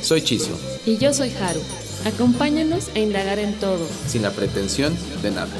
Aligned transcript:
Soy 0.00 0.22
Chiso. 0.22 0.58
Y 0.86 0.96
yo 0.96 1.12
soy 1.12 1.30
Haru. 1.30 1.60
Acompáñanos 2.06 2.88
a 2.94 3.00
indagar 3.00 3.38
en 3.40 3.52
todo. 3.58 3.84
Sin 4.06 4.22
la 4.22 4.30
pretensión 4.30 4.96
de 5.22 5.32
nada. 5.32 5.50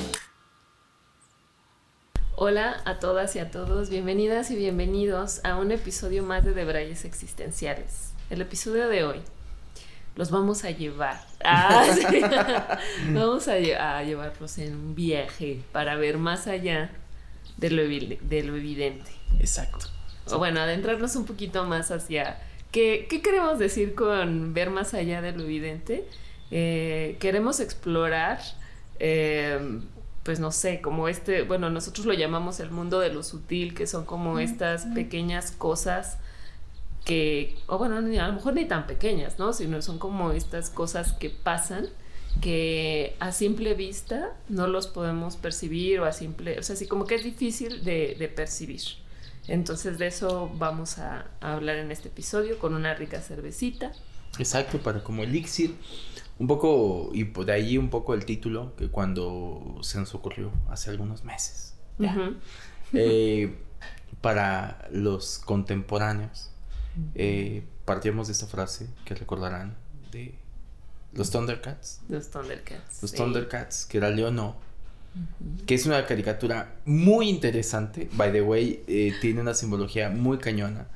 Hola 2.37 2.81
a 2.85 3.01
todas 3.01 3.35
y 3.35 3.41
a 3.41 3.51
todos, 3.51 3.91
bienvenidas 3.91 4.53
y 4.53 4.57
bienvenidos 4.57 5.41
a 5.45 5.57
un 5.57 5.73
episodio 5.73 6.23
más 6.23 6.45
de 6.45 6.55
Debrayes 6.55 7.05
Existenciales. 7.05 8.13
El 8.31 8.41
episodio 8.41 8.89
de 8.89 9.03
hoy 9.03 9.21
los 10.15 10.31
vamos 10.31 10.65
a 10.65 10.71
llevar. 10.71 11.21
Ah, 11.45 11.85
vamos 13.13 13.49
a, 13.49 13.59
llevarlos 13.59 14.59
en 14.59 14.75
un 14.75 14.95
viaje 14.95 15.63
para 15.73 15.97
ver 15.97 16.17
más 16.17 16.47
allá 16.47 16.93
de 17.57 17.71
lo, 17.71 17.83
de 17.83 18.43
lo 18.45 18.57
evidente. 18.57 19.11
Exacto. 19.41 19.87
O 20.31 20.39
bueno, 20.39 20.61
adentrarnos 20.61 21.17
un 21.17 21.25
poquito 21.25 21.65
más 21.65 21.91
hacia 21.91 22.39
qué, 22.71 23.07
queremos 23.23 23.59
decir 23.59 23.95
con 23.95 24.55
ver 24.55 24.71
más 24.71 24.95
allá 24.95 25.23
de 25.23 25.33
lo 25.33 25.45
evidente. 25.45 26.05
Eh, 26.51 27.17
queremos 27.21 27.61
explorar 27.61 28.41
eh, 28.99 29.81
pues 30.29 30.41
no 30.41 30.53
sé, 30.53 30.83
como 30.83 31.09
este, 31.09 31.41
bueno, 31.41 31.71
nosotros 31.71 32.05
lo 32.05 32.13
llamamos 32.13 32.61
el 32.61 32.71
mundo 32.71 33.01
de 33.01 33.11
lo 33.11 33.23
sutil, 33.23 33.73
que 33.73 33.87
son 33.87 34.05
como 34.05 34.39
estas 34.39 34.85
pequeñas 34.85 35.53
cosas 35.53 36.19
que, 37.07 37.57
o 37.67 37.79
bueno, 37.79 37.97
a 37.97 38.01
lo 38.03 38.33
mejor 38.35 38.53
ni 38.53 38.67
tan 38.67 38.87
pequeñas, 38.87 39.39
¿no? 39.39 39.55
Sino 39.55 39.81
son 39.81 39.99
como 39.99 40.33
estas 40.33 40.69
cosas 40.69 41.15
que 41.15 41.31
pasan 41.31 41.87
que 42.43 43.17
a 43.21 43.33
simple 43.33 43.73
vista 43.73 44.35
no 44.51 44.67
los 44.67 44.87
podemos 44.87 45.37
percibir 45.37 46.01
o 46.01 46.05
a 46.05 46.13
simple, 46.13 46.59
o 46.59 46.63
sea, 46.63 46.75
así 46.75 46.87
como 46.87 47.07
que 47.07 47.15
es 47.15 47.25
difícil 47.25 47.83
de, 47.83 48.31
percibir. 48.37 48.83
Entonces 49.49 49.99
de 49.99 50.07
eso 50.07 50.51
vamos 50.57 50.99
a, 50.99 51.27
a 51.41 51.55
hablar 51.55 51.77
en 51.77 51.91
este 51.91 52.09
episodio 52.09 52.59
con 52.59 52.75
una 52.75 52.95
rica 52.95 53.21
cervecita. 53.21 53.93
Exacto, 54.39 54.79
para 54.79 55.03
como 55.03 55.23
elixir 55.23 55.75
un 56.39 56.47
poco, 56.47 57.11
y 57.13 57.25
de 57.25 57.53
ahí 57.53 57.79
un 57.79 57.91
poco 57.91 58.15
el 58.15 58.25
título 58.25 58.75
que 58.77 58.89
cuando 58.89 59.79
se 59.83 59.99
nos 59.99 60.15
ocurrió 60.15 60.53
hace 60.71 60.91
algunos 60.91 61.25
meses. 61.25 61.75
Eh, 62.93 63.59
para 64.21 64.89
los 64.93 65.41
contemporáneos, 65.41 66.51
eh, 67.15 67.65
partimos 67.85 68.29
de 68.29 68.35
esta 68.35 68.47
frase 68.47 68.89
que 69.05 69.15
recordarán 69.15 69.77
de 70.13 70.37
los 71.13 71.31
Thundercats. 71.31 72.03
Los 72.09 72.31
Thundercats. 72.31 73.03
Los 73.03 73.13
Thundercats, 73.13 73.87
que 73.87 73.99
era 73.99 74.11
Leono. 74.11 74.57
Que 75.67 75.75
es 75.75 75.87
una 75.87 76.07
caricatura 76.07 76.77
muy 76.85 77.29
interesante. 77.29 78.09
By 78.13 78.33
the 78.33 78.43
way, 78.43 78.83
eh, 78.87 79.13
tiene 79.21 79.41
una 79.41 79.55
simbología 79.55 80.11
muy 80.11 80.39
cañona. 80.39 80.89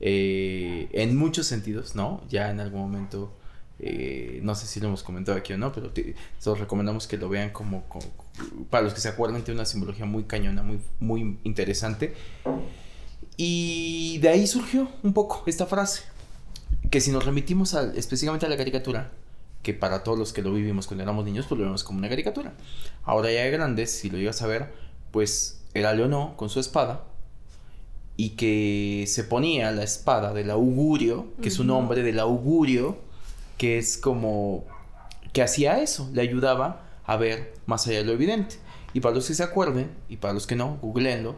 en 0.00 1.16
muchos 1.16 1.46
sentidos, 1.46 1.94
¿no? 1.96 2.22
Ya 2.28 2.50
en 2.50 2.60
algún 2.60 2.80
momento 2.82 3.32
eh, 3.80 4.40
no 4.42 4.56
sé 4.56 4.66
si 4.66 4.80
lo 4.80 4.88
hemos 4.88 5.02
comentado 5.02 5.38
aquí 5.38 5.52
o 5.52 5.58
no, 5.58 5.72
pero 5.72 5.92
os 6.44 6.58
recomendamos 6.58 7.06
que 7.06 7.16
lo 7.16 7.28
vean 7.28 7.50
como, 7.50 7.84
para 8.70 8.82
los 8.82 8.94
que 8.94 9.00
se 9.00 9.08
acuerdan, 9.08 9.42
tiene 9.42 9.60
una 9.60 9.66
simbología 9.66 10.04
muy 10.04 10.24
cañona, 10.24 10.62
muy, 10.62 10.80
muy 10.98 11.38
interesante. 11.44 12.14
Y 13.36 14.18
de 14.18 14.30
ahí 14.30 14.46
surgió 14.46 14.90
un 15.02 15.12
poco 15.12 15.44
esta 15.46 15.66
frase, 15.66 16.02
que 16.90 17.00
si 17.00 17.12
nos 17.12 17.24
remitimos 17.24 17.74
específicamente 17.74 18.46
a 18.46 18.48
la 18.48 18.56
caricatura, 18.56 19.12
que 19.62 19.74
para 19.74 20.02
todos 20.02 20.18
los 20.18 20.32
que 20.32 20.42
lo 20.42 20.52
vivimos 20.52 20.86
cuando 20.86 21.02
éramos 21.02 21.24
niños, 21.24 21.46
pues 21.48 21.58
lo 21.58 21.64
vemos 21.64 21.84
como 21.84 21.98
una 21.98 22.08
caricatura. 22.08 22.54
Ahora 23.04 23.32
ya 23.32 23.42
de 23.42 23.50
grandes, 23.50 23.90
si 23.90 24.10
lo 24.10 24.18
llegas 24.18 24.42
a 24.42 24.46
ver, 24.46 24.72
pues 25.10 25.64
era 25.74 25.92
Leonó 25.92 26.36
con 26.36 26.48
su 26.48 26.60
espada, 26.60 27.04
y 28.20 28.30
que 28.30 29.04
se 29.06 29.22
ponía 29.22 29.70
la 29.70 29.84
espada 29.84 30.32
del 30.32 30.50
augurio, 30.50 31.28
que 31.40 31.48
es 31.48 31.60
un 31.60 31.68
nombre 31.68 32.02
del 32.02 32.18
augurio, 32.18 32.98
que 33.56 33.78
es 33.78 33.96
como 33.96 34.64
que 35.32 35.40
hacía 35.40 35.80
eso, 35.80 36.10
le 36.12 36.22
ayudaba 36.22 36.84
a 37.04 37.16
ver 37.16 37.54
más 37.66 37.86
allá 37.86 37.98
de 37.98 38.04
lo 38.04 38.12
evidente. 38.12 38.56
Y 38.92 38.98
para 38.98 39.14
los 39.14 39.28
que 39.28 39.34
se 39.34 39.44
acuerden, 39.44 39.92
y 40.08 40.16
para 40.16 40.34
los 40.34 40.48
que 40.48 40.56
no, 40.56 40.78
googleenlo, 40.82 41.36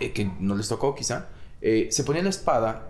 eh, 0.00 0.12
que 0.12 0.28
no 0.40 0.56
les 0.56 0.68
tocó 0.68 0.96
quizá, 0.96 1.28
eh, 1.60 1.86
se 1.92 2.02
ponía 2.02 2.24
la 2.24 2.30
espada 2.30 2.89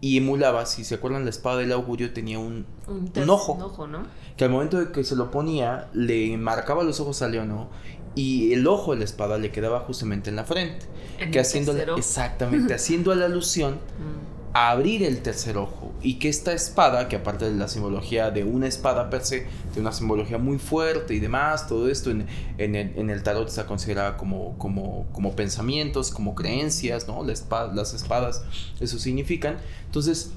y 0.00 0.18
emulaba, 0.18 0.66
si 0.66 0.84
se 0.84 0.96
acuerdan, 0.96 1.24
la 1.24 1.30
espada 1.30 1.58
del 1.58 1.72
augurio 1.72 2.12
tenía 2.12 2.38
un, 2.38 2.66
un, 2.86 3.30
ojo. 3.30 3.86
¿no? 3.86 4.02
Que 4.36 4.44
al 4.44 4.50
momento 4.50 4.78
de 4.78 4.92
que 4.92 5.02
se 5.02 5.16
lo 5.16 5.30
ponía, 5.30 5.88
le 5.92 6.36
marcaba 6.36 6.84
los 6.84 7.00
ojos 7.00 7.22
a 7.22 7.28
Leono 7.28 7.68
y 8.14 8.52
el 8.52 8.66
ojo 8.66 8.92
de 8.92 8.98
la 8.98 9.04
espada 9.04 9.38
le 9.38 9.50
quedaba 9.50 9.80
justamente 9.80 10.30
en 10.30 10.36
la 10.36 10.44
frente. 10.44 10.86
que 11.32 11.40
haciendo 11.40 11.72
exactamente, 11.96 12.74
haciendo 12.74 13.14
la 13.14 13.26
alusión 13.26 13.78
mm 14.52 14.58
abrir 14.70 15.02
el 15.02 15.22
tercer 15.22 15.56
ojo 15.56 15.92
y 16.02 16.14
que 16.14 16.28
esta 16.28 16.52
espada, 16.52 17.08
que 17.08 17.16
aparte 17.16 17.50
de 17.50 17.56
la 17.56 17.68
simbología 17.68 18.30
de 18.30 18.44
una 18.44 18.66
espada 18.66 19.10
per 19.10 19.24
se, 19.24 19.46
tiene 19.72 19.82
una 19.82 19.92
simbología 19.92 20.38
muy 20.38 20.58
fuerte 20.58 21.14
y 21.14 21.20
demás, 21.20 21.66
todo 21.66 21.88
esto 21.88 22.10
en, 22.10 22.26
el, 22.58 23.22
tarot 23.22 23.48
está 23.48 23.66
considerada 23.66 24.16
como, 24.16 24.56
como, 24.58 25.06
como 25.12 25.36
pensamientos, 25.36 26.10
como 26.10 26.34
creencias, 26.34 27.06
¿no? 27.06 27.24
las 27.24 27.94
espadas, 27.94 28.42
eso 28.80 28.98
significan. 28.98 29.58
Entonces, 29.86 30.32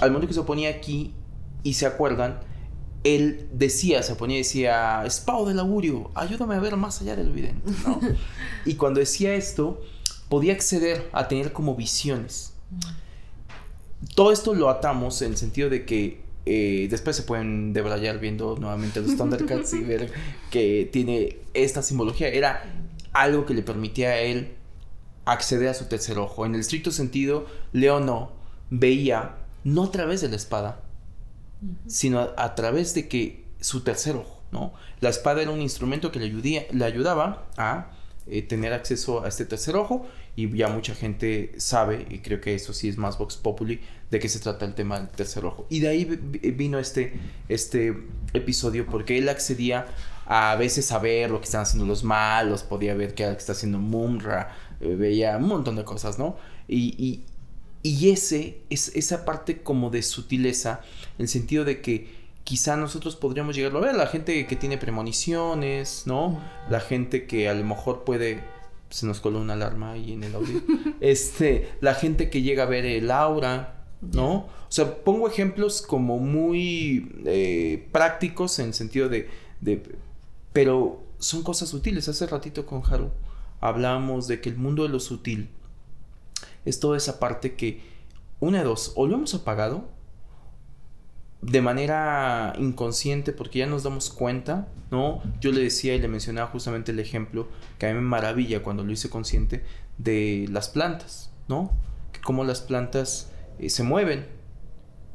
al 0.00 0.10
momento 0.10 0.28
que 0.28 0.34
se 0.34 0.42
ponía 0.42 0.70
aquí 0.70 1.14
y 1.62 1.74
se 1.74 1.86
acuerdan, 1.86 2.40
él 3.04 3.48
decía, 3.52 4.02
se 4.02 4.16
ponía 4.16 4.36
y 4.36 4.40
decía, 4.40 5.04
espada 5.06 5.48
del 5.48 5.60
augurio, 5.60 6.10
ayúdame 6.14 6.56
a 6.56 6.60
ver 6.60 6.76
más 6.76 7.00
allá 7.00 7.14
del 7.14 7.28
evidente, 7.28 7.72
y 8.64 8.74
cuando 8.74 9.00
decía 9.00 9.34
esto, 9.34 9.80
podía 10.28 10.52
acceder 10.52 11.08
a 11.12 11.28
tener 11.28 11.52
como 11.52 11.76
visiones. 11.76 12.52
Todo 14.14 14.32
esto 14.32 14.54
lo 14.54 14.68
atamos 14.68 15.22
en 15.22 15.32
el 15.32 15.36
sentido 15.36 15.70
de 15.70 15.84
que 15.84 16.20
eh, 16.44 16.86
después 16.90 17.16
se 17.16 17.24
pueden 17.24 17.72
debrayar 17.72 18.20
viendo 18.20 18.56
nuevamente 18.56 19.00
los 19.00 19.16
Thundercats 19.16 19.72
y 19.74 19.80
ver 19.80 20.12
que 20.50 20.88
tiene 20.92 21.38
esta 21.54 21.82
simbología. 21.82 22.28
Era 22.28 22.62
algo 23.12 23.46
que 23.46 23.54
le 23.54 23.62
permitía 23.62 24.10
a 24.10 24.18
él 24.18 24.54
acceder 25.24 25.68
a 25.68 25.74
su 25.74 25.86
tercer 25.86 26.18
ojo. 26.18 26.46
En 26.46 26.54
el 26.54 26.60
estricto 26.60 26.92
sentido, 26.92 27.46
Leono 27.72 28.32
veía 28.70 29.36
no 29.64 29.84
a 29.84 29.90
través 29.90 30.20
de 30.20 30.28
la 30.28 30.36
espada, 30.36 30.82
sino 31.86 32.20
a, 32.20 32.54
través 32.54 32.94
de 32.94 33.08
que 33.08 33.44
su 33.60 33.82
tercer 33.82 34.14
ojo, 34.14 34.40
¿no? 34.52 34.72
La 35.00 35.08
espada 35.08 35.42
era 35.42 35.50
un 35.50 35.60
instrumento 35.60 36.12
que 36.12 36.20
le, 36.20 36.68
le 36.70 36.84
ayudaba 36.84 37.48
a 37.56 37.90
eh, 38.28 38.42
tener 38.42 38.72
acceso 38.72 39.24
a 39.24 39.28
este 39.28 39.44
tercer 39.44 39.74
ojo 39.76 40.06
y 40.36 40.54
ya 40.54 40.68
mucha 40.68 40.94
gente 40.94 41.54
sabe, 41.56 42.06
y 42.10 42.18
creo 42.18 42.42
que 42.42 42.54
eso 42.54 42.74
sí 42.74 42.90
es 42.90 42.98
más 42.98 43.16
Vox 43.16 43.36
Populi, 43.36 43.80
de 44.10 44.18
qué 44.18 44.28
se 44.28 44.38
trata 44.38 44.66
el 44.66 44.74
tema 44.74 45.00
del 45.00 45.08
tercer 45.08 45.46
ojo. 45.46 45.66
Y 45.70 45.80
de 45.80 45.88
ahí 45.88 46.04
vino 46.04 46.78
este, 46.78 47.18
este 47.48 47.96
episodio 48.34 48.84
porque 48.86 49.16
él 49.16 49.30
accedía 49.30 49.86
a, 50.26 50.54
veces 50.56 50.92
a 50.92 50.98
ver 50.98 51.30
lo 51.30 51.38
que 51.38 51.46
están 51.46 51.62
haciendo 51.62 51.86
los 51.86 52.04
malos, 52.04 52.62
podía 52.62 52.94
ver 52.94 53.14
qué 53.14 53.30
está 53.30 53.52
haciendo 53.52 53.78
Mumra, 53.78 54.54
eh, 54.80 54.94
veía 54.94 55.38
un 55.38 55.48
montón 55.48 55.74
de 55.76 55.84
cosas, 55.84 56.18
¿no? 56.18 56.36
Y, 56.68 57.22
y, 57.82 58.10
ese, 58.10 58.58
es, 58.68 58.94
esa 58.94 59.24
parte 59.24 59.62
como 59.62 59.88
de 59.90 60.02
sutileza, 60.02 60.80
en 61.18 61.22
el 61.22 61.28
sentido 61.28 61.64
de 61.64 61.80
que 61.80 62.26
quizá 62.44 62.76
nosotros 62.76 63.16
podríamos 63.16 63.56
llegarlo 63.56 63.78
a 63.78 63.82
ver, 63.82 63.94
la 63.94 64.08
gente 64.08 64.46
que 64.46 64.56
tiene 64.56 64.76
premoniciones, 64.76 66.02
¿no? 66.04 66.42
La 66.68 66.80
gente 66.80 67.26
que 67.26 67.48
a 67.48 67.54
lo 67.54 67.64
mejor 67.64 68.04
puede 68.04 68.42
se 68.90 69.06
nos 69.06 69.20
coló 69.20 69.40
una 69.40 69.54
alarma 69.54 69.92
ahí 69.92 70.12
en 70.12 70.24
el 70.24 70.34
audio. 70.34 70.60
este, 71.00 71.70
la 71.80 71.94
gente 71.94 72.30
que 72.30 72.42
llega 72.42 72.64
a 72.64 72.66
ver 72.66 72.84
el 72.84 73.10
aura, 73.10 73.84
¿no? 74.00 74.34
O 74.34 74.70
sea, 74.70 75.02
pongo 75.04 75.28
ejemplos 75.28 75.82
como 75.82 76.18
muy 76.18 77.12
eh, 77.24 77.88
prácticos 77.92 78.58
en 78.58 78.66
el 78.66 78.74
sentido 78.74 79.08
de, 79.08 79.28
de, 79.60 79.82
Pero 80.52 81.04
son 81.18 81.42
cosas 81.42 81.68
sutiles. 81.68 82.08
Hace 82.08 82.26
ratito 82.26 82.66
con 82.66 82.82
Haru 82.84 83.10
hablamos 83.60 84.28
de 84.28 84.40
que 84.40 84.48
el 84.48 84.56
mundo 84.56 84.82
de 84.82 84.90
lo 84.90 85.00
sutil 85.00 85.48
es 86.64 86.80
toda 86.80 86.96
esa 86.96 87.18
parte 87.18 87.54
que, 87.54 87.80
una 88.40 88.58
de 88.58 88.64
dos, 88.64 88.92
o 88.96 89.06
lo 89.06 89.14
hemos 89.14 89.34
apagado 89.34 89.88
de 91.46 91.62
manera 91.62 92.54
inconsciente 92.58 93.32
porque 93.32 93.60
ya 93.60 93.66
nos 93.66 93.84
damos 93.84 94.10
cuenta, 94.10 94.66
¿no? 94.90 95.22
Yo 95.40 95.52
le 95.52 95.60
decía 95.60 95.94
y 95.94 96.00
le 96.00 96.08
mencionaba 96.08 96.48
justamente 96.50 96.90
el 96.90 96.98
ejemplo 96.98 97.48
que 97.78 97.86
a 97.86 97.90
mí 97.90 97.94
me 97.94 98.00
maravilla 98.00 98.62
cuando 98.62 98.82
lo 98.82 98.90
hice 98.90 99.08
consciente 99.08 99.62
de 99.96 100.46
las 100.50 100.68
plantas, 100.68 101.30
¿no? 101.46 101.70
Que 102.12 102.20
cómo 102.20 102.42
las 102.42 102.60
plantas 102.60 103.30
eh, 103.58 103.70
se 103.70 103.84
mueven. 103.84 104.26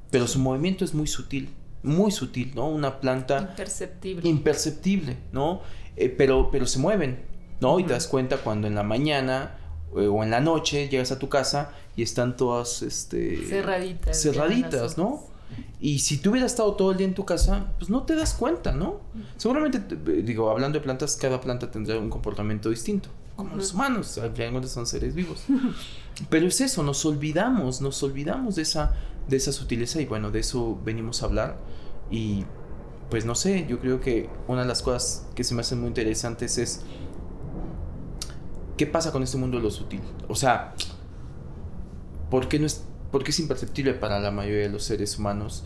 pero 0.09 0.27
su 0.27 0.39
movimiento 0.39 0.85
es 0.85 0.93
muy 0.93 1.07
sutil, 1.07 1.49
muy 1.83 2.11
sutil, 2.11 2.53
¿no? 2.55 2.69
Una 2.69 3.01
planta 3.01 3.39
imperceptible, 3.39 4.27
imperceptible 4.27 5.17
¿no? 5.33 5.61
Eh, 5.97 6.09
pero, 6.09 6.49
pero 6.49 6.65
se 6.65 6.79
mueven, 6.79 7.19
¿no? 7.59 7.77
Y 7.79 7.83
te 7.83 7.91
das 7.91 8.07
cuenta 8.07 8.37
cuando 8.37 8.67
en 8.67 8.75
la 8.75 8.83
mañana 8.83 9.57
eh, 9.97 10.07
o 10.07 10.23
en 10.23 10.31
la 10.31 10.39
noche 10.39 10.87
llegas 10.87 11.11
a 11.11 11.19
tu 11.19 11.27
casa 11.27 11.73
y 11.97 12.03
están 12.03 12.37
todas 12.37 12.81
este, 12.83 13.37
cerraditas. 13.47 14.21
Cerraditas, 14.21 14.97
¿no? 14.97 15.30
Y 15.79 15.99
si 15.99 16.17
tú 16.17 16.31
hubieras 16.31 16.51
estado 16.51 16.73
todo 16.73 16.91
el 16.91 16.97
día 16.97 17.07
en 17.07 17.15
tu 17.15 17.25
casa, 17.25 17.73
pues 17.79 17.89
no 17.89 18.03
te 18.03 18.15
das 18.15 18.33
cuenta, 18.33 18.71
¿no? 18.71 18.99
Seguramente, 19.37 19.81
digo, 20.21 20.49
hablando 20.49 20.79
de 20.79 20.83
plantas, 20.83 21.17
cada 21.17 21.41
planta 21.41 21.71
tendrá 21.71 21.97
un 21.97 22.09
comportamiento 22.09 22.69
distinto, 22.69 23.09
como 23.35 23.55
los 23.55 23.73
humanos, 23.73 24.17
al 24.17 24.31
final 24.31 24.67
son 24.67 24.85
seres 24.85 25.15
vivos. 25.15 25.43
Pero 26.29 26.47
es 26.47 26.61
eso, 26.61 26.83
nos 26.83 27.03
olvidamos, 27.05 27.81
nos 27.81 28.03
olvidamos 28.03 28.55
de 28.55 28.61
esa, 28.61 28.93
de 29.27 29.37
esa 29.37 29.51
sutileza 29.51 30.01
y 30.01 30.05
bueno, 30.05 30.29
de 30.29 30.39
eso 30.39 30.79
venimos 30.85 31.23
a 31.23 31.25
hablar. 31.25 31.57
Y 32.11 32.45
pues 33.09 33.25
no 33.25 33.35
sé, 33.35 33.65
yo 33.67 33.79
creo 33.79 33.99
que 33.99 34.29
una 34.47 34.61
de 34.61 34.67
las 34.67 34.81
cosas 34.81 35.27
que 35.35 35.43
se 35.43 35.55
me 35.55 35.61
hacen 35.61 35.79
muy 35.79 35.87
interesantes 35.87 36.57
es 36.57 36.83
¿qué 38.81 38.87
pasa 38.87 39.11
con 39.11 39.21
este 39.21 39.37
mundo 39.37 39.57
de 39.57 39.63
lo 39.63 39.69
sutil? 39.69 40.01
O 40.27 40.33
sea, 40.33 40.73
¿por 42.31 42.47
qué, 42.47 42.57
no 42.57 42.65
es, 42.65 42.83
¿por 43.11 43.27
es 43.27 43.39
imperceptible 43.39 43.93
para 43.93 44.19
la 44.19 44.31
mayoría 44.31 44.63
de 44.63 44.69
los 44.69 44.83
seres 44.83 45.17
humanos? 45.17 45.63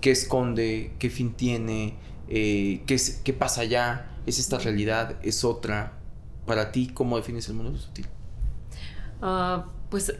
¿Qué 0.00 0.10
esconde? 0.10 0.92
¿Qué 0.98 1.10
fin 1.10 1.32
tiene? 1.32 1.94
Eh, 2.28 2.82
¿qué, 2.86 3.00
¿Qué 3.24 3.32
pasa 3.32 3.62
allá? 3.62 4.10
¿Es 4.26 4.38
esta 4.38 4.58
realidad? 4.58 5.16
¿Es 5.22 5.44
otra? 5.44 5.92
Para 6.46 6.72
ti, 6.72 6.90
¿cómo 6.92 7.16
defines 7.16 7.48
el 7.48 7.54
mundo 7.54 7.70
de 7.70 7.76
lo 7.76 7.82
sutil? 7.82 8.06
Ah, 9.20 9.66
pues 9.88 10.12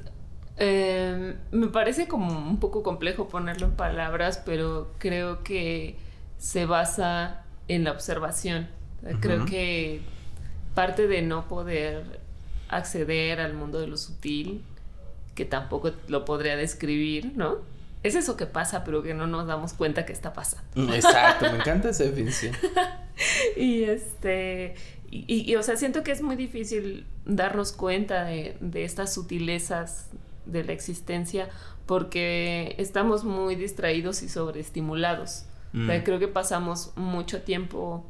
em, 0.57 1.35
me 1.51 1.67
parece 1.69 2.07
como 2.07 2.33
un 2.33 2.59
poco 2.61 2.83
complejo 2.83 3.29
ponerlo 3.29 3.67
en 3.67 3.73
palabras, 3.73 4.41
pero 4.45 4.93
creo 4.99 5.43
que 5.43 5.97
se 6.39 6.67
basa 6.67 7.45
en 7.69 7.85
la 7.85 7.93
observación. 7.93 8.69
Creo 9.21 9.45
que 9.47 10.01
parte 10.75 11.09
de 11.09 11.23
no 11.23 11.49
poder 11.49 12.21
acceder 12.69 13.41
al 13.41 13.55
mundo 13.55 13.81
de 13.81 13.89
lo 13.89 13.97
sutil, 13.97 14.65
que 15.35 15.45
tampoco 15.45 15.93
lo 16.09 16.25
podría 16.25 16.57
describir, 16.57 17.33
¿no? 17.37 17.59
Es 18.03 18.17
eso 18.17 18.37
que 18.37 18.47
pasa, 18.47 18.83
pero 18.85 19.03
que 19.03 19.15
no 19.15 19.27
nos 19.27 19.47
damos 19.47 19.75
cuenta 19.75 20.05
que 20.05 20.13
está 20.13 20.33
pasando. 20.33 20.69
Mm, 20.75 20.93
exacto, 20.93 21.51
me 21.51 21.59
encanta 21.59 21.91
esa 21.91 22.05
definición. 22.05 22.55
y 23.57 23.85
este, 23.85 24.75
y, 25.11 25.55
o 25.57 25.63
sea, 25.63 25.77
siento 25.77 26.03
que 26.03 26.11
es 26.11 26.23
muy 26.23 26.37
difícil 26.37 27.07
darnos 27.25 27.73
cuenta 27.73 28.25
de, 28.25 28.57
estas 28.75 29.15
sutilezas 29.15 30.09
de 30.47 30.65
la 30.65 30.73
existencia 30.73 31.49
porque 31.87 32.75
estamos 32.79 33.23
muy 33.23 33.55
distraídos 33.55 34.23
y 34.23 34.29
sobreestimulados. 34.29 35.45
Mm. 35.75 35.91
creo 36.05 36.19
que 36.19 36.29
pasamos 36.29 36.93
mucho 36.97 37.43
tiempo 37.43 38.05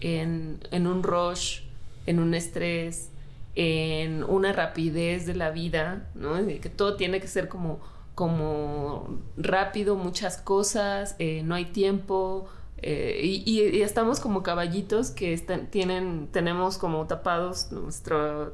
en, 0.00 0.58
en 0.70 0.86
un 0.86 1.02
rush, 1.02 1.60
en 2.06 2.18
un 2.18 2.34
estrés, 2.34 3.10
en 3.56 4.22
una 4.22 4.52
rapidez 4.52 5.26
de 5.26 5.34
la 5.34 5.50
vida, 5.50 6.08
¿no? 6.14 6.34
que 6.46 6.68
todo 6.68 6.96
tiene 6.96 7.20
que 7.20 7.26
ser 7.26 7.48
como, 7.48 7.80
como 8.14 9.18
rápido, 9.36 9.96
muchas 9.96 10.36
cosas, 10.36 11.16
eh, 11.18 11.42
no 11.42 11.54
hay 11.54 11.64
tiempo. 11.64 12.48
Eh, 12.82 13.42
y, 13.46 13.80
estamos 13.80 14.20
como 14.20 14.42
caballitos 14.42 15.10
que 15.10 15.32
están, 15.32 15.68
tienen, 15.70 16.28
tenemos 16.30 16.76
como 16.76 17.06
tapados 17.06 17.68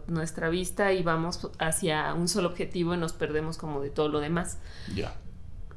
nuestra 0.07 0.49
vista 0.49 0.93
y 0.93 1.03
vamos 1.03 1.51
hacia 1.59 2.15
un 2.15 2.29
solo 2.29 2.49
objetivo 2.49 2.95
y 2.95 2.99
nos 2.99 3.13
perdemos 3.13 3.59
como 3.59 3.81
de 3.81 3.91
todo 3.91 4.09
lo 4.09 4.21
demás. 4.21 4.59
Ya. 4.95 5.13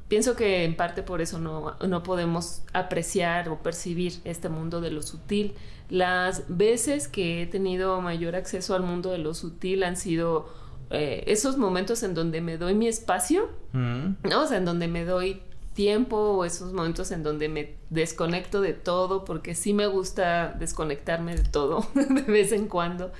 Pienso 0.07 0.35
que 0.35 0.63
en 0.65 0.75
parte 0.75 1.01
por 1.01 1.21
eso 1.21 1.39
no, 1.39 1.75
no 1.87 2.03
podemos 2.03 2.61
apreciar 2.73 3.49
o 3.49 3.63
percibir 3.63 4.13
este 4.23 4.49
mundo 4.49 4.79
de 4.81 4.91
lo 4.91 5.01
sutil 5.01 5.55
las 5.89 6.43
veces 6.47 7.07
que 7.07 7.43
he 7.43 7.45
tenido 7.45 8.01
mayor 8.01 8.35
acceso 8.35 8.75
al 8.75 8.83
mundo 8.83 9.11
de 9.11 9.19
lo 9.19 9.33
sutil 9.33 9.83
han 9.83 9.97
sido 9.97 10.49
eh, 10.89 11.23
esos 11.27 11.57
momentos 11.57 12.01
en 12.03 12.13
donde 12.13 12.41
me 12.41 12.57
doy 12.57 12.73
mi 12.73 12.87
espacio, 12.87 13.49
mm. 13.73 14.29
¿no? 14.29 14.43
O 14.43 14.47
sea, 14.47 14.57
en 14.57 14.65
donde 14.65 14.87
me 14.87 15.05
doy 15.05 15.41
tiempo 15.73 16.17
o 16.17 16.45
esos 16.45 16.73
momentos 16.73 17.11
en 17.11 17.21
donde 17.21 17.49
me 17.49 17.75
desconecto 17.89 18.61
de 18.61 18.73
todo, 18.73 19.25
porque 19.25 19.55
sí 19.55 19.73
me 19.73 19.87
gusta 19.87 20.55
desconectarme 20.57 21.35
de 21.35 21.43
todo 21.43 21.85
de 21.93 22.21
vez 22.21 22.51
en 22.51 22.67
cuando, 22.67 23.11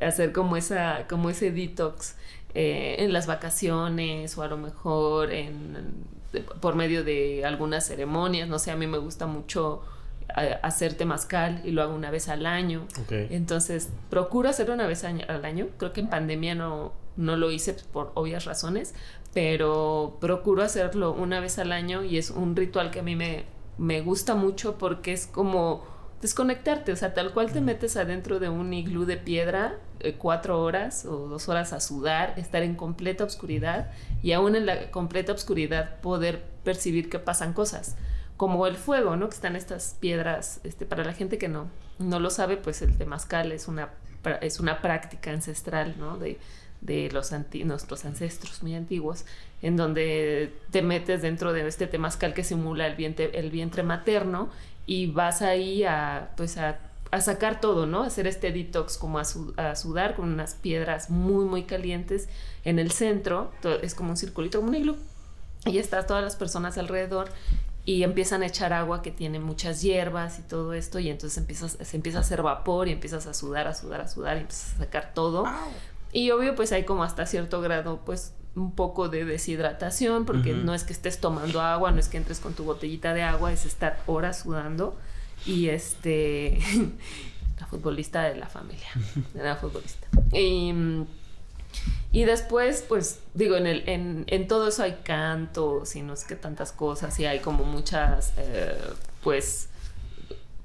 hacer 0.00 0.32
como, 0.32 0.56
esa, 0.56 1.06
como 1.08 1.28
ese 1.28 1.50
detox 1.50 2.16
eh, 2.54 2.96
en 3.00 3.12
las 3.12 3.26
vacaciones 3.26 4.38
o 4.38 4.42
a 4.42 4.48
lo 4.48 4.56
mejor 4.56 5.32
en, 5.32 6.04
por 6.42 6.74
medio 6.74 7.04
de 7.04 7.44
algunas 7.44 7.86
ceremonias, 7.86 8.48
no 8.48 8.58
sé, 8.58 8.70
a 8.70 8.76
mí 8.76 8.86
me 8.86 8.98
gusta 8.98 9.26
mucho 9.26 9.82
hacer 10.62 10.94
temazcal 10.94 11.62
y 11.64 11.70
lo 11.70 11.82
hago 11.82 11.94
una 11.94 12.10
vez 12.10 12.28
al 12.28 12.46
año. 12.46 12.86
Entonces, 13.10 13.90
procuro 14.10 14.48
hacerlo 14.48 14.74
una 14.74 14.86
vez 14.86 15.04
al 15.04 15.44
año. 15.44 15.68
Creo 15.76 15.92
que 15.92 16.00
en 16.00 16.08
pandemia 16.08 16.54
no, 16.54 16.92
no 17.16 17.36
lo 17.36 17.50
hice 17.50 17.74
por 17.92 18.12
obvias 18.14 18.44
razones, 18.44 18.94
pero 19.32 20.16
procuro 20.20 20.62
hacerlo 20.62 21.12
una 21.12 21.40
vez 21.40 21.58
al 21.58 21.72
año 21.72 22.04
y 22.04 22.18
es 22.18 22.30
un 22.30 22.56
ritual 22.56 22.90
que 22.90 23.00
a 23.00 23.02
mí 23.02 23.16
me, 23.16 23.44
me 23.78 24.00
gusta 24.00 24.34
mucho 24.34 24.78
porque 24.78 25.12
es 25.12 25.26
como 25.26 25.84
desconectarte, 26.20 26.92
o 26.92 26.96
sea, 26.96 27.12
tal 27.12 27.32
cual 27.32 27.52
te 27.52 27.60
metes 27.60 27.96
adentro 27.96 28.38
de 28.38 28.48
un 28.48 28.72
iglú 28.72 29.04
de 29.04 29.18
piedra 29.18 29.74
eh, 29.74 29.83
cuatro 30.12 30.62
horas 30.62 31.06
o 31.06 31.28
dos 31.28 31.48
horas 31.48 31.72
a 31.72 31.80
sudar, 31.80 32.34
estar 32.36 32.62
en 32.62 32.74
completa 32.74 33.24
oscuridad 33.24 33.90
y 34.22 34.32
aún 34.32 34.54
en 34.56 34.66
la 34.66 34.90
completa 34.90 35.32
oscuridad 35.32 36.00
poder 36.00 36.44
percibir 36.62 37.08
que 37.08 37.18
pasan 37.18 37.54
cosas 37.54 37.96
como 38.36 38.66
el 38.66 38.76
fuego, 38.76 39.16
¿no? 39.16 39.28
Que 39.28 39.34
están 39.34 39.56
estas 39.56 39.96
piedras, 40.00 40.60
este, 40.64 40.86
para 40.86 41.04
la 41.04 41.12
gente 41.12 41.38
que 41.38 41.48
no, 41.48 41.68
no 41.98 42.20
lo 42.20 42.30
sabe, 42.30 42.56
pues 42.56 42.82
el 42.82 42.96
temazcal 42.96 43.52
es 43.52 43.68
una, 43.68 43.90
es 44.40 44.60
una 44.60 44.82
práctica 44.82 45.30
ancestral, 45.30 45.94
¿no? 45.98 46.18
De, 46.18 46.38
de 46.80 47.10
los 47.10 47.32
nuestros 47.64 48.04
ancestros 48.04 48.62
muy 48.62 48.74
antiguos, 48.74 49.24
en 49.62 49.76
donde 49.76 50.52
te 50.70 50.82
metes 50.82 51.22
dentro 51.22 51.52
de 51.52 51.66
este 51.66 51.86
temazcal 51.86 52.34
que 52.34 52.44
simula 52.44 52.86
el 52.86 52.94
vientre, 52.94 53.30
el 53.34 53.50
vientre 53.50 53.82
materno 53.82 54.50
y 54.84 55.06
vas 55.06 55.40
ahí 55.40 55.84
a, 55.84 56.32
pues 56.36 56.58
a, 56.58 56.78
a 57.14 57.20
sacar 57.20 57.60
todo, 57.60 57.86
¿no? 57.86 58.02
hacer 58.02 58.26
este 58.26 58.52
detox 58.52 58.98
como 58.98 59.18
a, 59.18 59.24
sudar 59.24 60.16
con 60.16 60.32
unas 60.32 60.54
piedras 60.54 61.10
muy, 61.10 61.44
muy 61.44 61.64
calientes 61.64 62.28
en 62.64 62.78
el 62.78 62.90
centro, 62.90 63.52
es 63.82 63.94
como 63.94 64.10
un 64.10 64.16
circulito, 64.16 64.58
como 64.58 64.70
un 64.70 64.76
iglú, 64.76 64.96
y 65.66 65.78
están 65.78 66.06
todas 66.06 66.22
las 66.22 66.36
personas 66.36 66.76
alrededor 66.76 67.30
y 67.86 68.02
empiezan 68.02 68.42
a 68.42 68.46
echar 68.46 68.72
agua 68.72 69.02
que 69.02 69.10
tiene 69.10 69.38
muchas 69.38 69.82
hierbas 69.82 70.38
y 70.38 70.42
todo 70.42 70.72
esto. 70.72 70.98
Y 70.98 71.10
entonces 71.10 71.36
empiezas, 71.38 71.78
se 71.80 71.96
empieza 71.96 72.18
a 72.18 72.20
hacer 72.22 72.42
vapor 72.42 72.88
y 72.88 72.92
empiezas 72.92 73.26
a 73.26 73.34
sudar, 73.34 73.66
a 73.66 73.74
sudar, 73.74 74.00
a 74.00 74.08
sudar 74.08 74.38
y 74.38 74.40
empiezas 74.40 74.74
a 74.74 74.78
sacar 74.78 75.12
todo. 75.14 75.44
Y 76.12 76.30
obvio 76.30 76.54
pues 76.54 76.72
hay 76.72 76.84
como 76.84 77.04
hasta 77.04 77.26
cierto 77.26 77.60
grado 77.60 78.00
pues 78.04 78.32
un 78.56 78.74
poco 78.74 79.08
de 79.08 79.24
deshidratación 79.24 80.24
porque 80.24 80.54
no 80.54 80.74
es 80.74 80.84
que 80.84 80.92
estés 80.92 81.20
tomando 81.20 81.60
agua, 81.60 81.90
no 81.90 82.00
es 82.00 82.08
que 82.08 82.16
entres 82.16 82.40
con 82.40 82.54
tu 82.54 82.64
botellita 82.64 83.12
de 83.12 83.22
agua, 83.22 83.52
es 83.52 83.66
estar 83.66 84.00
horas 84.06 84.40
sudando 84.40 84.96
y 85.46 85.68
este 85.68 86.58
la 87.60 87.66
futbolista 87.66 88.22
de 88.24 88.36
la 88.36 88.46
familia, 88.48 88.88
la 89.34 89.56
futbolista. 89.56 90.06
Y 90.32 90.72
y 92.12 92.24
después, 92.26 92.84
pues 92.88 93.20
digo, 93.34 93.56
en, 93.56 93.66
el, 93.66 93.88
en, 93.88 94.24
en 94.28 94.46
todo 94.46 94.68
eso 94.68 94.84
hay 94.84 94.98
cantos 95.02 95.96
y 95.96 96.02
no 96.02 96.14
es 96.14 96.22
que 96.24 96.36
tantas 96.36 96.70
cosas 96.70 97.18
y 97.18 97.26
hay 97.26 97.40
como 97.40 97.64
muchas, 97.64 98.32
eh, 98.36 98.78
pues, 99.24 99.68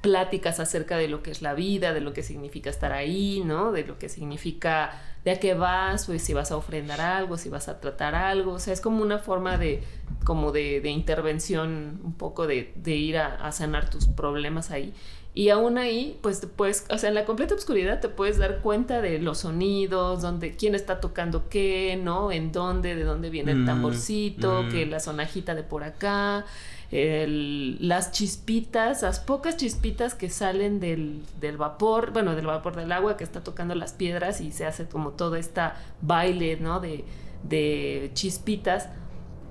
pláticas 0.02 0.60
acerca 0.60 0.96
de 0.98 1.08
lo 1.08 1.24
que 1.24 1.32
es 1.32 1.42
la 1.42 1.56
vida, 1.56 1.92
de 1.92 2.02
lo 2.02 2.14
que 2.14 2.22
significa 2.22 2.70
estar 2.70 2.92
ahí, 2.92 3.42
¿no? 3.44 3.72
De 3.72 3.84
lo 3.84 3.98
que 3.98 4.10
significa 4.10 4.92
de 5.26 5.32
a 5.32 5.40
qué 5.40 5.54
vas, 5.54 6.06
pues 6.06 6.24
si 6.24 6.34
vas 6.34 6.52
a 6.52 6.58
ofrendar 6.58 7.02
algo, 7.02 7.38
si 7.38 7.50
vas 7.50 7.68
a 7.68 7.80
tratar 7.80 8.16
algo, 8.16 8.54
o 8.54 8.60
sea, 8.60 8.74
es 8.74 8.82
como 8.82 9.02
una 9.02 9.20
forma 9.20 9.58
de, 9.58 9.84
como 10.24 10.52
de, 10.52 10.82
de 10.82 10.90
intervención, 10.90 12.00
un 12.04 12.14
poco 12.14 12.48
de, 12.48 12.74
de 12.76 12.96
ir 12.96 13.18
a, 13.18 13.36
a, 13.36 13.52
sanar 13.52 13.90
tus 13.90 14.08
problemas 14.08 14.72
ahí. 14.72 14.94
Y 15.34 15.50
aún 15.50 15.78
ahí, 15.78 16.18
pues 16.22 16.42
te 16.42 16.48
puedes, 16.48 16.86
o 16.90 16.98
sea, 16.98 17.10
en 17.10 17.16
la 17.16 17.26
completa 17.26 17.54
oscuridad 17.54 18.00
te 18.00 18.10
puedes 18.10 18.38
dar 18.38 18.60
cuenta 18.62 19.00
de 19.02 19.20
los 19.20 19.40
sonidos, 19.40 20.22
donde, 20.22 20.56
quién 20.56 20.74
está 20.74 21.00
tocando 21.00 21.50
qué, 21.50 22.00
¿no? 22.02 22.32
En 22.32 22.52
dónde, 22.52 22.96
de 22.96 23.04
dónde 23.04 23.30
viene 23.30 23.52
el 23.52 23.60
mm, 23.60 23.66
tamborcito, 23.66 24.66
que 24.72 24.86
mm. 24.86 24.90
la 24.90 25.00
sonajita 25.00 25.54
de 25.54 25.64
por 25.64 25.84
acá, 25.84 26.46
las 26.92 28.12
chispitas, 28.12 29.04
las 29.04 29.20
pocas 29.20 29.58
chispitas 29.58 30.16
que 30.16 30.30
salen 30.30 30.80
del, 30.80 31.24
del, 31.40 31.58
vapor, 31.58 32.12
bueno, 32.12 32.36
del 32.36 32.48
vapor 32.48 32.76
del 32.76 32.92
agua 32.92 33.16
que 33.16 33.24
está 33.24 33.44
tocando 33.44 33.76
las 33.76 33.94
piedras 33.94 34.42
y 34.42 34.52
se 34.52 34.66
hace 34.66 34.86
como 34.88 35.12
todo 35.12 35.36
esta 35.36 35.76
baile, 36.02 36.58
¿no? 36.58 36.80
De, 36.80 37.06
de 37.44 38.10
chispitas, 38.14 38.90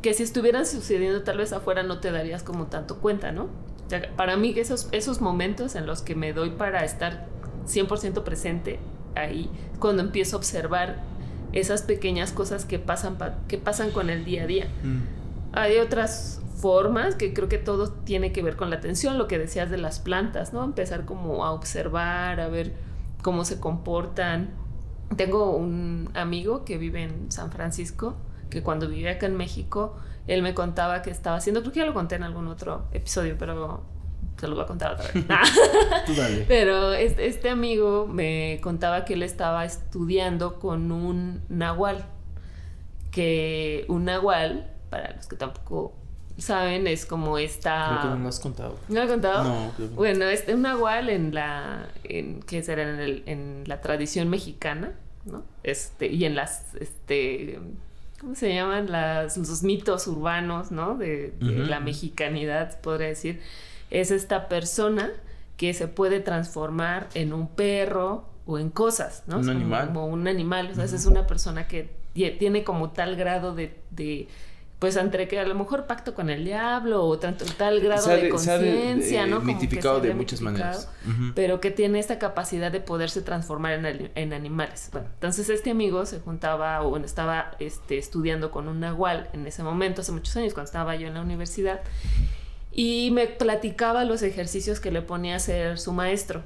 que 0.02 0.14
si 0.14 0.24
estuvieran 0.24 0.66
sucediendo 0.66 1.22
tal 1.22 1.38
vez 1.38 1.52
afuera 1.52 1.82
no 1.82 2.00
te 2.00 2.10
darías 2.10 2.42
como 2.42 2.66
tanto 2.66 2.98
cuenta, 2.98 3.32
¿no? 3.32 3.48
para 4.16 4.36
mí 4.36 4.52
esos, 4.56 4.88
esos 4.92 5.22
momentos 5.22 5.74
en 5.74 5.86
los 5.86 6.02
que 6.02 6.14
me 6.14 6.34
doy 6.34 6.50
para 6.50 6.84
estar 6.84 7.26
100% 7.66 8.22
presente 8.22 8.78
ahí, 9.14 9.50
cuando 9.78 10.02
empiezo 10.02 10.36
a 10.36 10.38
observar 10.38 10.96
esas 11.52 11.82
pequeñas 11.82 12.32
cosas 12.32 12.66
que 12.66 12.78
pasan, 12.78 13.16
que 13.48 13.56
pasan 13.56 13.90
con 13.90 14.10
el 14.10 14.24
día 14.24 14.42
a 14.42 14.46
día. 14.46 14.68
Mm. 14.82 14.98
hay 15.52 15.78
otras 15.78 16.42
formas 16.60 17.14
que 17.14 17.32
creo 17.32 17.48
que 17.48 17.58
todo 17.58 17.90
tiene 17.90 18.32
que 18.32 18.42
ver 18.42 18.56
con 18.56 18.70
la 18.70 18.76
atención, 18.76 19.18
lo 19.18 19.28
que 19.28 19.38
decías 19.38 19.70
de 19.70 19.78
las 19.78 20.00
plantas, 20.00 20.52
¿no? 20.52 20.64
Empezar 20.64 21.04
como 21.04 21.44
a 21.44 21.52
observar, 21.52 22.40
a 22.40 22.48
ver 22.48 22.74
cómo 23.22 23.44
se 23.44 23.60
comportan. 23.60 24.50
Tengo 25.16 25.56
un 25.56 26.10
amigo 26.14 26.64
que 26.64 26.76
vive 26.76 27.02
en 27.02 27.30
San 27.30 27.50
Francisco, 27.50 28.16
que 28.50 28.62
cuando 28.62 28.88
vivía 28.88 29.12
acá 29.12 29.26
en 29.26 29.36
México, 29.36 29.96
él 30.26 30.42
me 30.42 30.54
contaba 30.54 31.02
que 31.02 31.10
estaba 31.10 31.36
haciendo, 31.36 31.60
creo 31.62 31.72
que 31.72 31.80
ya 31.80 31.86
lo 31.86 31.94
conté 31.94 32.16
en 32.16 32.24
algún 32.24 32.48
otro 32.48 32.88
episodio, 32.92 33.36
pero 33.38 33.84
se 34.36 34.46
lo 34.48 34.54
voy 34.54 34.64
a 34.64 34.66
contar 34.66 34.94
otra 34.94 35.10
vez. 35.12 35.26
Dale. 36.16 36.44
Pero 36.46 36.92
este, 36.92 37.26
este, 37.26 37.50
amigo 37.50 38.06
me 38.06 38.60
contaba 38.62 39.04
que 39.04 39.14
él 39.14 39.22
estaba 39.22 39.64
estudiando 39.64 40.58
con 40.58 40.92
un 40.92 41.42
nahual, 41.48 42.04
que 43.10 43.86
un 43.88 44.04
nahual, 44.04 44.70
para 44.90 45.14
los 45.14 45.26
que 45.26 45.36
tampoco 45.36 45.94
saben, 46.42 46.86
es 46.86 47.04
como 47.04 47.38
esta... 47.38 47.88
Creo 47.88 48.12
que 48.12 48.18
no 48.18 48.22
lo 48.22 48.28
has 48.28 48.40
contado. 48.40 48.78
¿No 48.88 48.94
lo 48.94 49.02
has 49.02 49.08
contado? 49.08 49.44
No. 49.44 49.72
Bueno, 49.96 50.24
este, 50.26 50.54
un 50.54 50.62
nahual 50.62 51.10
en 51.10 51.34
la... 51.34 51.88
En, 52.04 52.40
¿Qué 52.42 52.62
será? 52.62 52.82
En, 52.82 53.00
el, 53.00 53.22
en 53.26 53.64
la 53.66 53.80
tradición 53.80 54.28
mexicana, 54.28 54.92
¿no? 55.24 55.42
Este, 55.62 56.06
y 56.06 56.24
en 56.24 56.36
las... 56.36 56.74
Este, 56.76 57.58
¿Cómo 58.20 58.34
se 58.34 58.54
llaman? 58.54 58.90
Las, 58.90 59.36
los 59.36 59.62
mitos 59.62 60.06
urbanos, 60.06 60.70
¿no? 60.70 60.96
De, 60.96 61.34
la 61.40 61.80
mexicanidad, 61.80 62.80
podría 62.80 63.08
decir. 63.08 63.40
Es 63.90 64.10
esta 64.10 64.48
persona 64.48 65.10
que 65.56 65.72
se 65.74 65.88
puede 65.88 66.20
transformar 66.20 67.08
en 67.14 67.32
un 67.32 67.48
perro 67.48 68.28
o 68.46 68.58
en 68.58 68.70
cosas, 68.70 69.22
¿no? 69.26 69.38
Un 69.38 69.48
animal. 69.50 69.86
Como, 69.88 70.06
un 70.06 70.26
animal. 70.26 70.70
O 70.72 70.74
sea, 70.74 70.84
es 70.84 71.06
una 71.06 71.26
persona 71.26 71.68
que 71.68 71.90
tiene 72.14 72.64
como 72.64 72.90
tal 72.90 73.14
grado 73.14 73.54
de 73.54 74.28
pues 74.78 74.96
entre 74.96 75.26
que 75.26 75.40
a 75.40 75.44
lo 75.44 75.56
mejor 75.56 75.86
pacto 75.86 76.14
con 76.14 76.30
el 76.30 76.44
diablo 76.44 77.04
o 77.04 77.18
tanto, 77.18 77.44
tal 77.56 77.80
grado 77.80 78.08
de 78.08 78.28
conciencia, 78.28 79.26
¿no? 79.26 79.40
mitificado 79.40 79.98
de 80.00 80.14
muchas 80.14 80.40
maneras. 80.40 80.88
Pero 81.34 81.60
que 81.60 81.72
tiene 81.72 81.98
esta 81.98 82.18
capacidad 82.18 82.70
de 82.70 82.80
poderse 82.80 83.22
transformar 83.22 83.72
en, 83.72 84.10
en, 84.14 84.32
animales. 84.32 84.88
Bueno, 84.92 85.08
entonces 85.14 85.48
este 85.48 85.70
amigo 85.70 86.06
se 86.06 86.20
juntaba 86.20 86.82
o 86.82 86.90
bueno, 86.90 87.06
estaba 87.06 87.52
este, 87.58 87.98
estudiando 87.98 88.52
con 88.52 88.68
un 88.68 88.78
nahual 88.78 89.28
en 89.32 89.46
ese 89.46 89.64
momento, 89.64 90.02
hace 90.02 90.12
muchos 90.12 90.36
años, 90.36 90.54
cuando 90.54 90.68
estaba 90.68 90.94
yo 90.94 91.08
en 91.08 91.14
la 91.14 91.22
universidad, 91.22 91.80
y 92.70 93.10
me 93.12 93.26
platicaba 93.26 94.04
los 94.04 94.22
ejercicios 94.22 94.78
que 94.78 94.92
le 94.92 95.02
ponía 95.02 95.34
a 95.34 95.36
hacer 95.38 95.78
su 95.78 95.92
maestro. 95.92 96.42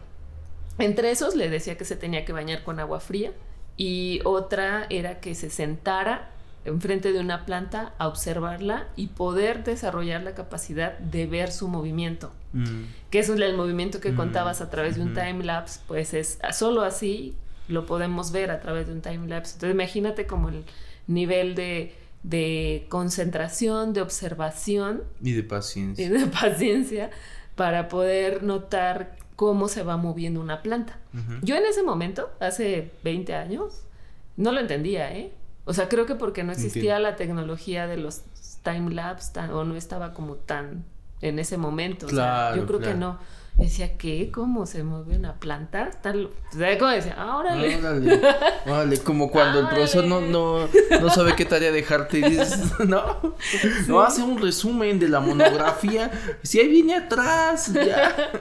Entre 0.79 1.11
esos 1.11 1.37
le 1.37 1.51
decía 1.51 1.77
que 1.77 1.85
se 1.85 1.97
tenía 1.97 2.25
que 2.25 2.33
bañar 2.33 2.65
con 2.65 2.81
agua 2.81 3.01
fría 3.01 3.33
y 3.77 4.21
otra 4.25 4.87
era 4.89 5.21
que 5.21 5.35
se 5.35 5.51
sentara 5.51 6.32
enfrente 6.65 7.13
de 7.13 7.21
una 7.21 7.45
planta 7.45 7.93
a 7.99 8.09
observarla 8.09 8.87
y 8.97 9.09
poder 9.09 9.65
desarrollar 9.65 10.23
la 10.23 10.35
capacidad 10.35 10.99
de 10.99 11.27
ver 11.27 11.51
su 11.51 11.69
movimiento. 11.69 12.33
Mm. 12.53 12.83
Que 13.11 13.19
eso 13.19 13.35
es 13.35 13.41
el 13.41 13.57
movimiento 13.57 14.01
que 14.01 14.13
mm. 14.13 14.17
contabas 14.17 14.61
a 14.61 14.71
través 14.71 14.97
de 14.97 15.03
un 15.03 15.15
time 15.15 15.45
lapse, 15.45 15.81
pues 15.87 16.15
es 16.15 16.39
solo 16.53 16.83
así 16.83 17.35
lo 17.69 17.87
podemos 17.87 18.33
ver 18.33 18.51
a 18.51 18.61
través 18.61 18.87
de 18.87 18.93
un 18.93 19.01
time 19.01 19.27
lapse. 19.29 19.55
Entonces 19.55 19.75
imagínate 19.75 20.27
como 20.27 20.49
el 20.49 20.65
nivel 21.07 21.55
de, 21.55 21.95
de 22.23 22.87
concentración, 22.89 23.93
de 23.93 24.03
observación. 24.03 25.03
Y 25.23 25.33
de 25.33 25.43
paciencia. 25.43 26.05
Y 26.05 26.09
de 26.09 26.27
paciencia 26.27 27.11
para 27.55 27.89
poder 27.89 28.43
notar 28.43 29.17
cómo 29.37 29.69
se 29.69 29.83
va 29.83 29.97
moviendo 29.97 30.41
una 30.41 30.63
planta. 30.63 30.99
Yo 31.43 31.57
en 31.57 31.67
ese 31.67 31.83
momento, 31.83 32.31
hace 32.41 32.91
20 33.05 33.35
años, 33.35 33.83
no 34.37 34.53
lo 34.53 34.61
entendía, 34.61 35.15
¿eh? 35.15 35.33
O 35.65 35.73
sea, 35.73 35.89
creo 35.89 36.07
que 36.07 36.15
porque 36.15 36.43
no 36.43 36.53
existía 36.53 36.99
la 36.99 37.17
tecnología 37.17 37.87
de 37.87 37.97
los 37.97 38.23
time 38.63 38.91
lapse 38.93 39.39
o 39.53 39.65
no 39.65 39.77
estaba 39.77 40.13
como 40.13 40.37
tan 40.37 40.85
en 41.21 41.39
ese 41.39 41.57
momento. 41.57 42.07
Claro, 42.07 42.57
yo 42.57 42.67
creo 42.67 42.81
que 42.81 42.95
no. 42.95 43.19
Decía, 43.55 43.99
¿qué? 43.99 44.31
¿Cómo 44.33 44.65
se 44.65 44.83
mueve 44.83 45.15
una 45.17 45.35
planta? 45.35 45.91
Tal, 45.91 46.31
¿Sabes 46.51 46.79
cómo 46.79 46.91
decía? 46.91 47.15
Ah, 47.19 47.37
órale. 47.37 47.79
Órale. 48.67 48.99
Como 48.99 49.31
cuando 49.31 49.61
el 49.61 49.69
profesor 49.69 50.05
no, 50.05 50.23
no, 50.23 50.69
no 51.01 51.11
sabe 51.11 51.37
qué 51.37 51.45
tarea 51.45 51.71
dejarte 51.71 52.19
y 52.19 52.23
dices, 52.23 52.79
no, 52.87 53.37
no 53.89 54.01
hace 54.01 54.23
un 54.23 54.41
resumen 54.41 54.99
de 54.99 55.09
la 55.09 55.21
monografía. 55.21 56.11
Si 56.43 56.61
ahí 56.61 56.69
viene 56.69 56.97
atrás, 56.97 57.73
ya. 57.75 58.33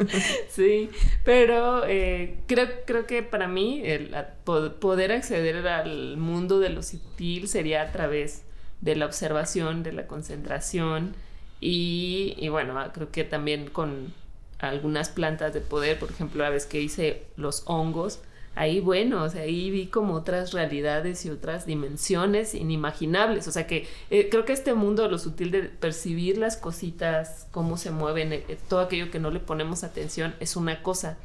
Sí, 0.50 0.90
pero 1.26 1.86
eh, 1.86 2.40
creo, 2.48 2.68
creo 2.86 3.06
que 3.06 3.22
para 3.22 3.48
mí 3.48 3.82
el 3.84 4.16
poder 4.80 5.12
acceder 5.12 5.68
al 5.68 6.16
mundo 6.18 6.60
de 6.60 6.70
lo 6.70 6.84
sutil 6.84 7.50
sería 7.50 7.82
a 7.82 7.92
través 7.92 8.44
de 8.80 8.96
la 8.96 9.06
observación, 9.08 9.84
de 9.84 9.92
la 9.92 10.08
concentración 10.08 11.16
y, 11.60 12.36
y 12.38 12.50
bueno, 12.50 12.76
creo 12.94 13.12
que 13.12 13.24
también 13.24 13.70
con 13.70 14.14
algunas 14.62 15.10
plantas 15.10 15.54
de 15.54 15.62
poder, 15.62 16.00
por 16.00 16.12
ejemplo, 16.12 16.44
la 16.44 16.50
vez 16.50 16.66
que 16.66 16.82
hice 16.82 17.24
los 17.36 17.64
hongos, 17.66 18.20
ahí 18.56 18.80
bueno, 18.80 19.24
o 19.24 19.30
sea, 19.30 19.44
ahí 19.44 19.72
vi 19.72 19.88
como 19.88 20.14
otras 20.14 20.54
realidades 20.54 21.26
y 21.26 21.30
otras 21.30 21.66
dimensiones 21.66 22.54
inimaginables, 22.54 23.48
o 23.48 23.52
sea 23.52 23.66
que 23.66 23.88
eh, 24.10 24.30
creo 24.30 24.46
que 24.46 24.54
este 24.54 24.74
mundo, 24.74 25.08
lo 25.08 25.18
sutil 25.18 25.52
de 25.52 25.64
percibir 25.64 26.38
las 26.38 26.58
cositas, 26.58 27.48
cómo 27.52 27.78
se 27.78 27.92
mueven, 27.92 28.34
eh, 28.34 28.58
todo 28.70 28.82
aquello 28.82 29.10
que 29.10 29.20
no 29.20 29.32
le 29.32 29.40
ponemos 29.40 29.84
atención 29.84 30.36
es 30.40 30.56
una 30.56 30.84
cosa, 30.84 31.18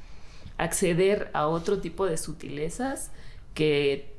acceder 0.57 1.31
a 1.35 1.47
otro 1.49 1.78
tipo 1.78 2.07
de 2.07 2.16
sutilezas 2.16 3.11
que 3.55 4.14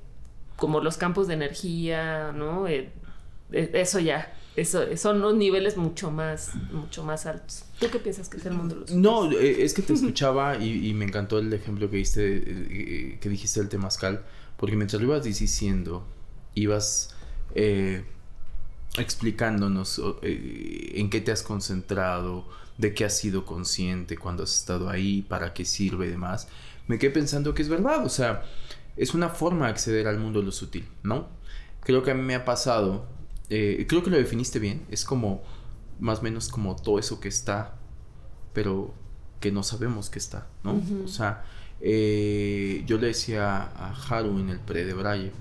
como 0.57 0.79
los 0.81 0.97
campos 0.97 1.27
de 1.27 1.36
energía, 1.36 2.31
¿no? 2.33 2.67
Eh, 2.67 2.91
eso 3.51 4.00
ya 4.00 4.31
eso, 4.57 4.97
son 4.97 5.17
unos 5.17 5.35
niveles 5.35 5.77
mucho 5.77 6.09
más, 6.09 6.55
mucho 6.71 7.03
más 7.03 7.27
altos. 7.27 7.63
¿Tú 7.79 7.91
qué 7.91 7.99
piensas 7.99 8.27
que 8.27 8.37
es 8.37 8.45
el 8.47 8.53
mundo 8.53 8.73
de 8.73 8.81
los 8.81 8.91
No, 8.91 9.31
eh, 9.31 9.63
es 9.63 9.75
que 9.75 9.83
te 9.83 9.93
escuchaba 9.93 10.57
y, 10.57 10.93
me 10.95 11.05
encantó 11.05 11.37
el 11.37 11.53
ejemplo 11.53 11.91
que, 11.91 11.97
diste, 11.97 12.37
eh, 12.37 13.17
que 13.21 13.29
dijiste 13.29 13.59
del 13.59 13.69
temazcal, 13.69 14.25
porque 14.57 14.75
mientras 14.75 14.99
lo 14.99 15.09
ibas 15.09 15.23
diciendo, 15.23 16.07
ibas 16.55 17.13
eh, 17.53 18.03
explicándonos 18.97 20.01
en 20.23 21.11
qué 21.11 21.21
te 21.21 21.31
has 21.31 21.43
concentrado, 21.43 22.47
de 22.79 22.95
qué 22.95 23.05
has 23.05 23.15
sido 23.15 23.45
consciente 23.45 24.17
cuando 24.17 24.41
has 24.41 24.55
estado 24.55 24.89
ahí, 24.89 25.21
para 25.21 25.53
qué 25.53 25.65
sirve 25.65 26.07
y 26.07 26.09
demás, 26.09 26.47
me 26.87 26.97
quedé 26.97 27.11
pensando 27.11 27.53
que 27.53 27.61
es 27.61 27.69
verdad, 27.69 28.03
o 28.03 28.09
sea, 28.09 28.43
es 28.95 29.13
una 29.13 29.29
forma 29.29 29.65
de 29.65 29.73
acceder 29.73 30.07
al 30.07 30.17
mundo 30.17 30.39
de 30.39 30.45
lo 30.47 30.51
sutil, 30.51 30.87
¿no? 31.03 31.27
Creo 31.81 32.01
que 32.01 32.09
a 32.09 32.15
mí 32.15 32.23
me 32.23 32.33
ha 32.33 32.43
pasado 32.43 33.05
eh, 33.50 33.86
creo 33.88 34.04
que 34.04 34.10
lo 34.10 34.18
definiste 34.18 34.60
bien. 34.60 34.86
Es 34.89 35.06
como, 35.06 35.42
más 36.00 36.20
o 36.20 36.22
menos 36.24 36.50
como 36.50 36.75
todo 36.75 37.00
eso 37.00 37.20
que 37.20 37.27
está, 37.27 37.75
pero 38.54 38.94
que 39.39 39.51
no 39.51 39.63
sabemos 39.63 40.10
que 40.10 40.20
está, 40.20 40.48
¿no? 40.63 40.82
O 41.04 41.08
sea, 41.08 41.44
eh, 41.80 42.84
yo 42.88 42.98
le 42.98 43.08
decía 43.08 43.62
a 43.62 43.94
Haru 43.94 44.39
en 44.39 44.50
el 44.50 44.60
pre 44.60 44.86
de 44.86 44.94
Braille, 44.94 45.32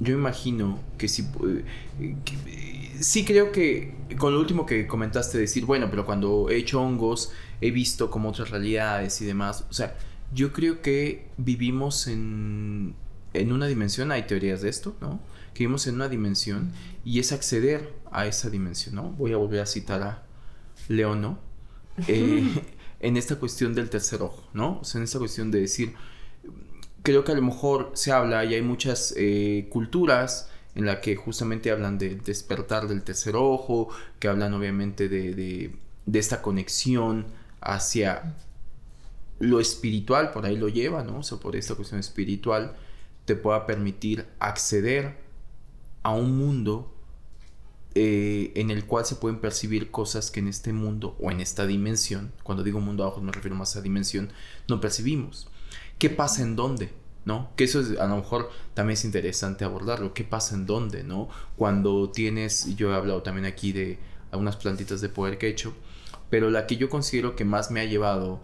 yo 0.00 0.14
imagino 0.14 0.80
que 0.98 1.08
si... 1.08 1.22
Eh, 1.22 2.16
sí 3.00 3.24
creo 3.24 3.52
que 3.52 3.94
con 4.18 4.32
lo 4.34 4.40
último 4.40 4.66
que 4.66 4.86
comentaste, 4.86 5.38
decir, 5.38 5.64
bueno, 5.64 5.88
pero 5.90 6.04
cuando 6.04 6.48
he 6.50 6.56
hecho 6.56 6.80
hongos, 6.80 7.32
he 7.60 7.70
visto 7.70 8.10
como 8.10 8.28
otras 8.30 8.50
realidades 8.50 9.20
y 9.20 9.24
demás. 9.24 9.64
O 9.70 9.72
sea, 9.72 9.96
yo 10.32 10.52
creo 10.52 10.82
que 10.82 11.28
vivimos 11.36 12.06
en, 12.06 12.94
en 13.32 13.52
una 13.52 13.66
dimensión, 13.66 14.12
hay 14.12 14.24
teorías 14.24 14.62
de 14.62 14.68
esto, 14.68 14.96
¿no? 15.00 15.20
Que 15.54 15.64
vivimos 15.64 15.86
en 15.86 15.94
una 15.94 16.08
dimensión 16.08 16.72
y 17.04 17.20
es 17.20 17.32
acceder 17.32 17.94
a 18.10 18.26
esa 18.26 18.50
dimensión, 18.50 18.96
¿no? 18.96 19.10
Voy 19.12 19.32
a 19.32 19.36
volver 19.36 19.60
a 19.60 19.66
citar 19.66 20.02
a 20.02 20.22
Leono 20.88 21.38
eh, 22.08 22.62
en 23.00 23.16
esta 23.16 23.36
cuestión 23.36 23.74
del 23.74 23.88
tercer 23.88 24.20
ojo, 24.20 24.42
¿no? 24.52 24.80
O 24.80 24.84
sea, 24.84 24.98
en 24.98 25.04
esta 25.04 25.18
cuestión 25.18 25.50
de 25.50 25.60
decir, 25.60 25.94
creo 27.02 27.22
que 27.24 27.32
a 27.32 27.34
lo 27.36 27.42
mejor 27.42 27.92
se 27.94 28.12
habla 28.12 28.44
y 28.44 28.54
hay 28.54 28.62
muchas 28.62 29.14
eh, 29.16 29.68
culturas 29.70 30.50
en 30.74 30.86
la 30.86 31.00
que 31.00 31.14
justamente 31.14 31.70
hablan 31.70 31.98
del 31.98 32.22
despertar 32.22 32.88
del 32.88 33.04
tercer 33.04 33.36
ojo, 33.36 33.90
que 34.18 34.26
hablan 34.26 34.54
obviamente 34.54 35.08
de, 35.08 35.34
de, 35.34 36.18
esta 36.18 36.42
conexión 36.42 37.26
hacia 37.60 38.34
lo 39.38 39.60
espiritual, 39.60 40.32
por 40.32 40.46
ahí 40.46 40.56
lo 40.56 40.68
lleva, 40.68 41.04
¿no? 41.04 41.18
O 41.18 41.22
sea, 41.22 41.38
por 41.38 41.54
esta 41.54 41.76
cuestión 41.76 42.00
espiritual 42.00 42.74
te 43.24 43.36
pueda 43.36 43.66
permitir 43.66 44.26
acceder 44.40 45.23
a 46.04 46.12
un 46.12 46.36
mundo 46.38 46.94
eh, 47.96 48.52
en 48.56 48.70
el 48.70 48.86
cual 48.86 49.04
se 49.04 49.16
pueden 49.16 49.40
percibir 49.40 49.90
cosas 49.90 50.30
que 50.30 50.40
en 50.40 50.48
este 50.48 50.72
mundo 50.72 51.16
o 51.20 51.30
en 51.30 51.40
esta 51.40 51.66
dimensión, 51.66 52.32
cuando 52.42 52.62
digo 52.62 52.80
mundo 52.80 53.04
abajo 53.04 53.20
me 53.20 53.32
refiero 53.32 53.56
más 53.56 53.74
a 53.76 53.82
dimensión, 53.82 54.32
no 54.68 54.80
percibimos. 54.80 55.48
¿Qué 55.98 56.10
pasa 56.10 56.42
en 56.42 56.56
dónde? 56.56 56.92
¿No? 57.24 57.50
Que 57.56 57.64
eso 57.64 57.80
es, 57.80 57.98
a 57.98 58.06
lo 58.06 58.16
mejor 58.16 58.50
también 58.74 58.94
es 58.94 59.04
interesante 59.04 59.64
abordarlo. 59.64 60.12
¿Qué 60.12 60.24
pasa 60.24 60.54
en 60.54 60.66
dónde? 60.66 61.04
¿No? 61.04 61.28
Cuando 61.56 62.10
tienes, 62.10 62.76
yo 62.76 62.92
he 62.92 62.94
hablado 62.94 63.22
también 63.22 63.46
aquí 63.46 63.72
de 63.72 63.98
algunas 64.30 64.56
plantitas 64.56 65.00
de 65.00 65.08
poder 65.08 65.38
que 65.38 65.46
he 65.46 65.50
hecho, 65.50 65.72
pero 66.28 66.50
la 66.50 66.66
que 66.66 66.76
yo 66.76 66.90
considero 66.90 67.34
que 67.34 67.46
más 67.46 67.70
me 67.70 67.80
ha 67.80 67.84
llevado 67.84 68.40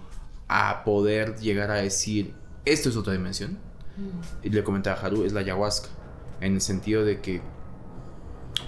a 0.49 0.83
poder 0.85 1.37
llegar 1.37 1.71
a 1.71 1.75
decir, 1.75 2.33
esto 2.65 2.89
es 2.89 2.97
otra 2.97 3.13
dimensión, 3.13 3.59
mm. 3.97 4.47
y 4.47 4.51
le 4.51 4.65
comentaba 4.65 4.99
a 4.99 5.05
Haru, 5.05 5.25
es 5.25 5.33
la 5.33 5.41
ayahuasca 5.41 5.91
en 6.41 6.55
el 6.55 6.61
sentido 6.61 7.05
de 7.05 7.21
que 7.21 7.41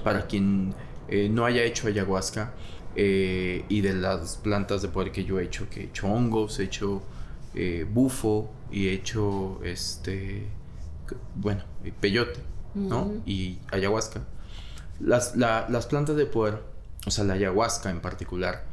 para 0.04 0.26
quien 0.26 0.74
eh, 1.08 1.28
no 1.28 1.44
haya 1.44 1.62
hecho 1.62 1.88
ayahuasca 1.88 2.52
eh, 2.96 3.64
y 3.68 3.80
de 3.80 3.94
las 3.94 4.36
plantas 4.36 4.82
de 4.82 4.88
poder 4.88 5.12
que 5.12 5.24
yo 5.24 5.40
he 5.40 5.44
hecho, 5.44 5.68
que 5.68 5.80
he 5.80 5.84
hecho 5.84 6.08
hongos, 6.08 6.58
he 6.58 6.64
hecho 6.64 7.02
eh, 7.54 7.86
bufo 7.90 8.50
y 8.70 8.88
he 8.88 8.92
hecho 8.92 9.60
este, 9.64 10.46
bueno, 11.34 11.62
peyote, 12.00 12.40
¿no? 12.74 13.12
Y 13.26 13.58
ayahuasca. 13.70 14.22
Las, 15.00 15.36
las, 15.36 15.86
plantas 15.86 16.16
de 16.16 16.26
poder, 16.26 16.62
o 17.06 17.10
sea, 17.10 17.24
la 17.24 17.34
ayahuasca 17.34 17.90
en 17.90 18.00
particular, 18.00 18.64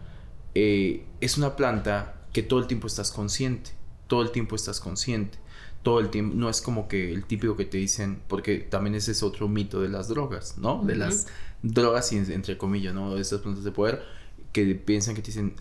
es 0.54 1.38
una 1.38 1.56
planta 1.56 2.16
que 2.32 2.44
todo 2.44 2.60
el 2.60 2.68
tiempo 2.68 2.88
estás 2.88 3.12
consciente, 3.12 3.72
todo 4.08 4.22
el 4.22 4.32
tiempo 4.32 4.56
estás 4.56 4.80
consciente 4.80 5.38
todo 5.84 6.00
el 6.00 6.10
tiempo, 6.10 6.36
no 6.36 6.50
es 6.50 6.62
como 6.62 6.88
que 6.88 7.12
el 7.14 7.26
típico 7.26 7.56
que 7.56 7.66
te 7.66 7.78
dicen, 7.78 8.22
porque 8.28 8.58
también 8.58 8.96
ese 8.96 9.12
es 9.12 9.24
otro 9.24 9.48
mito 9.48 9.82
de 9.82 9.90
las 9.90 10.08
drogas, 10.08 10.58
¿no? 10.58 10.84
De 10.84 10.96
las 10.96 11.28
drogas, 11.64 12.12
entre 12.12 12.58
comillas, 12.58 12.94
¿no? 12.94 13.16
De 13.16 13.22
esas 13.22 13.42
plantas 13.42 13.64
de 13.64 13.72
poder, 13.72 14.04
que 14.52 14.76
piensan 14.76 15.16
que 15.16 15.22
te 15.22 15.28
dicen, 15.28 15.56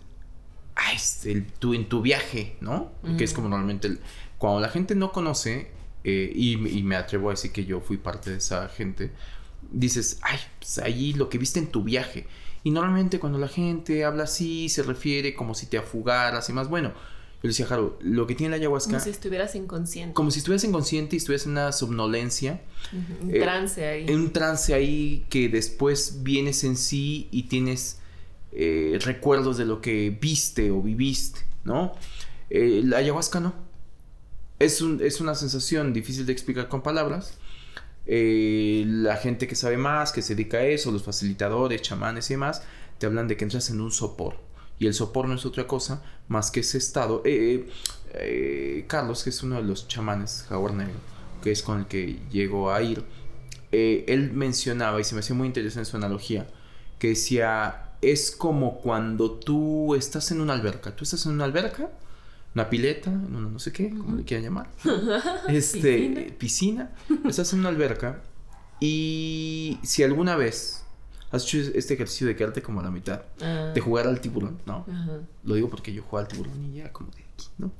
ay, 0.75 0.95
este, 0.95 1.41
tú 1.59 1.73
en 1.73 1.87
tu 1.87 2.01
viaje, 2.01 2.57
¿no? 2.61 2.91
Que 3.17 3.23
es 3.23 3.33
como 3.33 3.49
normalmente, 3.49 3.97
cuando 4.37 4.59
la 4.59 4.69
gente 4.69 4.95
no 4.95 5.11
conoce, 5.11 5.71
eh, 6.03 6.31
y, 6.33 6.57
me 6.57 6.95
atrevo 6.95 7.29
a 7.29 7.33
decir 7.33 7.51
que 7.51 7.65
yo 7.65 7.81
fui 7.81 7.97
parte 7.97 8.31
de 8.31 8.37
esa 8.37 8.67
gente, 8.69 9.11
dices, 9.71 10.19
ay, 10.21 10.39
pues 10.59 10.79
ahí 10.79 11.13
lo 11.13 11.29
que 11.29 11.37
viste 11.37 11.59
en 11.59 11.67
tu 11.67 11.83
viaje. 11.83 12.27
Y 12.63 12.71
normalmente 12.71 13.19
cuando 13.19 13.37
la 13.37 13.47
gente 13.47 14.03
habla 14.03 14.23
así, 14.23 14.69
se 14.69 14.83
refiere 14.83 15.33
como 15.33 15.53
si 15.55 15.65
te 15.67 15.77
afugaras 15.77 16.49
y 16.49 16.53
más, 16.53 16.69
bueno, 16.69 16.93
yo 17.41 17.47
decía, 17.47 17.67
lo 18.01 18.27
que 18.27 18.35
tiene 18.35 18.51
la 18.51 18.57
ayahuasca. 18.57 18.91
Como 18.91 19.03
si 19.03 19.09
estuvieras 19.11 19.55
inconsciente. 19.55 20.13
Como 20.13 20.29
si 20.29 20.39
estuvieras 20.39 20.63
inconsciente 20.65 21.15
y 21.15 21.17
estuvieras 21.17 21.45
en 21.45 21.53
una 21.53 21.71
somnolencia. 21.71 22.61
Un 23.21 23.33
eh, 23.33 23.39
trance 23.39 23.87
ahí. 23.87 24.05
En 24.09 24.19
un 24.19 24.33
trance 24.33 24.73
ahí 24.73 25.25
que 25.29 25.47
después 25.47 26.21
vienes 26.21 26.65
en 26.65 26.75
sí 26.75 27.29
y 27.31 27.43
tienes 27.43 27.99
eh, 28.51 28.99
recuerdos 29.01 29.57
de 29.57 29.63
lo 29.63 29.79
que 29.79 30.09
viste 30.19 30.69
o 30.69 30.81
viviste, 30.81 31.39
¿no? 31.63 31.93
Eh, 32.49 32.81
la 32.83 32.97
ayahuasca 32.97 33.39
no. 33.39 33.53
Es, 34.59 34.81
un, 34.81 35.01
es 35.01 35.21
una 35.21 35.33
sensación 35.33 35.93
difícil 35.93 36.25
de 36.25 36.33
explicar 36.33 36.67
con 36.67 36.81
palabras. 36.81 37.37
la 38.05 39.15
gente 39.15 39.47
que 39.47 39.55
sabe 39.55 39.77
más, 39.77 40.11
que 40.11 40.21
se 40.21 40.35
dedica 40.35 40.57
a 40.57 40.65
eso, 40.65 40.91
los 40.91 41.03
facilitadores, 41.03 41.81
chamanes 41.83 42.29
y 42.31 42.33
demás, 42.33 42.63
te 42.97 43.05
hablan 43.05 43.29
de 43.29 43.37
que 43.37 43.45
entras 43.45 43.69
en 43.69 43.79
un 43.79 43.93
sopor 43.93 44.48
y 44.79 44.87
el 44.87 44.93
sopor 44.93 45.27
no 45.27 45.35
es 45.35 45.45
otra 45.45 45.67
cosa 45.67 46.01
más 46.29 46.49
que 46.49 46.61
ese 46.61 46.77
estado. 46.77 47.21
Eh, 47.25 47.67
eh, 47.67 47.69
eh, 48.13 48.85
Carlos, 48.87 49.23
que 49.23 49.29
es 49.29 49.43
uno 49.43 49.57
de 49.57 49.63
los 49.63 49.87
chamanes 49.87 50.45
jaguar 50.47 50.73
negro, 50.73 50.95
que 51.43 51.51
es 51.51 51.61
con 51.61 51.79
el 51.79 51.85
que 51.85 52.19
llego 52.31 52.71
a 52.71 52.81
ir, 52.81 53.03
él 53.71 54.31
mencionaba, 54.33 54.99
y 54.99 55.03
se 55.03 55.13
me 55.13 55.19
hacía 55.19 55.35
muy 55.35 55.47
interesante 55.47 55.89
su 55.89 55.97
analogía, 55.97 56.47
que 56.97 57.09
decía, 57.09 57.91
es 58.01 58.31
como 58.31 58.79
cuando 58.79 59.33
tú 59.33 59.93
estás 59.93 60.31
en 60.31 60.41
una 60.41 60.53
alberca, 60.53 60.95
tú 60.95 61.03
estás 61.03 61.25
en 61.27 61.33
una 61.33 61.43
alberca, 61.43 61.91
una 62.55 62.67
pileta, 62.69 63.11
no 63.11 63.59
sé 63.59 63.71
qué, 63.71 63.91
como 63.91 64.15
le 64.15 64.23
quieran 64.23 64.45
llamar, 64.45 64.69
este, 65.47 66.33
piscina, 66.39 66.91
estás 67.27 67.53
en 67.53 67.59
una 67.59 67.69
alberca 67.69 68.23
y 68.79 69.77
si 69.83 70.03
alguna 70.03 70.35
vez 70.35 70.78
has 71.31 71.43
hecho 71.43 71.57
este 71.75 71.93
ejercicio 71.93 72.27
de 72.27 72.35
quedarte 72.35 72.61
como 72.61 72.79
a 72.79 72.83
la 72.83 72.91
mitad, 72.91 73.21
ah. 73.41 73.71
de 73.73 73.81
jugar 73.81 74.07
al 74.07 74.19
tiburón, 74.19 74.59
¿no? 74.65 74.85
Lo 75.43 75.55
digo 75.55 75.69
porque 75.69 75.93
yo 75.93 76.01
juego 76.03 76.19
al 76.19 76.27
tiburón 76.27 76.65
y 76.65 76.77
ya 76.77 76.91
como 76.91 77.11
de 77.11 77.21
aquí, 77.21 77.47
¿no? 77.57 77.71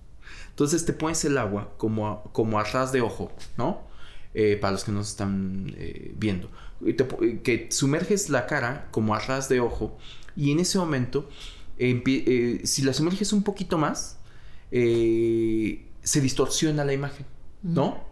Entonces 0.50 0.86
te 0.86 0.94
pones 0.94 1.24
el 1.26 1.38
agua 1.38 1.74
como 1.78 2.08
a, 2.08 2.24
como 2.32 2.60
a 2.60 2.64
ras 2.64 2.92
de 2.92 3.02
ojo, 3.02 3.32
¿no? 3.58 3.82
Eh, 4.34 4.58
para 4.58 4.74
los 4.74 4.84
que 4.84 4.92
nos 4.92 5.10
están 5.10 5.74
eh, 5.78 6.14
viendo. 6.18 6.50
que 7.44 7.68
sumerges 7.72 8.30
la 8.30 8.46
cara 8.46 8.88
como 8.92 9.16
a 9.16 9.20
ras 9.20 9.50
de 9.50 9.60
ojo 9.60 9.98
y 10.36 10.52
en 10.52 10.60
ese 10.60 10.78
momento, 10.78 11.28
eh, 11.80 12.62
si 12.64 12.84
la 12.84 12.94
sumerges 12.94 13.34
un 13.34 13.42
poquito 13.42 13.78
más, 13.78 14.18
se 14.70 16.22
distorsiona 16.22 16.86
la 16.86 16.94
imagen, 16.94 17.26
¿no? 17.64 18.09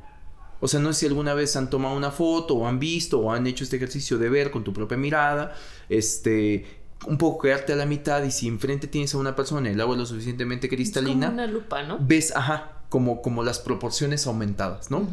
O 0.60 0.68
sea, 0.68 0.80
no 0.80 0.94
sé 0.94 1.02
si 1.02 1.06
alguna 1.08 1.34
vez 1.34 1.56
han 1.56 1.70
tomado 1.70 1.96
una 1.96 2.12
foto 2.12 2.56
o 2.56 2.68
han 2.68 2.80
visto 2.80 3.20
o 3.20 3.32
han 3.32 3.46
hecho 3.48 3.64
este 3.64 3.76
ejercicio 3.76 4.18
de 4.18 4.30
ver 4.30 4.52
con 4.52 4.64
tu 4.64 4.74
propia 4.74 4.98
mirada, 4.98 5.56
este, 5.90 6.66
un 7.06 7.18
poco 7.18 7.44
quedarte 7.44 7.74
a 7.74 7.76
la 7.76 7.86
mitad 7.86 8.24
y 8.24 8.32
si 8.32 8.48
enfrente 8.48 8.88
tienes 8.88 9.14
a 9.14 9.18
una 9.18 9.36
persona 9.36 9.70
el 9.70 9.80
agua 9.80 9.96
es 9.96 10.00
lo 10.00 10.06
suficientemente 10.06 10.68
cristalina, 10.68 11.28
es 11.28 11.32
como 11.32 11.34
una 11.34 11.48
lupa, 11.48 11.84
¿no? 11.84 12.00
Ves, 12.02 12.36
ajá, 12.36 12.82
como, 12.90 13.22
como 13.22 13.44
las 13.44 13.60
proporciones 13.60 14.26
aumentadas, 14.26 14.90
¿no? 14.90 15.08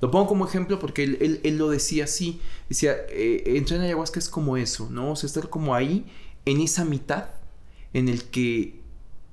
Lo 0.00 0.10
pongo 0.10 0.26
como 0.26 0.46
ejemplo 0.46 0.78
porque 0.78 1.02
él, 1.04 1.40
él, 1.42 1.58
lo 1.58 1.70
decía 1.70 2.04
así, 2.04 2.40
decía, 2.68 2.94
eh, 3.08 3.42
entrar 3.56 3.80
en 3.80 3.86
ayahuasca 3.86 4.18
es 4.18 4.28
como 4.28 4.56
eso, 4.56 4.88
¿no? 4.90 5.12
O 5.12 5.16
sea, 5.16 5.26
estar 5.26 5.48
como 5.48 5.74
ahí, 5.74 6.06
en 6.44 6.60
esa 6.60 6.84
mitad, 6.84 7.30
en 7.94 8.08
el 8.08 8.24
que 8.24 8.80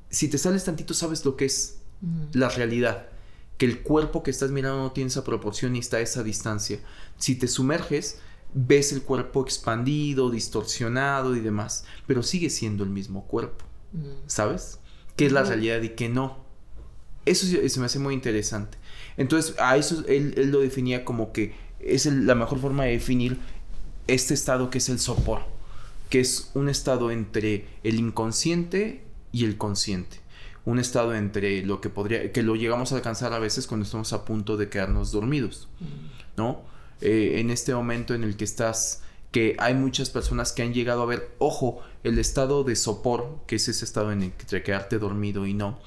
si 0.10 0.30
te 0.30 0.38
sales 0.38 0.64
tantito 0.64 0.94
sabes 0.94 1.26
lo 1.26 1.36
que 1.36 1.46
es 1.46 1.80
la 2.34 2.50
realidad 2.50 3.11
que 3.62 3.68
el 3.68 3.84
cuerpo 3.84 4.24
que 4.24 4.32
estás 4.32 4.50
mirando 4.50 4.80
no 4.80 4.92
tiene 4.92 5.10
esa 5.10 5.24
proporción 5.24 5.76
y 5.76 5.80
está 5.80 5.98
a 5.98 6.00
esa 6.00 6.24
distancia. 6.24 6.80
Si 7.20 7.36
te 7.36 7.48
sumerges, 7.48 8.18
ves 8.56 8.92
el 8.92 9.04
cuerpo 9.04 9.44
expandido, 9.44 10.32
distorsionado 10.32 11.36
y 11.36 11.42
demás, 11.42 11.86
pero 12.08 12.24
sigue 12.24 12.50
siendo 12.50 12.84
el 12.84 12.90
mismo 12.90 13.28
cuerpo, 13.28 13.64
mm. 13.94 14.24
¿sabes? 14.26 14.80
Que 15.16 15.28
es 15.28 15.32
la 15.32 15.44
realidad 15.44 15.80
y 15.84 15.90
que 15.90 16.10
no. 16.10 16.44
Eso 17.28 17.46
se 17.46 17.80
me 17.80 17.86
hace 17.86 18.00
muy 18.00 18.16
interesante. 18.16 18.80
Entonces, 19.16 19.54
a 19.60 19.78
eso 19.78 20.04
él, 20.08 20.34
lo 20.50 20.62
definía 20.62 21.06
como 21.06 21.32
que 21.32 21.54
es 21.80 22.08
la 22.08 22.34
mejor 22.34 22.60
forma 22.60 22.86
de 22.86 22.94
definir 22.94 23.38
este 24.08 24.34
estado 24.34 24.72
que 24.72 24.80
es 24.80 24.90
el 24.90 24.98
sopor, 24.98 25.42
que 26.10 26.20
es 26.20 26.50
un 26.56 26.68
estado 26.68 27.12
entre 27.12 27.68
el 27.84 28.00
inconsciente 28.00 29.04
y 29.32 29.46
el 29.46 29.60
consciente 29.60 30.21
un 30.66 30.80
estado 30.80 31.16
entre 31.16 31.64
lo 31.64 31.82
que 31.82 31.90
podría, 31.90 32.32
que 32.32 32.44
lo 32.44 32.56
llegamos 32.56 32.92
a 32.92 32.96
alcanzar 32.96 33.34
a 33.34 33.40
veces 33.40 33.68
cuando 33.68 33.86
estamos 33.86 34.14
a 34.14 34.26
punto 34.26 34.58
de 34.58 34.70
quedarnos 34.70 35.12
dormidos, 35.12 35.68
mm. 35.80 35.86
¿no? 36.38 36.62
Eh, 37.02 37.40
en 37.40 37.50
este 37.50 37.74
momento 37.74 38.14
en 38.14 38.24
el 38.24 38.38
que 38.38 38.44
estás, 38.44 39.02
que 39.32 39.56
hay 39.58 39.74
muchas 39.74 40.12
personas 40.12 40.52
que 40.52 40.62
han 40.62 40.74
llegado 40.74 41.02
a 41.02 41.06
ver, 41.06 41.32
ojo, 41.40 41.82
el 42.04 42.20
estado 42.20 42.64
de 42.64 42.76
sopor, 42.76 43.40
que 43.48 43.56
es 43.56 43.68
ese 43.68 43.86
estado 43.86 44.12
en 44.12 44.24
el 44.24 44.32
que 44.34 44.62
quedarte 44.62 45.00
dormido 45.00 45.48
y 45.48 45.54
no. 45.54 45.80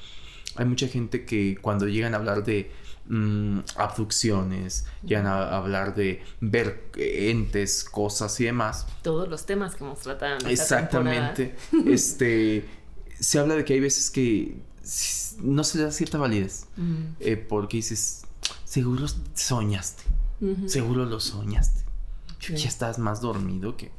Hay 0.56 0.64
mucha 0.66 0.88
gente 0.88 1.24
que 1.24 1.56
cuando 1.60 1.86
llegan 1.86 2.14
a 2.14 2.16
hablar 2.16 2.44
de 2.44 2.72
mm, 3.06 3.60
abducciones, 3.76 4.86
llegan 5.04 5.26
a, 5.26 5.56
hablar 5.56 5.94
de 5.94 6.22
ver 6.40 6.90
entes, 6.96 7.84
cosas 7.84 8.38
y 8.40 8.44
demás. 8.44 8.86
Todos 9.02 9.28
los 9.28 9.46
temas 9.46 9.76
que 9.76 9.84
hemos 9.84 10.00
tratado. 10.00 10.38
En 10.40 10.50
Exactamente. 10.50 11.54
este 11.86 12.64
se 13.18 13.38
habla 13.38 13.54
de 13.54 13.64
que 13.64 13.74
hay 13.74 13.80
veces 13.80 14.10
que 14.10 14.56
no 15.40 15.64
se 15.64 15.78
le 15.78 15.84
da 15.84 15.90
cierta 15.90 16.18
validez. 16.18 16.66
Eh, 17.20 17.36
porque 17.36 17.78
dices, 17.78 18.24
seguro 18.64 19.06
soñaste. 19.34 20.04
Seguro 20.66 21.04
lo 21.04 21.20
soñaste. 21.20 21.84
Ya 22.40 22.68
estás 22.68 22.98
más 22.98 23.20
dormido 23.20 23.76
que... 23.76 23.90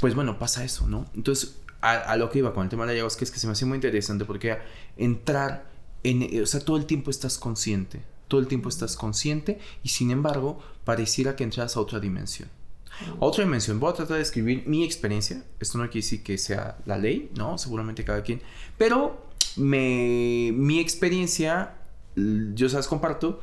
Pues 0.00 0.14
bueno, 0.14 0.38
pasa 0.38 0.64
eso, 0.64 0.88
¿no? 0.88 1.06
Entonces, 1.14 1.58
a, 1.80 2.16
lo 2.16 2.30
que 2.30 2.38
iba 2.38 2.54
con 2.54 2.64
el 2.64 2.70
tema 2.70 2.84
de 2.84 2.88
la 2.88 2.92
ayahuasca 2.94 3.24
es 3.24 3.30
que 3.30 3.38
se 3.38 3.46
me 3.46 3.52
hace 3.52 3.66
muy 3.66 3.76
interesante 3.76 4.24
porque 4.24 4.58
entrar 4.96 5.70
en... 6.02 6.42
O 6.42 6.46
sea, 6.46 6.60
todo 6.60 6.76
el 6.76 6.86
tiempo 6.86 7.10
estás 7.10 7.38
consciente. 7.38 8.02
Todo 8.26 8.40
el 8.40 8.48
tiempo 8.48 8.68
estás 8.68 8.96
consciente 8.96 9.58
y 9.82 9.90
sin 9.90 10.10
embargo 10.10 10.60
pareciera 10.84 11.36
que 11.36 11.44
entras 11.44 11.76
a 11.76 11.80
otra 11.80 12.00
dimensión. 12.00 12.48
Otra 13.18 13.44
dimensión, 13.44 13.80
voy 13.80 13.90
a 13.90 13.94
tratar 13.94 14.16
de 14.16 14.22
escribir 14.22 14.64
mi 14.66 14.84
experiencia. 14.84 15.44
Esto 15.58 15.78
no 15.78 15.84
quiere 15.84 16.04
decir 16.04 16.22
que 16.22 16.38
sea 16.38 16.78
la 16.86 16.98
ley, 16.98 17.30
¿no? 17.36 17.58
Seguramente 17.58 18.04
cada 18.04 18.22
quien. 18.22 18.40
Pero 18.78 19.26
me, 19.56 20.52
mi 20.54 20.78
experiencia, 20.78 21.74
yo 22.16 22.68
sabes, 22.68 22.86
comparto, 22.86 23.40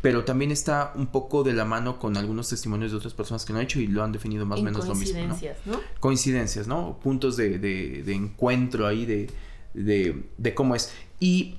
pero 0.00 0.24
también 0.24 0.50
está 0.50 0.92
un 0.94 1.08
poco 1.08 1.42
de 1.42 1.52
la 1.52 1.64
mano 1.64 1.98
con 1.98 2.16
algunos 2.16 2.48
testimonios 2.48 2.92
de 2.92 2.98
otras 2.98 3.14
personas 3.14 3.44
que 3.44 3.52
lo 3.52 3.58
han 3.58 3.64
hecho 3.64 3.80
y 3.80 3.88
lo 3.88 4.04
han 4.04 4.12
definido 4.12 4.46
más 4.46 4.60
o 4.60 4.62
menos 4.62 4.86
lo 4.86 4.94
mismo. 4.94 5.18
Coincidencias, 5.18 5.66
¿no? 5.66 5.80
Coincidencias, 6.00 6.68
¿no? 6.68 6.98
Puntos 7.00 7.36
de, 7.36 7.58
de, 7.58 8.14
encuentro 8.14 8.86
ahí 8.86 9.06
de, 9.06 9.28
de, 9.74 10.54
cómo 10.54 10.74
es. 10.74 10.92
Y 11.18 11.58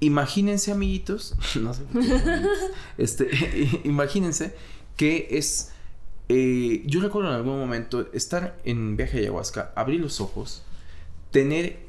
imagínense, 0.00 0.70
amiguitos, 0.70 1.34
no 1.60 1.74
sé, 1.74 1.82
este, 2.98 3.28
imagínense 3.84 4.54
que 4.96 5.28
es 5.32 5.72
eh, 6.28 6.82
yo 6.86 7.00
recuerdo 7.00 7.30
en 7.30 7.36
algún 7.36 7.58
momento 7.58 8.12
estar 8.12 8.58
en 8.64 8.96
viaje 8.96 9.18
a 9.18 9.20
ayahuasca, 9.22 9.72
abrir 9.74 10.00
los 10.00 10.20
ojos, 10.20 10.62
tener 11.30 11.86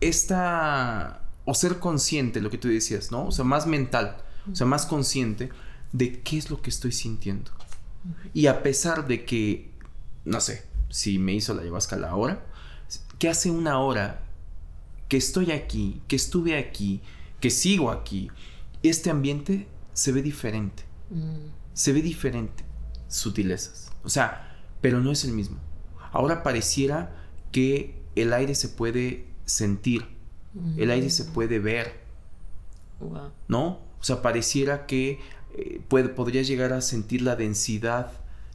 esta. 0.00 1.22
o 1.44 1.54
ser 1.54 1.78
consciente, 1.78 2.40
lo 2.40 2.50
que 2.50 2.58
tú 2.58 2.68
decías, 2.68 3.10
¿no? 3.10 3.26
O 3.26 3.32
sea, 3.32 3.44
más 3.44 3.66
mental, 3.66 4.18
o 4.50 4.54
sea, 4.54 4.66
más 4.66 4.86
consciente 4.86 5.50
de 5.92 6.20
qué 6.20 6.38
es 6.38 6.50
lo 6.50 6.62
que 6.62 6.70
estoy 6.70 6.92
sintiendo. 6.92 7.50
Y 8.32 8.46
a 8.46 8.62
pesar 8.62 9.06
de 9.08 9.24
que, 9.24 9.70
no 10.24 10.40
sé, 10.40 10.64
si 10.88 11.18
me 11.18 11.34
hizo 11.34 11.52
la 11.54 11.62
ayahuasca 11.62 11.96
la 11.96 12.14
hora, 12.14 12.46
que 13.18 13.28
hace 13.28 13.50
una 13.50 13.80
hora 13.80 14.22
que 15.08 15.16
estoy 15.16 15.50
aquí, 15.50 16.00
que 16.06 16.16
estuve 16.16 16.56
aquí, 16.56 17.00
que 17.40 17.50
sigo 17.50 17.90
aquí, 17.90 18.30
este 18.82 19.10
ambiente 19.10 19.66
se 19.92 20.12
ve 20.12 20.22
diferente. 20.22 20.84
Mm. 21.10 21.50
Se 21.74 21.92
ve 21.92 22.02
diferente 22.02 22.69
sutilezas. 23.10 23.90
O 24.02 24.08
sea, 24.08 24.56
pero 24.80 25.00
no 25.00 25.12
es 25.12 25.24
el 25.24 25.32
mismo. 25.32 25.58
Ahora 26.12 26.42
pareciera 26.42 27.14
que 27.52 28.00
el 28.16 28.32
aire 28.32 28.54
se 28.54 28.68
puede 28.68 29.26
sentir, 29.44 30.06
el 30.76 30.90
aire 30.90 31.10
se 31.10 31.24
puede 31.24 31.58
ver, 31.58 32.00
¿no? 33.46 33.78
O 34.00 34.02
sea, 34.02 34.22
pareciera 34.22 34.86
que 34.86 35.20
eh, 35.54 35.80
puede, 35.86 36.08
podría 36.08 36.42
llegar 36.42 36.72
a 36.72 36.80
sentir 36.80 37.22
la 37.22 37.36
densidad 37.36 38.12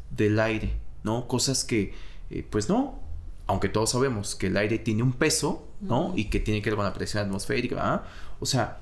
del 0.10 0.40
aire, 0.40 0.78
¿no? 1.04 1.28
Cosas 1.28 1.64
que, 1.64 1.94
eh, 2.30 2.46
pues 2.50 2.68
no, 2.68 3.00
aunque 3.48 3.70
todos 3.70 3.92
sabemos 3.92 4.36
que 4.36 4.48
el 4.48 4.58
aire 4.58 4.80
tiene 4.80 5.04
un 5.04 5.14
peso, 5.14 5.68
¿no? 5.80 6.14
Y 6.16 6.26
que 6.26 6.40
tiene 6.40 6.62
que 6.62 6.70
ver 6.70 6.78
con 6.78 6.86
la 6.86 6.94
presión 6.94 7.24
atmosférica, 7.24 7.76
¿ah? 7.80 8.04
O 8.40 8.46
sea, 8.46 8.80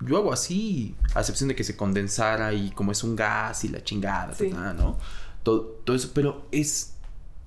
yo 0.00 0.16
hago 0.16 0.32
así, 0.32 0.94
a 1.14 1.20
excepción 1.20 1.48
de 1.48 1.56
que 1.56 1.64
se 1.64 1.76
condensara 1.76 2.52
y 2.52 2.70
como 2.70 2.92
es 2.92 3.02
un 3.02 3.16
gas 3.16 3.64
y 3.64 3.68
la 3.68 3.82
chingada, 3.82 4.34
¿no? 4.74 4.96
Todo, 5.42 5.62
todo, 5.84 5.96
eso, 5.96 6.10
pero 6.14 6.46
es, 6.52 6.94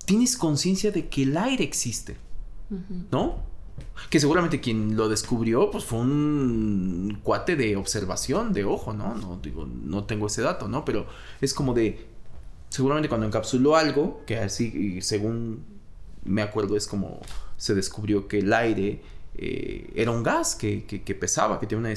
tienes 0.04 0.36
conciencia 0.36 0.90
de 0.90 1.08
que 1.08 1.22
el 1.22 1.36
aire 1.36 1.64
existe, 1.64 2.16
¿no? 3.10 3.40
Que 4.10 4.20
seguramente 4.20 4.60
quien 4.60 4.96
lo 4.96 5.08
descubrió, 5.08 5.70
pues 5.70 5.84
fue 5.84 6.00
un 6.00 7.18
cuate 7.22 7.56
de 7.56 7.76
observación, 7.76 8.52
de 8.52 8.64
ojo, 8.64 8.92
¿no? 8.92 9.14
No 9.14 9.38
digo, 9.42 9.66
no 9.66 10.04
tengo 10.04 10.26
ese 10.26 10.42
dato, 10.42 10.68
¿no? 10.68 10.84
Pero 10.84 11.06
es 11.40 11.54
como 11.54 11.72
de, 11.72 12.06
seguramente 12.68 13.08
cuando 13.08 13.26
encapsuló 13.26 13.76
algo, 13.76 14.22
que 14.26 14.38
así, 14.38 15.00
según 15.00 15.64
me 16.24 16.42
acuerdo, 16.42 16.76
es 16.76 16.86
como 16.86 17.20
se 17.56 17.74
descubrió 17.74 18.28
que 18.28 18.40
el 18.40 18.52
aire 18.52 19.02
eh, 19.36 19.90
era 19.94 20.10
un 20.10 20.22
gas 20.22 20.54
que, 20.54 20.84
que, 20.84 21.14
pesaba, 21.14 21.58
que 21.58 21.66
tenía 21.66 21.80
una 21.80 21.94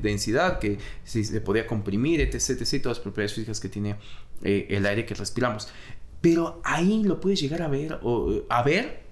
densidad, 0.00 0.58
que 0.58 0.78
se 1.04 1.40
podía 1.40 1.66
comprimir, 1.66 2.20
etc, 2.20 2.50
etc, 2.50 2.82
todas 2.82 2.98
las 2.98 3.00
propiedades 3.00 3.34
físicas 3.34 3.60
que 3.60 3.68
tiene 3.68 3.96
eh, 4.42 4.66
el 4.70 4.86
aire 4.86 5.04
que 5.04 5.14
respiramos. 5.14 5.68
Pero 6.20 6.60
ahí 6.64 7.02
lo 7.04 7.20
puedes 7.20 7.40
llegar 7.40 7.62
a 7.62 7.68
ver, 7.68 7.98
o, 8.02 8.42
a 8.48 8.62
ver 8.62 9.08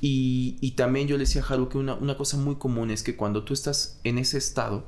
y, 0.00 0.72
también 0.76 1.08
yo 1.08 1.16
le 1.16 1.24
decía 1.24 1.42
a 1.42 1.52
Haru 1.52 1.68
que 1.68 1.78
una, 1.78 1.94
una, 1.94 2.16
cosa 2.16 2.36
muy 2.36 2.56
común 2.56 2.90
es 2.90 3.02
que 3.02 3.16
cuando 3.16 3.42
tú 3.42 3.52
estás 3.52 3.98
en 4.04 4.18
ese 4.18 4.38
estado, 4.38 4.86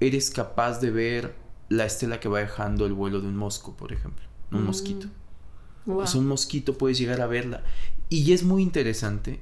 eres 0.00 0.30
capaz 0.30 0.80
de 0.80 0.90
ver 0.90 1.34
la 1.68 1.86
estela 1.86 2.18
que 2.18 2.28
va 2.28 2.40
dejando 2.40 2.84
el 2.84 2.92
vuelo 2.92 3.20
de 3.20 3.28
un 3.28 3.36
mosco, 3.36 3.76
por 3.76 3.92
ejemplo, 3.92 4.24
un 4.50 4.62
mm. 4.62 4.66
mosquito. 4.66 5.06
O 5.86 6.06
sea, 6.06 6.18
un 6.18 6.26
mosquito 6.26 6.76
puedes 6.78 6.98
llegar 6.98 7.20
a 7.20 7.26
verla. 7.26 7.62
Y 8.08 8.32
es 8.32 8.42
muy 8.42 8.62
interesante 8.62 9.40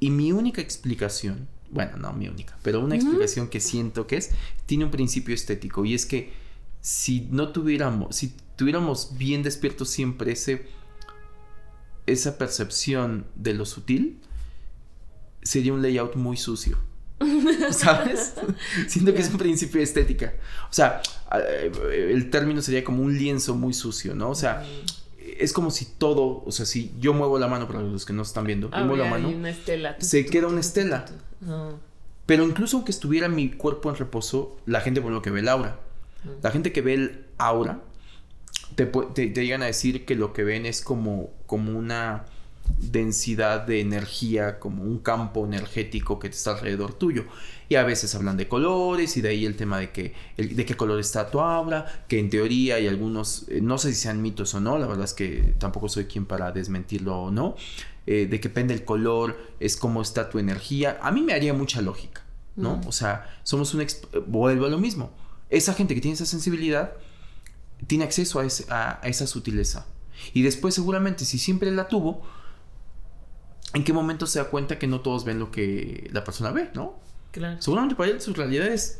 y 0.00 0.10
mi 0.10 0.32
única 0.32 0.60
explicación, 0.60 1.48
bueno, 1.70 1.96
no 1.96 2.12
mi 2.12 2.28
única, 2.28 2.58
pero 2.62 2.80
una 2.80 2.94
explicación 2.94 3.48
que 3.48 3.60
siento 3.60 4.06
que 4.06 4.16
es, 4.16 4.30
tiene 4.66 4.84
un 4.84 4.90
principio 4.90 5.34
estético 5.34 5.84
y 5.84 5.94
es 5.94 6.06
que 6.06 6.32
si 6.80 7.28
no 7.30 7.48
tuviéramos, 7.48 8.14
si 8.14 8.34
tuviéramos 8.56 9.16
bien 9.18 9.42
despierto 9.42 9.84
siempre 9.84 10.32
ese, 10.32 10.66
esa 12.06 12.38
percepción 12.38 13.26
de 13.34 13.54
lo 13.54 13.66
sutil, 13.66 14.20
sería 15.42 15.72
un 15.72 15.82
layout 15.82 16.16
muy 16.16 16.36
sucio. 16.36 16.78
¿Sabes? 17.70 18.34
Siento 18.88 19.14
que 19.14 19.22
es 19.22 19.30
un 19.30 19.38
principio 19.38 19.78
de 19.78 19.84
estética. 19.84 20.34
O 20.70 20.72
sea, 20.72 21.00
eh, 21.32 22.10
el 22.12 22.30
término 22.30 22.60
sería 22.60 22.84
como 22.84 23.02
un 23.02 23.16
lienzo 23.16 23.54
muy 23.54 23.72
sucio, 23.72 24.14
¿no? 24.14 24.30
O 24.30 24.34
sea, 24.34 24.64
es 25.40 25.52
como 25.52 25.70
si 25.70 25.84
todo, 25.84 26.42
o 26.44 26.52
sea, 26.52 26.66
si 26.66 26.92
yo 26.98 27.14
muevo 27.14 27.38
la 27.38 27.48
mano 27.48 27.66
para 27.66 27.80
los 27.80 28.04
que 28.04 28.12
no 28.12 28.22
están 28.22 28.46
viendo, 28.46 28.68
ah, 28.72 28.84
muevo 28.84 28.96
la 28.96 29.10
mano, 29.10 29.28
una 29.28 29.50
estela. 29.50 29.96
se 29.98 30.26
queda 30.26 30.48
una 30.48 30.60
estela. 30.60 31.06
Pero 32.26 32.44
incluso 32.44 32.76
aunque 32.76 32.90
estuviera 32.90 33.28
mi 33.28 33.50
cuerpo 33.50 33.88
en 33.88 33.96
reposo, 33.96 34.56
la 34.66 34.80
gente 34.80 35.00
por 35.00 35.12
lo 35.12 35.22
que 35.22 35.30
ve 35.30 35.40
el 35.40 35.48
aura. 35.48 35.80
La 36.42 36.50
gente 36.50 36.72
que 36.72 36.82
ve 36.82 36.94
el 36.94 37.24
aura 37.38 37.82
te, 38.74 38.86
te, 38.86 39.28
llegan 39.28 39.62
a 39.62 39.66
decir 39.66 40.04
que 40.04 40.16
lo 40.16 40.32
que 40.32 40.42
ven 40.42 40.66
es 40.66 40.82
como, 40.82 41.30
como 41.46 41.78
una 41.78 42.24
densidad 42.78 43.60
de 43.60 43.80
energía, 43.80 44.58
como 44.58 44.82
un 44.82 44.98
campo 44.98 45.44
energético 45.44 46.18
que 46.18 46.28
está 46.28 46.52
alrededor 46.52 46.94
tuyo. 46.94 47.26
Y 47.68 47.74
a 47.74 47.84
veces 47.84 48.14
hablan 48.14 48.36
de 48.36 48.46
colores 48.46 49.16
y 49.16 49.20
de 49.20 49.30
ahí 49.30 49.44
el 49.44 49.56
tema 49.56 49.78
de, 49.78 49.90
que, 49.90 50.14
de 50.36 50.64
qué 50.64 50.76
color 50.76 51.00
está 51.00 51.30
tu 51.30 51.40
aura, 51.40 52.04
que 52.06 52.18
en 52.18 52.30
teoría 52.30 52.76
hay 52.76 52.86
algunos, 52.86 53.46
eh, 53.48 53.60
no 53.60 53.76
sé 53.78 53.92
si 53.92 54.00
sean 54.00 54.22
mitos 54.22 54.54
o 54.54 54.60
no, 54.60 54.78
la 54.78 54.86
verdad 54.86 55.04
es 55.04 55.14
que 55.14 55.54
tampoco 55.58 55.88
soy 55.88 56.04
quien 56.04 56.26
para 56.26 56.52
desmentirlo 56.52 57.22
o 57.22 57.30
no, 57.30 57.56
eh, 58.06 58.26
de 58.30 58.40
que 58.40 58.48
depende 58.48 58.72
el 58.72 58.84
color, 58.84 59.36
es 59.58 59.76
cómo 59.76 60.00
está 60.00 60.30
tu 60.30 60.38
energía. 60.38 60.98
A 61.02 61.10
mí 61.10 61.22
me 61.22 61.32
haría 61.32 61.54
mucha 61.54 61.80
lógica, 61.82 62.22
¿no? 62.54 62.80
O 62.86 62.92
sea, 62.92 63.40
somos 63.42 63.74
un... 63.74 63.84
Vuelvo 64.26 64.66
a 64.66 64.68
lo 64.68 64.78
mismo. 64.78 65.10
Esa 65.50 65.74
gente 65.74 65.94
que 65.94 66.00
tiene 66.00 66.14
esa 66.14 66.26
sensibilidad 66.26 66.92
tiene 67.88 68.04
acceso 68.04 68.40
a, 68.40 69.00
a 69.02 69.08
esa 69.08 69.26
sutileza. 69.26 69.86
Y 70.32 70.42
después 70.42 70.74
seguramente 70.74 71.24
si 71.24 71.38
siempre 71.38 71.70
la 71.72 71.88
tuvo, 71.88 72.22
¿en 73.74 73.82
qué 73.82 73.92
momento 73.92 74.26
se 74.26 74.38
da 74.38 74.46
cuenta 74.46 74.78
que 74.78 74.86
no 74.86 75.00
todos 75.00 75.24
ven 75.24 75.40
lo 75.40 75.50
que 75.50 76.08
la 76.12 76.22
persona 76.22 76.52
ve, 76.52 76.70
¿no? 76.74 77.00
Claro. 77.36 77.60
Seguramente 77.60 77.94
para 77.94 78.10
él 78.10 78.20
su 78.20 78.32
realidad 78.32 78.66
es. 78.68 78.98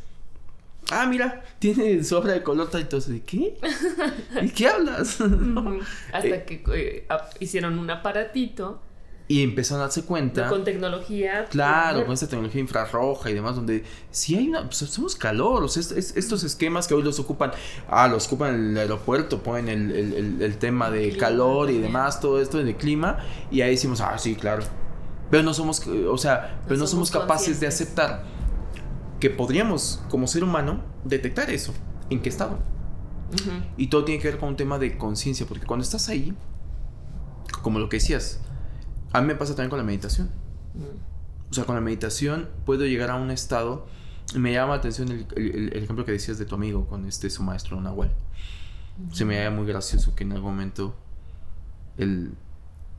Ah, 0.91 1.07
mira, 1.07 1.43
tiene 1.57 2.03
su 2.03 2.15
obra 2.15 2.33
de 2.33 2.43
color 2.43 2.69
y 2.79 2.83
todo. 2.83 3.01
¿De 3.01 3.21
qué? 3.21 3.57
¿Y 4.43 4.49
qué 4.49 4.67
hablas? 4.67 5.19
Hasta 6.13 6.27
eh, 6.27 6.45
que 6.45 6.63
eh, 6.71 7.07
hicieron 7.39 7.79
un 7.79 7.89
aparatito 7.89 8.79
y 9.27 9.41
empezaron 9.41 9.81
a 9.81 9.85
darse 9.85 10.03
cuenta. 10.03 10.49
Con 10.49 10.63
tecnología. 10.63 11.45
Claro, 11.49 12.05
con 12.05 12.13
esta 12.13 12.27
tecnología 12.27 12.61
infrarroja 12.61 13.31
y 13.31 13.33
demás, 13.33 13.55
donde 13.55 13.83
si 14.11 14.35
hay 14.35 14.49
una. 14.49 14.65
Pues 14.65 14.77
somos 14.77 15.15
calor. 15.15 15.63
O 15.63 15.67
sea, 15.67 15.97
estos 15.97 16.43
esquemas 16.43 16.87
que 16.87 16.93
hoy 16.93 17.01
los 17.01 17.19
ocupan. 17.19 17.51
Ah, 17.89 18.07
los 18.07 18.27
ocupan 18.27 18.53
en 18.53 18.69
el 18.69 18.77
aeropuerto, 18.77 19.41
ponen 19.41 19.67
el, 19.67 20.41
el, 20.41 20.57
tema 20.57 20.91
de 20.91 21.17
calor 21.17 21.71
y 21.71 21.79
demás, 21.79 22.21
todo 22.21 22.39
esto 22.39 22.63
de 22.63 22.75
clima. 22.77 23.17
Y 23.49 23.61
ahí 23.61 23.71
decimos, 23.71 23.99
ah, 23.99 24.15
sí, 24.19 24.35
claro. 24.35 24.63
Pero 25.29 25.43
no 25.43 25.53
somos. 25.53 25.85
O 25.87 26.17
sea, 26.17 26.61
pero 26.67 26.79
no 26.79 26.87
somos, 26.87 27.11
capaces 27.11 27.59
de 27.59 27.67
aceptar 27.67 28.23
que 29.19 29.29
podríamos, 29.29 30.01
como 30.09 30.27
ser 30.27 30.43
humano, 30.43 30.83
detectar 31.03 31.49
eso. 31.49 31.73
¿En 32.09 32.21
qué 32.21 32.29
estado? 32.29 32.59
Y 33.75 33.87
todo 33.87 34.05
tiene 34.05 34.21
que 34.21 34.29
ver 34.29 34.39
con 34.39 34.49
un 34.49 34.55
tema 34.55 34.79
de 34.79 34.97
conciencia, 34.97 35.45
porque 35.45 35.65
cuando 35.65 35.83
estás 35.83 36.07
ahí, 36.07 36.33
como 37.61 37.79
lo 37.79 37.89
que 37.89 37.97
decías, 37.97 38.39
a 39.11 39.21
mí 39.21 39.27
me 39.27 39.35
pasa 39.35 39.53
también 39.53 39.69
con 39.69 39.79
la 39.79 39.85
meditación. 39.85 40.29
O 41.49 41.53
sea, 41.53 41.65
con 41.65 41.75
la 41.75 41.81
meditación 41.81 42.49
puedo 42.65 42.85
llegar 42.85 43.09
a 43.09 43.15
un 43.15 43.31
estado. 43.31 43.87
Me 44.35 44.53
llama 44.53 44.73
la 44.73 44.79
atención 44.79 45.25
el, 45.35 45.73
ejemplo 45.73 46.05
que 46.05 46.11
decías 46.11 46.37
de 46.37 46.45
tu 46.45 46.55
amigo 46.55 46.85
con 46.87 47.05
este 47.05 47.29
su 47.29 47.43
maestro 47.43 47.79
Nahual. 47.81 48.13
Se 49.11 49.25
me 49.25 49.37
haría 49.37 49.51
muy 49.51 49.65
gracioso 49.65 50.15
que 50.15 50.23
en 50.23 50.33
algún 50.33 50.51
momento 50.51 50.95
el, 51.97 52.33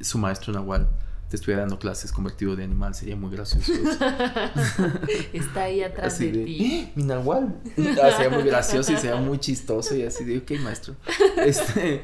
su 0.01 0.19
maestro 0.19 0.53
Nahual 0.53 0.89
te 1.29 1.37
estuviera 1.37 1.61
dando 1.61 1.79
clases 1.79 2.11
convertido 2.11 2.57
de 2.57 2.65
animal, 2.65 2.95
sería 2.95 3.17
muy 3.17 3.31
gracioso. 3.31 3.73
Está 5.33 5.65
ahí 5.65 5.83
atrás 5.83 6.19
de, 6.19 6.31
ti. 6.31 6.65
¡Eh, 6.65 6.93
mi 6.95 7.05
Nahual. 7.05 7.55
Ah, 8.03 8.11
sería 8.17 8.31
muy 8.31 8.45
gracioso 8.45 8.93
y 8.93 8.97
sería 8.97 9.17
muy 9.17 9.39
chistoso 9.39 9.95
y 9.95 10.03
así 10.03 10.25
de, 10.25 10.39
ok, 10.39 10.53
maestro. 10.63 10.95
Este, 11.37 12.03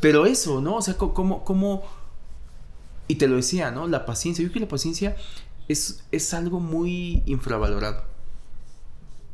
pero 0.00 0.26
eso, 0.26 0.60
¿no? 0.60 0.76
O 0.76 0.82
sea, 0.82 0.96
¿cómo, 0.96 1.44
cómo 1.44 1.84
y 3.08 3.16
te 3.16 3.28
lo 3.28 3.36
decía, 3.36 3.70
¿no? 3.70 3.86
La 3.86 4.04
paciencia. 4.04 4.42
Yo 4.42 4.50
creo 4.50 4.60
que 4.60 4.66
la 4.66 4.68
paciencia 4.68 5.16
es, 5.68 6.04
es 6.10 6.34
algo 6.34 6.60
muy 6.60 7.22
infravalorado. 7.26 8.04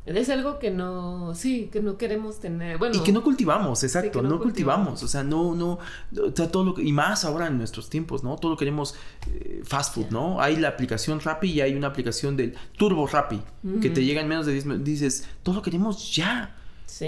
Es 0.05 0.29
algo 0.31 0.59
que 0.59 0.71
no, 0.71 1.33
sí, 1.35 1.69
que 1.73 1.81
no 1.81 1.97
queremos 1.97 2.41
tener. 2.41 2.77
Bueno, 2.77 2.97
y 2.97 3.01
que 3.05 3.13
no 3.13 3.23
cultivamos, 3.23 3.85
exacto, 3.85 4.21
no, 4.21 4.41
cultivamos. 4.41 5.03
O 5.05 5.09
sea, 5.09 5.23
no, 5.23 5.55
no, 5.55 5.79
o 6.21 6.33
sea, 6.35 6.51
todo 6.51 6.65
lo 6.65 6.75
que, 6.75 6.83
y 6.83 6.93
más 6.93 7.25
ahora 7.25 7.47
en 7.47 7.57
nuestros 7.57 7.89
tiempos, 7.89 8.25
¿no? 8.25 8.37
Todo 8.37 8.53
lo 8.53 8.59
queremos 8.59 8.97
eh, 9.29 9.63
fast 9.65 9.95
food, 9.95 10.07
¿no? 10.11 10.41
Hay 10.41 10.57
la 10.57 10.69
aplicación 10.69 11.21
Rappi 11.21 11.53
y 11.53 11.61
hay 11.61 11.75
una 11.77 11.87
aplicación 11.87 12.37
del 12.37 12.55
Turbo 12.77 13.07
Rappi 13.07 13.41
que 13.81 13.91
te 13.91 14.05
llega 14.05 14.21
en 14.21 14.27
menos 14.27 14.45
de 14.45 14.53
10 14.53 14.67
minutos. 14.67 14.85
Dices, 14.85 15.29
todo 15.45 15.57
lo 15.57 15.63
queremos 15.63 16.13
ya. 16.15 16.57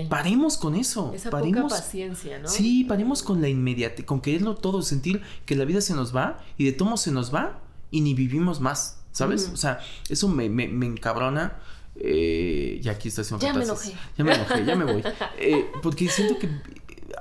Paremos 0.08 0.56
con 0.56 0.76
eso. 0.76 1.12
Esa 1.14 1.30
paremos, 1.30 1.64
poca 1.64 1.76
paciencia, 1.76 2.38
¿no? 2.38 2.48
Sí, 2.48 2.84
paremos 2.84 3.22
con 3.22 3.42
la 3.42 3.48
inmediatez, 3.48 4.06
con 4.06 4.20
quererlo 4.20 4.54
todo, 4.54 4.82
sentir 4.82 5.20
que 5.46 5.56
la 5.56 5.64
vida 5.64 5.80
se 5.80 5.94
nos 5.94 6.14
va 6.14 6.38
y 6.56 6.64
de 6.64 6.72
todo 6.72 6.96
se 6.96 7.10
nos 7.10 7.34
va 7.34 7.60
y 7.90 8.00
ni 8.00 8.14
vivimos 8.14 8.60
más, 8.60 9.00
¿sabes? 9.12 9.50
O 9.52 9.56
sea, 9.56 9.80
eso 10.08 10.28
me, 10.28 10.48
me, 10.48 10.68
me 10.68 10.86
encabrona. 10.86 11.58
Eh, 11.96 12.80
y 12.82 12.88
aquí 12.88 13.08
está 13.08 13.22
haciendo 13.22 13.44
Ya 13.44 13.52
me 13.52 13.64
enojé. 13.64 13.94
Ya 14.16 14.24
me 14.24 14.34
enojé, 14.34 14.64
ya 14.64 14.76
me 14.76 14.84
voy. 14.84 15.02
Eh, 15.38 15.70
porque 15.82 16.08
siento 16.08 16.38
que 16.38 16.48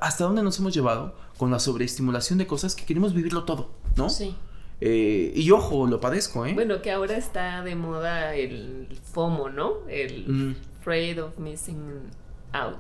hasta 0.02 0.24
dónde 0.24 0.44
nos 0.44 0.58
hemos 0.60 0.74
llevado 0.74 1.16
con 1.38 1.52
la 1.52 1.60
sobreestimulación 1.60 2.40
de 2.40 2.48
cosas 2.48 2.76
que 2.76 2.86
queremos 2.86 3.14
vivirlo 3.14 3.44
todo, 3.44 3.72
¿no? 3.96 4.10
Sí. 4.10 4.36
Eh, 4.82 5.32
y 5.36 5.50
ojo, 5.52 5.88
lo 5.88 6.00
padezco, 6.00 6.46
¿eh? 6.46 6.54
Bueno, 6.54 6.82
que 6.82 6.92
ahora 6.92 7.16
está 7.16 7.64
de 7.64 7.76
moda 7.76 8.36
el 8.36 8.88
FOMO, 9.14 9.50
¿no? 9.50 9.88
El 9.88 10.28
mm. 10.28 10.56
Afraid 10.80 11.24
of 11.24 11.38
Missing 11.38 12.02
out, 12.52 12.78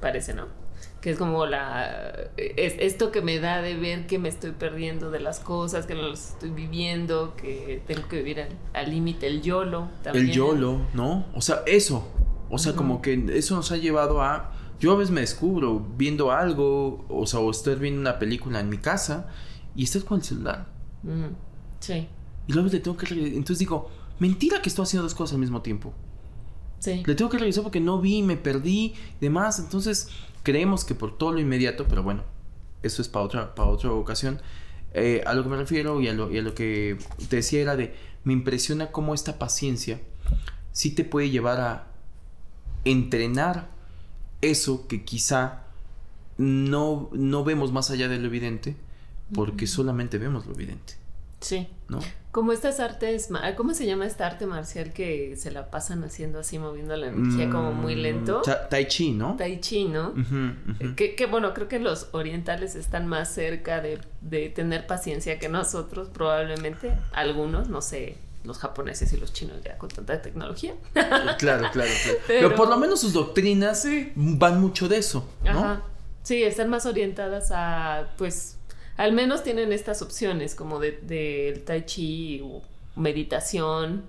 parece, 0.00 0.32
¿no? 0.32 0.63
Que 1.00 1.10
es 1.10 1.18
como 1.18 1.46
la. 1.46 2.30
Es 2.36 2.74
esto 2.78 3.10
que 3.12 3.20
me 3.20 3.38
da 3.38 3.60
de 3.60 3.76
ver 3.76 4.06
que 4.06 4.18
me 4.18 4.28
estoy 4.28 4.52
perdiendo 4.52 5.10
de 5.10 5.20
las 5.20 5.40
cosas, 5.40 5.86
que 5.86 5.94
no 5.94 6.02
las 6.02 6.30
estoy 6.30 6.50
viviendo, 6.50 7.34
que 7.36 7.82
tengo 7.86 8.08
que 8.08 8.16
vivir 8.16 8.46
al 8.72 8.90
límite, 8.90 9.26
el 9.26 9.42
YOLO 9.42 9.88
también. 10.02 10.26
El 10.26 10.32
YOLO, 10.32 10.80
¿no? 10.94 11.26
O 11.34 11.40
sea, 11.40 11.62
eso. 11.66 12.08
O 12.50 12.58
sea, 12.58 12.74
como 12.74 13.02
que 13.02 13.24
eso 13.34 13.56
nos 13.56 13.70
ha 13.72 13.76
llevado 13.76 14.22
a. 14.22 14.52
Yo 14.80 14.92
a 14.92 14.96
veces 14.96 15.12
me 15.12 15.20
descubro 15.20 15.84
viendo 15.96 16.30
algo, 16.30 17.04
o 17.08 17.26
sea, 17.26 17.40
o 17.40 17.50
estoy 17.50 17.74
viendo 17.76 18.00
una 18.00 18.18
película 18.18 18.60
en 18.60 18.68
mi 18.68 18.78
casa 18.78 19.28
y 19.74 19.84
estás 19.84 20.04
con 20.04 20.18
el 20.18 20.24
celular. 20.24 20.66
Sí. 21.80 22.08
Y 22.46 22.52
luego 22.52 22.68
le 22.68 22.80
tengo 22.80 22.96
que 22.96 23.06
Entonces 23.14 23.58
digo, 23.58 23.90
mentira 24.18 24.60
que 24.62 24.68
estoy 24.68 24.84
haciendo 24.84 25.04
dos 25.04 25.14
cosas 25.14 25.34
al 25.34 25.40
mismo 25.40 25.62
tiempo. 25.62 25.92
Sí. 26.78 27.02
Le 27.06 27.14
tengo 27.14 27.30
que 27.30 27.38
revisar 27.38 27.62
porque 27.62 27.80
no 27.80 28.00
vi, 28.00 28.22
me 28.22 28.36
perdí 28.36 28.94
y 28.94 29.20
demás. 29.20 29.58
Entonces 29.58 30.10
creemos 30.44 30.84
que 30.84 30.94
por 30.94 31.18
todo 31.18 31.32
lo 31.32 31.40
inmediato, 31.40 31.86
pero 31.88 32.04
bueno, 32.04 32.22
eso 32.84 33.02
es 33.02 33.08
para 33.08 33.24
otra, 33.24 33.54
para 33.56 33.68
otra 33.68 33.90
ocasión. 33.90 34.40
Eh, 34.92 35.24
a 35.26 35.34
lo 35.34 35.42
que 35.42 35.48
me 35.48 35.56
refiero 35.56 36.00
y 36.00 36.06
a 36.06 36.12
lo, 36.12 36.30
y 36.30 36.38
a 36.38 36.42
lo 36.42 36.54
que 36.54 36.96
te 37.28 37.36
decía 37.36 37.60
era 37.60 37.74
de, 37.74 37.96
me 38.22 38.32
impresiona 38.32 38.92
cómo 38.92 39.12
esta 39.12 39.40
paciencia 39.40 40.00
sí 40.70 40.94
te 40.94 41.04
puede 41.04 41.30
llevar 41.30 41.60
a 41.60 41.86
entrenar 42.84 43.70
eso 44.40 44.86
que 44.86 45.04
quizá 45.04 45.64
no, 46.36 47.08
no 47.12 47.42
vemos 47.42 47.72
más 47.72 47.90
allá 47.90 48.08
de 48.08 48.18
lo 48.18 48.26
evidente, 48.26 48.76
porque 49.34 49.66
solamente 49.66 50.18
vemos 50.18 50.46
lo 50.46 50.52
evidente. 50.52 50.94
Sí. 51.44 51.68
¿No? 51.88 51.98
Como 52.32 52.52
estas 52.52 52.80
artes, 52.80 53.28
¿cómo 53.56 53.74
se 53.74 53.86
llama 53.86 54.06
esta 54.06 54.26
arte 54.26 54.46
marcial 54.46 54.92
que 54.92 55.36
se 55.36 55.52
la 55.52 55.70
pasan 55.70 56.02
haciendo 56.02 56.40
así, 56.40 56.58
moviendo 56.58 56.96
la 56.96 57.08
energía 57.08 57.48
como 57.48 57.72
muy 57.72 57.94
mm, 57.94 57.98
lento? 58.00 58.42
Tai 58.70 58.88
Chi, 58.88 59.12
¿no? 59.12 59.36
Tai 59.36 59.60
Chi, 59.60 59.84
¿no? 59.84 60.14
Que, 60.96 61.28
bueno, 61.30 61.54
creo 61.54 61.68
que 61.68 61.78
los 61.78 62.08
orientales 62.10 62.74
están 62.74 63.06
más 63.06 63.32
cerca 63.32 63.80
de, 63.80 64.00
de 64.20 64.48
tener 64.48 64.86
paciencia 64.88 65.38
que 65.38 65.48
nosotros, 65.48 66.08
probablemente. 66.08 66.92
Algunos, 67.12 67.68
no 67.68 67.80
sé, 67.80 68.16
los 68.42 68.58
japoneses 68.58 69.12
y 69.12 69.16
los 69.16 69.32
chinos 69.32 69.58
ya 69.62 69.78
con 69.78 69.90
tanta 69.90 70.20
tecnología. 70.20 70.74
Claro, 70.94 71.36
claro, 71.38 71.68
claro. 71.72 71.90
Pero, 72.26 72.54
por 72.54 72.68
lo 72.68 72.78
menos 72.78 73.00
sus 73.00 73.12
doctrinas 73.12 73.86
van 74.16 74.60
mucho 74.60 74.88
de 74.88 74.96
eso, 74.98 75.28
¿no? 75.44 75.50
Ajá. 75.50 75.82
Sí, 76.24 76.42
están 76.42 76.70
más 76.70 76.86
orientadas 76.86 77.50
a, 77.52 78.08
pues, 78.16 78.53
al 78.96 79.12
menos 79.12 79.42
tienen 79.42 79.72
estas 79.72 80.02
opciones 80.02 80.54
como 80.54 80.78
de, 80.78 80.92
de 81.02 81.62
tai 81.66 81.84
chi 81.84 82.40
o 82.42 82.62
meditación. 82.96 84.04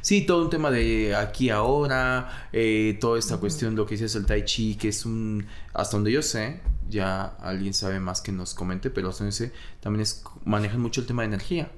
Sí, 0.00 0.24
todo 0.24 0.44
un 0.44 0.50
tema 0.50 0.70
de 0.70 1.16
aquí 1.16 1.50
ahora, 1.50 2.48
eh, 2.52 2.96
toda 3.00 3.18
esta 3.18 3.38
cuestión, 3.38 3.74
lo 3.74 3.86
que 3.86 3.94
dices 3.94 4.14
el 4.14 4.24
tai 4.24 4.44
chi, 4.44 4.76
que 4.76 4.88
es 4.88 5.04
un, 5.04 5.46
hasta 5.72 5.96
donde 5.96 6.12
yo 6.12 6.22
sé, 6.22 6.60
ya 6.88 7.24
alguien 7.40 7.74
sabe 7.74 7.98
más 7.98 8.20
que 8.20 8.30
nos 8.30 8.54
comente, 8.54 8.90
pero 8.90 9.08
hasta 9.08 9.24
donde 9.24 9.36
sé, 9.36 9.52
también 9.80 10.02
es, 10.02 10.22
manejan 10.44 10.80
mucho 10.80 11.00
el 11.00 11.06
tema 11.06 11.22
de 11.22 11.28
energía, 11.28 11.72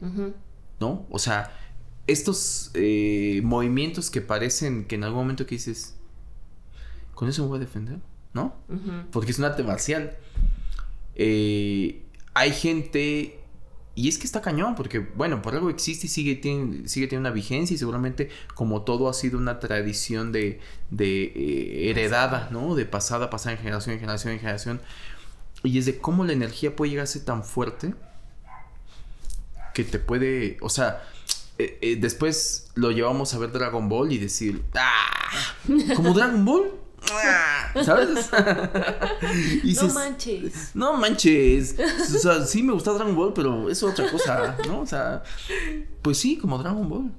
¿no? 0.78 1.06
O 1.10 1.18
sea, 1.18 1.58
estos 2.06 2.70
eh, 2.74 3.40
movimientos 3.42 4.10
que 4.10 4.20
parecen 4.20 4.84
que 4.84 4.96
en 4.96 5.04
algún 5.04 5.22
momento 5.22 5.46
que 5.46 5.54
dices, 5.54 5.96
con 7.14 7.28
eso 7.28 7.42
me 7.42 7.48
voy 7.48 7.56
a 7.56 7.60
defender, 7.60 7.98
¿no? 8.34 8.54
Porque 9.10 9.30
es 9.30 9.38
un 9.38 9.46
arte 9.46 9.62
marcial. 9.62 10.16
Eh, 11.14 12.05
hay 12.36 12.52
gente, 12.52 13.40
y 13.94 14.08
es 14.08 14.18
que 14.18 14.26
está 14.26 14.42
cañón, 14.42 14.74
porque 14.74 14.98
bueno, 14.98 15.40
por 15.40 15.54
algo 15.54 15.70
existe 15.70 16.06
y 16.06 16.10
sigue, 16.10 16.34
tiene, 16.34 16.86
sigue 16.86 17.06
teniendo 17.06 17.30
una 17.30 17.34
vigencia 17.34 17.74
y 17.74 17.78
seguramente 17.78 18.28
como 18.54 18.82
todo 18.82 19.08
ha 19.08 19.14
sido 19.14 19.38
una 19.38 19.58
tradición 19.58 20.32
de, 20.32 20.60
de 20.90 21.24
eh, 21.24 21.90
heredada, 21.90 22.50
¿no? 22.50 22.74
De 22.74 22.84
pasada, 22.84 23.30
pasada 23.30 23.56
en 23.56 23.62
generación, 23.62 23.94
en 23.94 24.00
generación, 24.00 24.34
en 24.34 24.40
generación. 24.40 24.80
Y 25.62 25.78
es 25.78 25.86
de 25.86 25.96
cómo 25.96 26.26
la 26.26 26.34
energía 26.34 26.76
puede 26.76 26.90
llegar 26.90 27.04
a 27.04 27.06
ser 27.06 27.24
tan 27.24 27.42
fuerte 27.42 27.94
que 29.72 29.84
te 29.84 29.98
puede, 29.98 30.58
o 30.60 30.68
sea, 30.68 31.02
eh, 31.56 31.78
eh, 31.80 31.96
después 31.98 32.70
lo 32.74 32.90
llevamos 32.90 33.32
a 33.32 33.38
ver 33.38 33.50
Dragon 33.50 33.88
Ball 33.88 34.12
y 34.12 34.18
decir, 34.18 34.62
¡ah! 34.74 35.54
¿Como 35.96 36.12
Dragon 36.12 36.44
Ball? 36.44 36.70
Ah", 37.12 37.72
¿Sabes? 37.84 38.30
no 39.80 39.94
manches. 39.94 40.70
No 40.74 40.96
manches. 40.96 41.76
O 42.14 42.18
sea, 42.18 42.44
sí 42.44 42.62
me 42.62 42.72
gusta 42.72 42.92
Dragon 42.92 43.14
Ball, 43.14 43.32
pero 43.34 43.68
es 43.70 43.82
otra 43.82 44.10
cosa, 44.10 44.56
¿no? 44.66 44.80
O 44.80 44.86
sea, 44.86 45.22
pues 46.02 46.18
sí, 46.18 46.36
como 46.36 46.58
Dragon 46.58 46.88
Ball. 46.88 47.12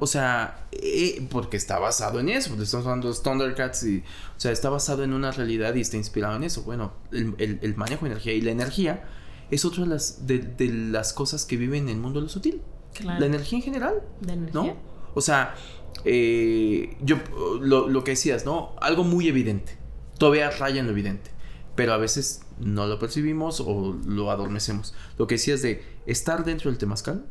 O 0.00 0.06
sea, 0.06 0.66
eh, 0.72 1.26
porque 1.30 1.58
está 1.58 1.78
basado 1.78 2.20
en 2.20 2.30
eso. 2.30 2.50
Porque 2.50 2.64
estamos 2.64 2.86
hablando 2.86 3.12
de 3.12 3.20
Thundercats 3.20 3.82
y. 3.84 3.98
O 3.98 4.40
sea, 4.40 4.50
está 4.50 4.70
basado 4.70 5.04
en 5.04 5.12
una 5.12 5.30
realidad 5.30 5.74
y 5.74 5.80
está 5.80 5.96
inspirado 5.96 6.36
en 6.36 6.44
eso. 6.44 6.62
Bueno, 6.62 6.92
el, 7.12 7.74
manejo 7.76 8.06
de 8.06 8.12
energía 8.12 8.32
y 8.32 8.40
la 8.40 8.50
energía 8.50 9.04
es 9.50 9.64
otra 9.64 9.84
de 9.84 9.90
las, 9.90 10.26
de 10.26 10.68
las 10.90 11.12
cosas 11.12 11.44
que 11.44 11.56
viven 11.56 11.84
en 11.84 11.96
el 11.96 11.96
mundo 11.98 12.20
de 12.20 12.24
lo 12.24 12.30
sutil. 12.30 12.62
La 13.04 13.26
energía 13.26 13.58
en 13.58 13.64
general. 13.64 14.02
¿No? 14.52 14.76
O 15.14 15.20
sea, 15.20 15.54
eh, 16.04 16.96
yo 17.00 17.16
lo, 17.60 18.04
que 18.04 18.12
decías, 18.12 18.44
¿no? 18.44 18.74
Algo 18.80 19.04
muy 19.04 19.28
evidente. 19.28 19.76
Todavía 20.18 20.50
raya 20.50 20.80
en 20.80 20.86
lo 20.86 20.92
evidente. 20.92 21.30
Pero 21.74 21.92
a 21.92 21.96
veces 21.96 22.42
no 22.58 22.86
lo 22.86 22.98
percibimos 22.98 23.60
o 23.60 23.96
lo 24.06 24.30
adormecemos. 24.30 24.94
Lo 25.16 25.26
que 25.26 25.36
decías 25.36 25.62
de 25.62 25.82
estar 26.06 26.44
dentro 26.44 26.70
del 26.70 26.78
temazcal. 26.78 27.24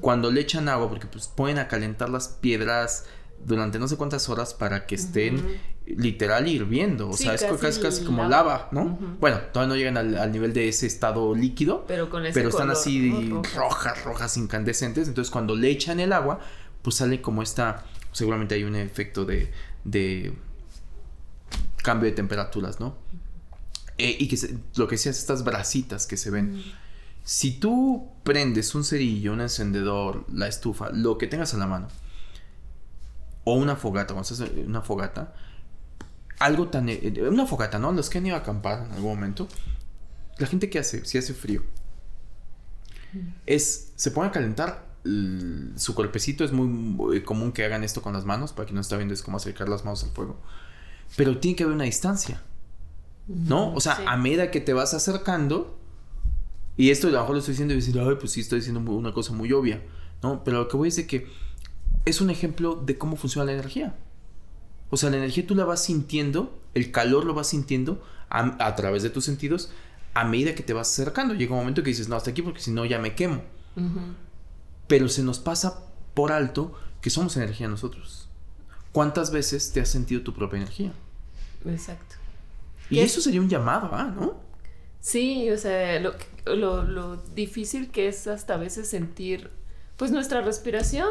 Cuando 0.00 0.30
le 0.30 0.40
echan 0.40 0.68
agua, 0.68 0.88
porque 0.88 1.06
pues 1.06 1.28
pueden 1.28 1.58
a 1.58 1.68
calentar 1.68 2.08
las 2.08 2.28
piedras 2.28 3.04
durante 3.44 3.78
no 3.78 3.86
sé 3.86 3.96
cuántas 3.96 4.28
horas 4.28 4.54
para 4.54 4.86
que 4.86 4.94
estén 4.94 5.60
literal 5.86 6.46
hirviendo. 6.48 7.08
O 7.08 7.16
sea, 7.16 7.34
es 7.34 7.44
casi, 7.44 7.80
casi, 7.80 8.04
como 8.04 8.24
lava, 8.24 8.68
¿no? 8.72 8.98
Bueno, 9.20 9.38
todavía 9.52 9.68
no 9.68 9.76
llegan 9.76 9.96
al, 10.16 10.32
nivel 10.32 10.52
de 10.52 10.68
ese 10.68 10.86
estado 10.86 11.34
líquido. 11.34 11.84
Pero 11.86 12.10
con 12.10 12.24
Pero 12.32 12.48
están 12.48 12.70
así 12.70 13.32
rojas, 13.54 14.04
rojas, 14.04 14.36
incandescentes. 14.36 15.08
Entonces, 15.08 15.30
cuando 15.30 15.54
le 15.56 15.70
echan 15.70 16.00
el 16.00 16.12
agua, 16.12 16.40
pues 16.82 16.96
sale 16.96 17.20
como 17.20 17.42
esta. 17.42 17.84
Seguramente 18.12 18.54
hay 18.54 18.64
un 18.64 18.76
efecto 18.76 19.24
de. 19.24 19.50
de 19.84 20.34
cambio 21.82 22.10
de 22.10 22.16
temperaturas, 22.16 22.80
¿no? 22.80 22.96
Eh, 23.98 24.16
y 24.18 24.28
que 24.28 24.38
lo 24.76 24.86
que 24.86 24.94
decías, 24.94 25.18
estas 25.18 25.44
brasitas 25.44 26.06
que 26.06 26.16
se 26.16 26.30
ven. 26.30 26.62
Si 27.24 27.58
tú 27.58 28.10
prendes 28.22 28.74
un 28.74 28.84
cerillo, 28.84 29.32
un 29.32 29.40
encendedor, 29.42 30.24
la 30.32 30.48
estufa, 30.48 30.90
lo 30.90 31.18
que 31.18 31.26
tengas 31.26 31.52
a 31.52 31.58
la 31.58 31.66
mano, 31.66 31.88
o 33.44 33.54
una 33.54 33.76
fogata, 33.76 34.14
cuando 34.14 34.22
haces 34.22 34.50
una 34.66 34.80
fogata, 34.80 35.34
algo 36.38 36.68
tan... 36.68 36.88
Eh, 36.88 37.00
eh, 37.02 37.28
una 37.28 37.46
fogata, 37.46 37.78
¿no? 37.78 37.92
Los 37.92 38.08
que 38.08 38.18
han 38.18 38.26
ido 38.26 38.36
a 38.36 38.38
acampar 38.38 38.86
en 38.86 38.92
algún 38.92 39.10
momento, 39.10 39.48
la 40.38 40.46
gente 40.46 40.70
que 40.70 40.78
hace, 40.78 41.04
si 41.04 41.18
hace 41.18 41.34
frío, 41.34 41.62
es, 43.46 43.92
se 43.96 44.10
pone 44.10 44.28
a 44.28 44.32
calentar 44.32 44.87
su 45.76 45.94
cuerpecito, 45.94 46.44
es 46.44 46.52
muy 46.52 47.22
común 47.22 47.52
que 47.52 47.64
hagan 47.64 47.84
esto 47.84 48.02
con 48.02 48.12
las 48.12 48.24
manos, 48.24 48.52
para 48.52 48.66
quien 48.66 48.76
no 48.76 48.80
está 48.80 48.96
viendo 48.96 49.14
es 49.14 49.22
como 49.22 49.36
acercar 49.36 49.68
las 49.68 49.84
manos 49.84 50.04
al 50.04 50.10
fuego, 50.10 50.40
pero 51.16 51.38
tiene 51.38 51.56
que 51.56 51.64
haber 51.64 51.74
una 51.74 51.84
distancia, 51.84 52.42
¿no? 53.26 53.72
O 53.74 53.80
sea, 53.80 53.98
a 54.06 54.16
medida 54.16 54.50
que 54.50 54.60
te 54.60 54.72
vas 54.72 54.94
acercando, 54.94 55.78
y 56.76 56.90
esto 56.90 57.08
a 57.08 57.10
lo 57.10 57.20
mejor 57.20 57.34
lo 57.34 57.38
estoy 57.40 57.52
diciendo 57.52 57.74
y 57.74 57.78
decir, 57.78 57.98
ay, 57.98 58.16
pues 58.18 58.32
sí, 58.32 58.40
estoy 58.40 58.60
diciendo 58.60 58.80
una 58.92 59.12
cosa 59.12 59.32
muy 59.32 59.52
obvia, 59.52 59.82
¿no? 60.22 60.44
Pero 60.44 60.58
lo 60.58 60.68
que 60.68 60.76
voy 60.76 60.88
es 60.88 60.96
de 60.96 61.06
que 61.06 61.26
es 62.04 62.20
un 62.20 62.30
ejemplo 62.30 62.76
de 62.76 62.96
cómo 62.96 63.16
funciona 63.16 63.46
la 63.46 63.52
energía. 63.52 63.96
O 64.90 64.96
sea, 64.96 65.10
la 65.10 65.18
energía 65.18 65.46
tú 65.46 65.54
la 65.54 65.64
vas 65.64 65.82
sintiendo, 65.82 66.58
el 66.74 66.90
calor 66.90 67.24
lo 67.24 67.34
vas 67.34 67.48
sintiendo 67.48 68.02
a, 68.30 68.74
través 68.76 69.02
de 69.02 69.10
tus 69.10 69.24
sentidos 69.24 69.70
a 70.14 70.24
medida 70.24 70.54
que 70.54 70.62
te 70.62 70.72
vas 70.72 70.90
acercando. 70.90 71.34
Llega 71.34 71.52
un 71.52 71.60
momento 71.60 71.82
que 71.82 71.90
dices, 71.90 72.08
no, 72.08 72.16
hasta 72.16 72.30
aquí 72.30 72.42
porque 72.42 72.60
si 72.60 72.70
no 72.70 72.84
ya 72.84 72.98
me 72.98 73.14
quemo. 73.14 73.42
Pero 74.88 75.08
se 75.08 75.22
nos 75.22 75.38
pasa 75.38 75.84
por 76.14 76.32
alto 76.32 76.72
que 77.00 77.10
somos 77.10 77.36
energía 77.36 77.68
nosotros. 77.68 78.28
¿Cuántas 78.90 79.30
veces 79.30 79.70
te 79.72 79.80
has 79.80 79.88
sentido 79.88 80.22
tu 80.22 80.34
propia 80.34 80.56
energía? 80.56 80.92
Exacto. 81.64 82.16
Y 82.90 82.98
eso 83.00 83.20
sería 83.20 83.40
un 83.40 83.48
llamado, 83.48 83.90
¿ah? 83.92 84.12
¿No? 84.14 84.40
Sí, 85.00 85.50
o 85.50 85.56
sea, 85.56 86.00
lo, 86.00 86.14
lo, 86.46 86.82
lo 86.82 87.16
difícil 87.16 87.90
que 87.90 88.08
es 88.08 88.26
hasta 88.26 88.54
a 88.54 88.56
veces 88.56 88.88
sentir, 88.88 89.50
pues, 89.96 90.10
nuestra 90.10 90.40
respiración. 90.40 91.08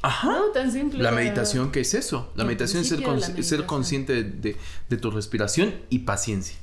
Ajá. 0.00 0.32
No, 0.32 0.46
tan 0.46 0.72
simple. 0.72 1.02
La 1.02 1.12
meditación, 1.12 1.70
¿qué 1.70 1.80
es 1.80 1.94
eso? 1.94 2.32
La 2.34 2.44
meditación 2.44 2.82
es 2.82 2.88
ser, 2.88 3.44
ser 3.44 3.66
consciente 3.66 4.24
de, 4.24 4.96
tu 4.96 5.10
respiración 5.10 5.74
y 5.90 6.00
paciencia. 6.00 6.56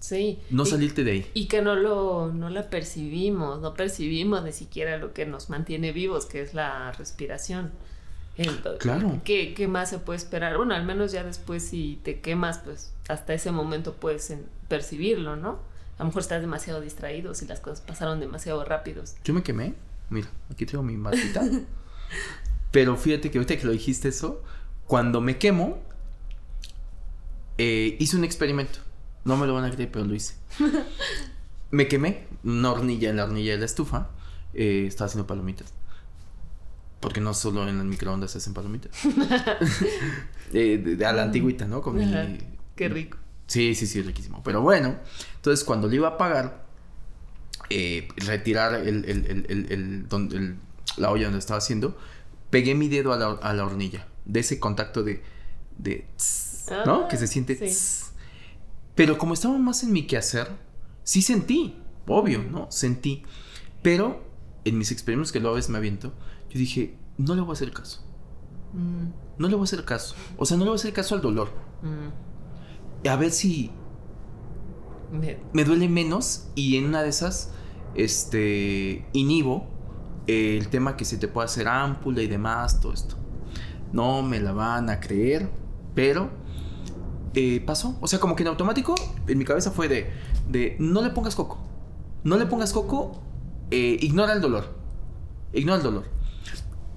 Sí. 0.00 0.38
No 0.50 0.64
salirte 0.64 1.04
de 1.04 1.12
ahí. 1.12 1.30
Y 1.34 1.46
que 1.46 1.62
no 1.62 1.76
lo 1.76 2.32
no 2.32 2.48
la 2.48 2.68
percibimos, 2.70 3.60
no 3.60 3.74
percibimos 3.74 4.42
ni 4.42 4.52
siquiera 4.52 4.96
lo 4.96 5.12
que 5.12 5.26
nos 5.26 5.50
mantiene 5.50 5.92
vivos, 5.92 6.26
que 6.26 6.40
es 6.40 6.54
la 6.54 6.92
respiración. 6.92 7.70
claro. 8.78 9.20
¿qué, 9.24 9.52
¿Qué 9.54 9.68
más 9.68 9.90
se 9.90 9.98
puede 9.98 10.16
esperar? 10.16 10.56
Bueno, 10.56 10.74
al 10.74 10.84
menos 10.84 11.12
ya 11.12 11.22
después 11.22 11.62
si 11.62 12.00
te 12.02 12.20
quemas, 12.20 12.58
pues 12.58 12.92
hasta 13.08 13.34
ese 13.34 13.52
momento 13.52 13.94
puedes 13.94 14.34
percibirlo, 14.68 15.36
¿no? 15.36 15.58
A 15.98 16.02
lo 16.02 16.06
mejor 16.06 16.22
estás 16.22 16.40
demasiado 16.40 16.80
distraído 16.80 17.34
si 17.34 17.46
las 17.46 17.60
cosas 17.60 17.82
pasaron 17.82 18.20
demasiado 18.20 18.64
rápidos. 18.64 19.16
Yo 19.22 19.34
me 19.34 19.42
quemé. 19.42 19.74
Mira, 20.08 20.28
aquí 20.50 20.64
tengo 20.64 20.82
mi 20.82 20.96
matita. 20.96 21.42
Pero 22.70 22.96
fíjate 22.96 23.30
que 23.30 23.36
ahorita 23.36 23.58
que 23.58 23.66
lo 23.66 23.72
dijiste 23.72 24.08
eso, 24.08 24.42
cuando 24.86 25.20
me 25.20 25.36
quemo, 25.36 25.78
eh, 27.58 27.96
hice 28.00 28.16
un 28.16 28.24
experimento. 28.24 28.78
No 29.24 29.36
me 29.36 29.46
lo 29.46 29.54
van 29.54 29.64
a 29.64 29.70
creer, 29.70 29.90
pero 29.90 30.04
lo 30.04 30.14
hice. 30.14 30.34
me 31.70 31.88
quemé 31.88 32.26
una 32.44 32.72
hornilla 32.72 33.10
en 33.10 33.16
la 33.16 33.24
hornilla 33.24 33.52
de 33.52 33.58
la 33.58 33.64
estufa. 33.66 34.08
Eh, 34.54 34.84
estaba 34.86 35.06
haciendo 35.06 35.26
palomitas. 35.26 35.72
Porque 37.00 37.20
no 37.20 37.32
solo 37.34 37.66
en 37.68 37.78
las 37.78 37.86
microondas 37.86 38.32
se 38.32 38.38
hacen 38.38 38.54
palomitas. 38.54 38.92
de, 40.52 41.04
a 41.06 41.12
la 41.12 41.22
antigüita, 41.22 41.66
¿no? 41.66 41.82
Con 41.82 41.98
Qué 42.76 42.88
rico. 42.88 43.18
Sí, 43.46 43.74
sí, 43.74 43.86
sí, 43.86 44.02
riquísimo. 44.02 44.42
Pero 44.44 44.62
bueno, 44.62 44.96
entonces 45.36 45.64
cuando 45.64 45.88
le 45.88 45.96
iba 45.96 46.08
a 46.08 46.10
apagar, 46.12 46.64
eh, 47.68 48.08
retirar 48.16 48.74
el, 48.74 49.04
el, 49.04 50.56
la 50.96 51.10
olla 51.10 51.24
donde 51.24 51.40
estaba 51.40 51.58
haciendo, 51.58 51.98
pegué 52.50 52.74
mi 52.74 52.88
dedo 52.88 53.12
a 53.12 53.16
la, 53.16 53.26
a 53.30 53.52
la 53.52 53.64
hornilla, 53.64 54.06
de 54.24 54.40
ese 54.40 54.60
contacto 54.60 55.02
de, 55.02 55.22
de 55.78 56.06
¿no? 56.86 57.08
Que 57.08 57.16
se 57.16 57.26
siente 57.26 57.58
Pero 59.00 59.16
como 59.16 59.32
estaba 59.32 59.56
más 59.56 59.82
en 59.82 59.92
mi 59.92 60.06
quehacer, 60.06 60.46
sí 61.04 61.22
sentí, 61.22 61.74
obvio, 62.06 62.42
¿no? 62.42 62.70
Sentí. 62.70 63.22
Pero 63.80 64.22
en 64.62 64.76
mis 64.76 64.92
experimentos 64.92 65.32
que 65.32 65.40
luego 65.40 65.54
a 65.54 65.56
veces 65.56 65.70
me 65.70 65.78
aviento, 65.78 66.12
yo 66.50 66.58
dije, 66.58 66.98
no 67.16 67.34
le 67.34 67.40
voy 67.40 67.48
a 67.48 67.52
hacer 67.54 67.72
caso. 67.72 68.04
Mm. 68.74 69.06
No 69.38 69.48
le 69.48 69.54
voy 69.54 69.62
a 69.62 69.64
hacer 69.64 69.86
caso. 69.86 70.14
O 70.36 70.44
sea, 70.44 70.58
no 70.58 70.64
le 70.64 70.68
voy 70.68 70.76
a 70.76 70.80
hacer 70.80 70.92
caso 70.92 71.14
al 71.14 71.22
dolor. 71.22 71.48
Mm. 71.80 73.08
A 73.08 73.16
ver 73.16 73.30
si 73.30 73.70
me... 75.10 75.64
duele 75.64 75.88
menos 75.88 76.48
y 76.54 76.76
en 76.76 76.84
una 76.84 77.02
de 77.02 77.08
esas, 77.08 77.52
este, 77.94 79.08
inhibo 79.14 79.66
el 80.26 80.68
tema 80.68 80.98
que 80.98 81.06
se 81.06 81.16
te 81.16 81.26
puede 81.26 81.46
hacer 81.46 81.68
ámpula 81.68 82.20
y 82.20 82.26
demás, 82.26 82.82
todo 82.82 82.92
esto. 82.92 83.16
No 83.94 84.20
me 84.20 84.40
la 84.40 84.52
van 84.52 84.90
a 84.90 85.00
creer, 85.00 85.50
pero 85.94 86.39
eh, 87.34 87.62
pasó. 87.64 87.96
O 88.00 88.06
sea, 88.06 88.18
como 88.18 88.36
que 88.36 88.42
en 88.42 88.48
automático, 88.48 88.94
en 89.26 89.38
mi 89.38 89.44
cabeza 89.44 89.70
fue 89.70 89.88
de, 89.88 90.10
de 90.48 90.76
no 90.78 91.02
le 91.02 91.10
pongas 91.10 91.34
coco. 91.34 91.58
No 92.24 92.36
le 92.36 92.46
pongas 92.46 92.72
coco, 92.72 93.20
eh, 93.70 93.98
ignora 94.00 94.32
el 94.32 94.40
dolor. 94.40 94.74
Ignora 95.52 95.78
el 95.78 95.82
dolor. 95.82 96.04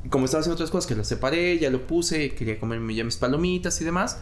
Como 0.09 0.25
estaba 0.25 0.41
haciendo 0.41 0.55
otras 0.55 0.69
cosas, 0.69 0.87
que 0.87 0.95
lo 0.95 1.03
separé, 1.03 1.57
ya 1.59 1.69
lo 1.69 1.87
puse, 1.87 2.35
quería 2.35 2.59
comerme 2.59 2.93
ya 2.93 3.03
mis 3.03 3.17
palomitas 3.17 3.79
y 3.81 3.85
demás, 3.85 4.19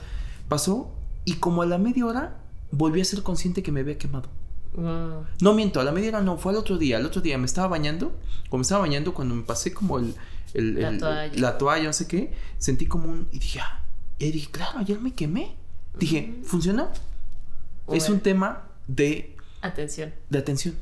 pasó. 0.47 0.93
Y 1.26 1.36
como 1.36 1.62
a 1.62 1.65
la 1.65 1.78
media 1.78 2.06
hora, 2.06 2.39
volví 2.71 3.02
a 3.02 3.06
ser 3.06 3.24
consciente 3.24 3.63
que 3.63 3.71
me 3.71 3.80
había 3.80 3.97
quemado. 3.97 4.30
No 4.74 5.54
miento, 5.54 5.82
a 5.82 5.84
la 5.84 5.91
media 5.91 6.10
hora 6.10 6.21
no, 6.21 6.38
fue 6.38 6.54
al 6.54 6.58
otro 6.58 6.78
día. 6.78 6.97
Al 6.97 7.06
otro 7.06 7.21
día 7.21 7.38
me 7.38 7.45
estaba 7.45 7.67
bañando. 7.67 8.17
Como 8.50 8.60
me 8.60 8.62
estaba 8.62 8.82
bañando, 8.82 9.13
cuando 9.13 9.36
me 9.36 9.43
pasé 9.43 9.74
como 9.74 10.00
el, 10.00 10.15
la, 10.54 10.97
toalla. 10.97 11.32
la, 11.36 11.58
toalla. 11.58 11.84
no 11.86 11.93
sé 11.93 12.08
qué, 12.08 12.34
sentí 12.58 12.86
como 12.86 13.10
un. 13.10 13.28
Y 13.32 13.39
dije, 13.39 13.60
ah, 13.60 13.84
y 14.19 14.32
dije, 14.32 14.50
claro, 14.52 14.80
ayer 14.80 15.00
me 15.00 15.13
quemé. 15.13 15.56
Dije, 15.97 16.39
¿funcionó? 16.43 16.89
Es 17.91 18.10
un 18.10 18.19
tema 18.19 18.67
de... 18.88 19.36
Atención. 19.62 20.13
De 20.30 20.39
atención. 20.39 20.75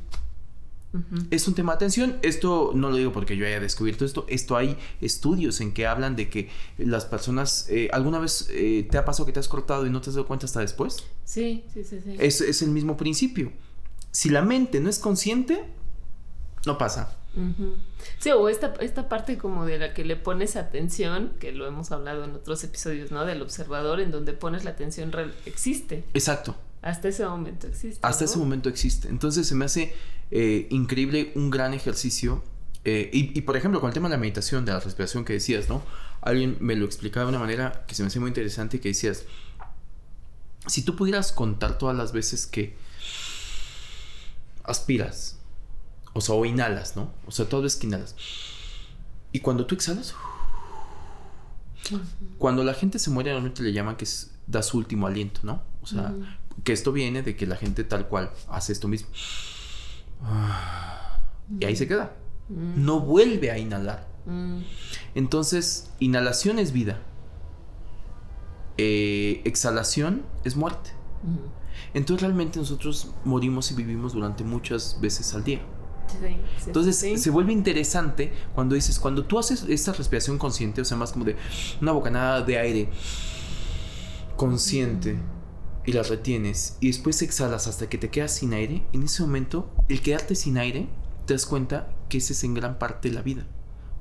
Es 1.30 1.46
un 1.46 1.54
tema 1.54 1.72
de 1.72 1.76
atención. 1.76 2.18
Esto 2.22 2.72
no 2.74 2.90
lo 2.90 2.96
digo 2.96 3.12
porque 3.12 3.36
yo 3.36 3.46
haya 3.46 3.60
descubierto 3.60 4.04
esto. 4.04 4.26
Esto 4.28 4.56
hay 4.56 4.76
estudios 5.00 5.60
en 5.60 5.72
que 5.72 5.86
hablan 5.86 6.16
de 6.16 6.28
que 6.28 6.48
las 6.78 7.04
personas. 7.04 7.66
Eh, 7.68 7.88
¿Alguna 7.92 8.18
vez 8.18 8.48
eh, 8.50 8.88
te 8.90 8.98
ha 8.98 9.04
pasado 9.04 9.24
que 9.26 9.32
te 9.32 9.38
has 9.38 9.46
cortado 9.46 9.86
y 9.86 9.90
no 9.90 10.00
te 10.00 10.10
has 10.10 10.16
dado 10.16 10.26
cuenta 10.26 10.46
hasta 10.46 10.60
después? 10.60 11.04
Sí, 11.24 11.64
sí, 11.72 11.84
sí. 11.84 12.00
sí. 12.02 12.16
Es, 12.18 12.40
es 12.40 12.62
el 12.62 12.70
mismo 12.70 12.96
principio. 12.96 13.52
Si 14.10 14.30
la 14.30 14.42
mente 14.42 14.80
no 14.80 14.90
es 14.90 14.98
consciente, 14.98 15.64
no 16.66 16.76
pasa. 16.76 17.16
Sí, 18.18 18.30
o 18.30 18.48
esta, 18.48 18.74
esta 18.80 19.08
parte 19.08 19.38
como 19.38 19.64
de 19.64 19.78
la 19.78 19.94
que 19.94 20.04
le 20.04 20.16
pones 20.16 20.56
atención, 20.56 21.32
que 21.38 21.52
lo 21.52 21.66
hemos 21.66 21.92
hablado 21.92 22.24
en 22.24 22.32
otros 22.32 22.62
episodios, 22.64 23.10
¿no? 23.10 23.24
Del 23.24 23.40
observador, 23.42 24.00
en 24.00 24.10
donde 24.10 24.32
pones 24.32 24.64
la 24.64 24.70
atención 24.70 25.12
real, 25.12 25.34
existe. 25.46 26.04
Exacto. 26.14 26.56
Hasta 26.82 27.08
ese 27.08 27.26
momento 27.26 27.66
existe. 27.66 28.00
Hasta 28.02 28.24
ese 28.24 28.38
momento 28.38 28.68
existe. 28.68 29.08
Entonces 29.08 29.46
se 29.46 29.54
me 29.54 29.64
hace 29.64 29.94
eh, 30.30 30.66
increíble, 30.70 31.32
un 31.34 31.50
gran 31.50 31.74
ejercicio. 31.74 32.42
Eh, 32.84 33.10
y, 33.12 33.38
y, 33.38 33.42
por 33.42 33.56
ejemplo, 33.56 33.80
con 33.80 33.88
el 33.88 33.94
tema 33.94 34.08
de 34.08 34.14
la 34.14 34.20
meditación, 34.20 34.64
de 34.64 34.72
la 34.72 34.80
respiración 34.80 35.24
que 35.24 35.34
decías, 35.34 35.68
¿no? 35.68 35.82
Alguien 36.22 36.56
me 36.60 36.76
lo 36.76 36.86
explicaba 36.86 37.26
de 37.26 37.30
una 37.30 37.38
manera 37.38 37.84
que 37.86 37.94
se 37.94 38.02
me 38.02 38.08
hace 38.08 38.20
muy 38.20 38.28
interesante, 38.28 38.80
que 38.80 38.88
decías, 38.88 39.24
si 40.66 40.82
tú 40.82 40.96
pudieras 40.96 41.32
contar 41.32 41.78
todas 41.78 41.96
las 41.96 42.12
veces 42.12 42.46
que 42.46 42.76
aspiras, 44.64 45.39
o 46.12 46.20
sea, 46.20 46.34
o 46.34 46.44
inhalas, 46.44 46.96
¿no? 46.96 47.10
O 47.26 47.30
sea, 47.30 47.48
todo 47.48 47.66
es 47.66 47.76
que 47.76 47.86
inhalas. 47.86 48.16
Y 49.32 49.40
cuando 49.40 49.66
tú 49.66 49.74
exhalas, 49.74 50.14
cuando 52.38 52.64
la 52.64 52.74
gente 52.74 52.98
se 52.98 53.10
muere, 53.10 53.30
normalmente 53.30 53.62
le 53.62 53.72
llaman 53.72 53.96
que 53.96 54.06
da 54.46 54.62
su 54.62 54.78
último 54.78 55.06
aliento, 55.06 55.40
¿no? 55.44 55.62
O 55.82 55.86
sea, 55.86 56.14
que 56.64 56.72
esto 56.72 56.92
viene 56.92 57.22
de 57.22 57.36
que 57.36 57.46
la 57.46 57.56
gente 57.56 57.84
tal 57.84 58.08
cual 58.08 58.30
hace 58.48 58.72
esto 58.72 58.88
mismo. 58.88 59.08
Y 61.58 61.64
ahí 61.64 61.76
se 61.76 61.86
queda. 61.86 62.16
No 62.48 63.00
vuelve 63.00 63.50
a 63.50 63.58
inhalar. 63.58 64.08
Entonces, 65.14 65.90
inhalación 66.00 66.58
es 66.58 66.72
vida. 66.72 67.00
Eh, 68.76 69.42
exhalación 69.44 70.22
es 70.44 70.56
muerte. 70.56 70.90
Entonces 71.92 72.22
realmente 72.22 72.58
nosotros 72.58 73.12
morimos 73.24 73.70
y 73.72 73.74
vivimos 73.74 74.12
durante 74.12 74.44
muchas 74.44 74.98
veces 75.00 75.34
al 75.34 75.44
día. 75.44 75.60
Entonces 76.66 77.20
se 77.20 77.30
vuelve 77.30 77.52
interesante 77.52 78.32
cuando 78.54 78.74
dices, 78.74 78.98
cuando 78.98 79.24
tú 79.24 79.38
haces 79.38 79.64
esta 79.68 79.92
respiración 79.92 80.38
consciente, 80.38 80.80
o 80.80 80.84
sea, 80.84 80.96
más 80.96 81.12
como 81.12 81.24
de 81.24 81.36
una 81.80 81.92
bocanada 81.92 82.42
de 82.42 82.58
aire 82.58 82.88
consciente 84.36 85.18
y 85.84 85.92
la 85.92 86.02
retienes 86.02 86.76
y 86.80 86.88
después 86.88 87.20
exhalas 87.22 87.66
hasta 87.66 87.88
que 87.88 87.98
te 87.98 88.10
quedas 88.10 88.32
sin 88.32 88.52
aire, 88.52 88.86
en 88.92 89.02
ese 89.02 89.22
momento, 89.22 89.70
el 89.88 90.02
quedarte 90.02 90.34
sin 90.34 90.58
aire, 90.58 90.88
te 91.26 91.34
das 91.34 91.46
cuenta 91.46 91.88
que 92.08 92.18
ese 92.18 92.32
es 92.32 92.44
en 92.44 92.54
gran 92.54 92.78
parte 92.78 93.10
la 93.10 93.22
vida. 93.22 93.46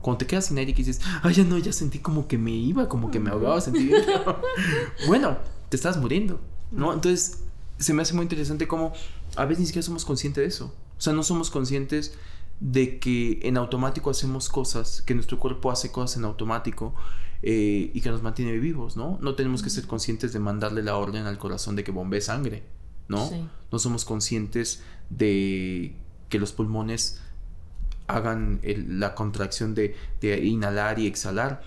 Cuando 0.02 0.20
te 0.20 0.28
quedas 0.28 0.46
sin 0.46 0.58
aire 0.58 0.72
y 0.72 0.74
dices, 0.74 1.02
ay, 1.24 1.34
ya 1.34 1.44
no, 1.44 1.58
ya 1.58 1.74
sentí 1.74 2.00
como 2.00 2.28
que 2.28 2.38
me 2.38 2.52
iba, 2.52 2.88
como 2.88 3.12
que 3.12 3.20
me 3.20 3.30
ahogaba, 3.30 3.60
sentí 3.60 3.92
bueno, 5.08 5.38
te 5.70 5.76
estás 5.76 5.98
muriendo, 5.98 6.40
¿no? 6.72 6.94
Entonces, 6.94 7.40
se 7.78 7.94
me 7.94 8.02
hace 8.02 8.14
muy 8.14 8.24
interesante 8.24 8.68
como 8.68 8.94
a 9.36 9.46
veces 9.46 9.60
ni 9.60 9.66
siquiera 9.68 9.86
somos 9.86 10.06
conscientes 10.06 10.42
de 10.42 10.48
eso. 10.48 10.74
O 11.00 11.02
sea, 11.02 11.14
no 11.14 11.24
somos 11.24 11.50
conscientes 11.50 12.14
de 12.60 13.00
que 13.00 13.40
en 13.44 13.56
automático 13.56 14.10
hacemos 14.10 14.50
cosas, 14.50 15.02
que 15.02 15.16
nuestro 15.16 15.40
cuerpo 15.40 15.72
hace 15.72 15.94
cosas 15.94 16.18
en 16.18 16.26
automático 16.26 16.94
eh, 17.42 17.90
y 17.94 18.02
que 18.02 18.10
nos 18.10 18.22
mantiene 18.22 18.58
vivos, 18.58 18.98
¿no? 18.98 19.18
No 19.22 19.36
tenemos 19.36 19.64
que 19.64 19.70
ser 19.70 19.88
conscientes 19.88 20.34
de 20.34 20.40
mandarle 20.40 20.84
la 20.84 20.98
orden 20.98 21.26
al 21.26 21.38
corazón 21.38 21.78
de 21.78 21.86
que 21.86 21.92
bombee 21.92 22.20
sangre, 22.20 22.64
¿no? 23.08 23.32
No 23.72 23.80
somos 23.80 24.04
conscientes 24.04 24.84
de 25.10 25.96
que 26.28 26.38
los 26.38 26.52
pulmones 26.52 27.22
hagan 28.08 28.60
la 28.64 29.16
contracción 29.16 29.74
de, 29.74 29.96
inhalar 30.44 31.00
y 31.00 31.08
exhalar. 31.08 31.64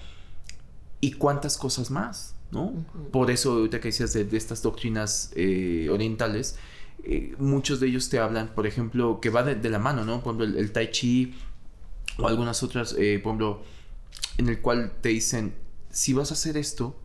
Y 1.01 1.13
cuántas 1.13 1.57
cosas 1.57 1.91
más, 1.91 2.35
¿no? 2.51 2.75
Por 3.11 3.31
eso, 3.31 3.53
ahorita 3.53 3.81
que 3.81 3.89
decías 3.89 4.13
de, 4.13 4.29
estas 4.37 4.63
doctrinas 4.63 5.33
eh, 5.37 5.89
orientales, 5.91 6.57
eh, 7.05 7.35
muchos 7.39 7.81
de 7.81 7.89
ellos 7.89 8.09
te 8.09 8.19
hablan, 8.19 8.55
por 8.55 8.67
ejemplo, 8.67 9.21
que 9.21 9.31
va 9.31 9.43
de, 9.43 9.71
la 9.71 9.79
mano, 9.79 10.05
¿no? 10.05 10.23
Por 10.23 10.37
ejemplo, 10.37 10.61
el, 10.61 10.73
Tai 10.73 10.91
Chi 10.91 11.35
o 12.19 12.29
algunas 12.29 12.63
otras, 12.63 12.95
eh, 12.99 13.19
por 13.23 13.31
ejemplo, 13.31 13.63
en 14.39 14.49
el 14.49 14.61
cual 14.61 14.93
te 15.01 15.09
dicen, 15.09 15.55
si 15.91 16.13
vas 16.13 16.31
a 16.31 16.35
hacer 16.35 16.57
esto, 16.57 16.97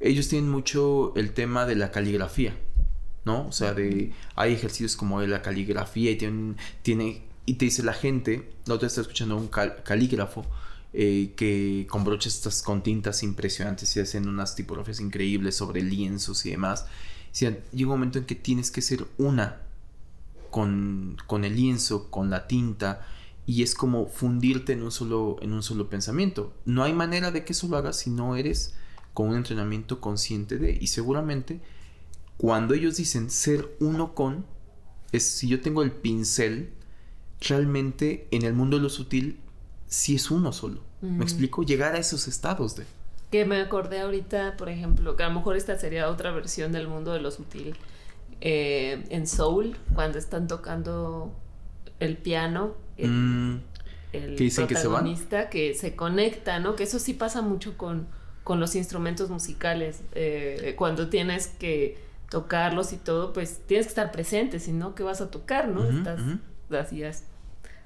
ellos 0.00 0.28
tienen 0.28 0.50
mucho 0.50 1.12
el 1.16 1.32
tema 1.32 1.66
de 1.66 1.76
la 1.76 1.90
caligrafía, 1.90 2.56
¿no? 3.24 3.48
O 3.48 3.52
sea, 3.52 3.74
de, 3.74 4.12
hay 4.34 4.54
ejercicios 4.54 4.96
como 4.96 5.20
de 5.20 5.28
la 5.28 5.42
caligrafía 5.42 6.10
y 6.12 6.16
tienen, 6.16 6.56
tiene, 6.82 7.22
y 7.44 7.54
te 7.54 7.66
dice 7.66 7.82
la 7.82 7.92
gente, 7.92 8.50
no 8.66 8.78
te 8.78 8.86
está 8.86 9.02
escuchando 9.02 9.36
un 9.36 9.48
calígrafo, 9.48 10.46
eh, 10.94 11.34
que 11.36 11.86
con 11.90 12.02
broches 12.02 12.34
estas 12.34 12.62
con 12.62 12.82
tintas 12.82 13.22
impresionantes 13.22 13.94
y 13.94 14.00
hacen 14.00 14.26
unas 14.26 14.56
tipografías 14.56 15.00
increíbles 15.00 15.54
sobre 15.54 15.82
lienzos 15.82 16.46
y 16.46 16.50
demás 16.52 16.86
llega 17.32 17.62
un 17.82 17.88
momento 17.88 18.18
en 18.18 18.24
que 18.24 18.34
tienes 18.34 18.70
que 18.70 18.82
ser 18.82 19.06
una 19.18 19.62
con, 20.50 21.16
con, 21.26 21.44
el 21.44 21.56
lienzo, 21.56 22.10
con 22.10 22.30
la 22.30 22.46
tinta, 22.46 23.06
y 23.46 23.62
es 23.62 23.74
como 23.74 24.06
fundirte 24.06 24.72
en 24.72 24.82
un, 24.82 24.90
solo, 24.90 25.36
en 25.40 25.52
un 25.52 25.62
solo 25.62 25.88
pensamiento. 25.88 26.54
No 26.64 26.82
hay 26.82 26.92
manera 26.92 27.30
de 27.30 27.44
que 27.44 27.52
eso 27.52 27.68
lo 27.68 27.76
hagas 27.76 27.98
si 27.98 28.10
no 28.10 28.36
eres 28.36 28.74
con 29.14 29.28
un 29.28 29.36
entrenamiento 29.36 30.00
consciente 30.00 30.58
de, 30.58 30.76
y 30.80 30.88
seguramente 30.88 31.60
cuando 32.36 32.74
ellos 32.74 32.96
dicen 32.96 33.30
ser 33.30 33.76
uno 33.80 34.14
con, 34.14 34.46
es 35.12 35.24
si 35.24 35.48
yo 35.48 35.60
tengo 35.60 35.82
el 35.82 35.90
pincel, 35.90 36.70
realmente 37.40 38.28
en 38.30 38.42
el 38.42 38.54
mundo 38.54 38.76
de 38.76 38.82
lo 38.84 38.88
sutil, 38.88 39.40
sí 39.88 40.14
es 40.14 40.30
uno 40.30 40.52
solo. 40.52 40.82
¿Me 41.00 41.24
explico? 41.24 41.62
Llegar 41.62 41.94
a 41.94 41.98
esos 41.98 42.26
estados 42.26 42.76
de... 42.76 42.84
Que 43.30 43.44
me 43.44 43.60
acordé 43.60 44.00
ahorita, 44.00 44.56
por 44.56 44.68
ejemplo, 44.68 45.16
que 45.16 45.22
a 45.22 45.28
lo 45.28 45.34
mejor 45.34 45.56
esta 45.56 45.78
sería 45.78 46.08
otra 46.08 46.30
versión 46.30 46.72
del 46.72 46.88
mundo 46.88 47.12
de 47.12 47.20
lo 47.20 47.30
sutil. 47.30 47.76
Eh, 48.40 49.04
en 49.10 49.26
Soul, 49.26 49.76
cuando 49.94 50.18
están 50.18 50.46
tocando 50.46 51.32
el 52.00 52.16
piano, 52.16 52.74
el, 52.96 53.10
mm. 53.10 53.60
protagonista 54.66 55.50
que 55.50 55.74
se, 55.74 55.94
conecta, 55.96 56.58
¿no? 56.60 56.76
Que 56.76 56.84
eso 56.84 56.98
sí 56.98 57.14
pasa 57.14 57.42
mucho 57.42 57.76
con, 57.76 58.06
con 58.44 58.60
los 58.60 58.74
instrumentos 58.76 59.28
musicales. 59.28 60.02
Eh, 60.14 60.74
cuando 60.78 61.08
tienes 61.08 61.48
que 61.48 61.98
tocarlos 62.30 62.92
y 62.92 62.96
todo, 62.96 63.32
pues 63.32 63.60
tienes 63.66 63.86
que 63.86 63.90
estar 63.90 64.12
presente, 64.12 64.60
si 64.60 64.72
no, 64.72 64.94
¿qué 64.94 65.02
vas 65.02 65.20
a 65.20 65.30
tocar, 65.30 65.68
no? 65.68 65.84
Estás 65.84 66.20
así 66.70 67.02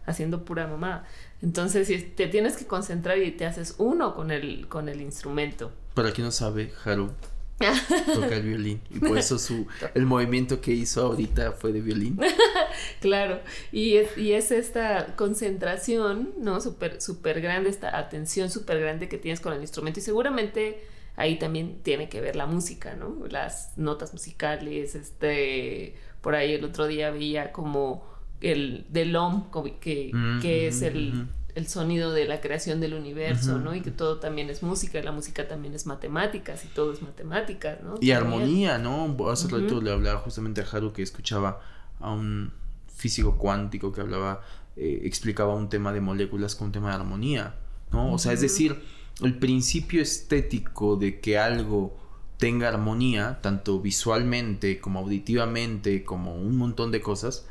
haciendo 0.07 0.45
pura 0.45 0.67
mamá. 0.67 1.05
Entonces, 1.43 1.89
si 1.89 1.99
te 1.99 2.29
tienes 2.29 2.57
que 2.57 2.67
concentrar 2.67 3.19
y 3.19 3.33
te 3.33 3.45
haces 3.45 3.75
uno 3.79 4.15
con 4.15 4.31
el, 4.31 4.69
con 4.69 4.89
el 4.89 5.01
instrumento. 5.01 5.73
Para 5.95 6.13
quien 6.13 6.27
no 6.27 6.31
sabe, 6.31 6.73
Haru 6.85 7.11
toca 8.15 8.37
el 8.37 8.43
violín. 8.43 8.81
Y 8.91 9.01
por 9.01 9.19
eso 9.19 9.39
su, 9.39 9.67
el 9.95 10.07
movimiento 10.07 10.61
que 10.61 10.73
hizo 10.73 11.07
ahorita 11.07 11.53
fue 11.53 11.73
de 11.73 11.81
violín. 11.81 12.19
claro, 13.01 13.41
y 13.71 13.97
es, 13.97 14.17
y 14.17 14.33
es 14.33 14.51
esta 14.51 15.15
concentración, 15.17 16.33
¿no? 16.39 16.61
Súper 16.61 17.01
super 17.01 17.41
grande, 17.41 17.71
esta 17.71 17.97
atención 17.97 18.51
súper 18.51 18.81
grande 18.81 19.09
que 19.09 19.19
tienes 19.19 19.41
con 19.41 19.53
el 19.53 19.61
instrumento. 19.61 20.01
Y 20.01 20.03
seguramente 20.03 20.83
ahí 21.17 21.39
también 21.39 21.83
tiene 21.83 22.09
que 22.09 22.21
ver 22.21 22.37
la 22.37 22.47
música, 22.47 22.95
¿no? 22.95 23.27
Las 23.29 23.77
notas 23.77 24.13
musicales, 24.13 24.95
este, 24.95 25.97
por 26.21 26.35
ahí 26.35 26.53
el 26.55 26.65
otro 26.65 26.87
día 26.87 27.11
veía 27.11 27.53
como 27.53 28.12
el 28.43 28.87
del 28.91 29.15
OM, 29.17 29.45
que, 29.81 30.13
que 30.41 30.69
es 30.69 30.83
el 30.83 31.29
el 31.55 31.69
sonido 31.69 32.13
de 32.13 32.25
la 32.25 32.41
creación 32.41 32.81
del 32.81 32.95
universo, 32.95 33.59
¿no? 33.59 33.75
Y 33.75 33.83
que 33.83 33.91
todo 33.91 34.19
también 34.19 34.49
es 34.49 34.63
música, 34.63 34.99
y 34.99 35.03
la 35.03 35.13
música 35.13 35.49
también 35.49 35.75
es 35.75 35.87
matemáticas, 35.87 36.65
y 36.65 36.69
todo 36.69 36.93
es 36.93 37.03
matemáticas, 37.03 37.83
¿no? 37.83 37.97
Y 38.01 38.13
armonía, 38.13 38.79
¿no? 38.79 39.15
Hace 39.31 39.49
rato 39.49 39.81
le 39.81 39.93
hablaba 39.93 40.21
justamente 40.21 40.63
a 40.63 40.65
Haru 40.65 40.93
que 40.93 41.03
escuchaba 41.03 41.61
a 42.01 42.11
un 42.11 42.53
físico 42.95 43.37
cuántico 43.37 43.93
que 43.93 44.01
hablaba, 44.01 44.41
eh, 44.77 45.03
explicaba 45.05 45.55
un 45.55 45.69
tema 45.69 45.93
de 45.93 46.01
moléculas 46.01 46.55
con 46.55 46.69
un 46.69 46.73
tema 46.73 46.89
de 46.89 46.95
armonía, 46.95 47.55
¿no? 47.91 48.13
O 48.13 48.19
sea, 48.19 48.33
es 48.33 48.41
decir, 48.41 48.83
el 49.23 49.39
principio 49.39 50.01
estético 50.01 50.97
de 50.97 51.21
que 51.21 51.37
algo 51.37 51.99
tenga 52.39 52.69
armonía, 52.69 53.41
tanto 53.43 53.79
visualmente 53.79 54.81
como 54.81 55.01
auditivamente, 55.01 56.03
como 56.03 56.35
un 56.35 56.57
montón 56.57 56.91
de 56.91 57.03
cosas, 57.03 57.47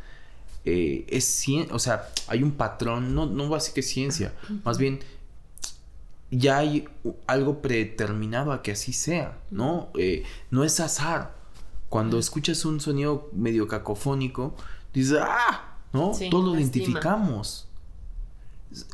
eh, 0.66 1.06
es 1.08 1.26
ciencia, 1.26 1.74
o 1.74 1.80
sea, 1.80 2.10
hay 2.28 2.44
un 2.44 2.52
patrón, 2.52 3.16
no, 3.16 3.26
no 3.26 3.50
va 3.50 3.58
a 3.58 3.60
decir 3.60 3.74
que 3.74 3.80
es 3.80 3.90
ciencia, 3.90 4.34
más 4.64 4.78
bien 4.78 5.00
ya 6.32 6.60
hay 6.60 6.88
algo 7.28 7.62
predeterminado 7.62 8.54
a 8.54 8.64
que 8.64 8.72
así 8.72 8.94
sea, 8.94 9.38
¿no? 9.52 9.90
Eh, 9.96 10.24
no 10.50 10.64
es 10.64 10.80
azar. 10.80 11.36
Cuando 11.90 12.18
escuchas 12.18 12.64
un 12.64 12.80
sonido 12.80 13.30
medio 13.34 13.68
cacofónico, 13.68 14.56
dices, 14.94 15.20
¡ah! 15.22 15.76
¿No? 15.92 16.14
Todos 16.30 16.46
lo 16.46 16.56
identificamos. 16.58 17.68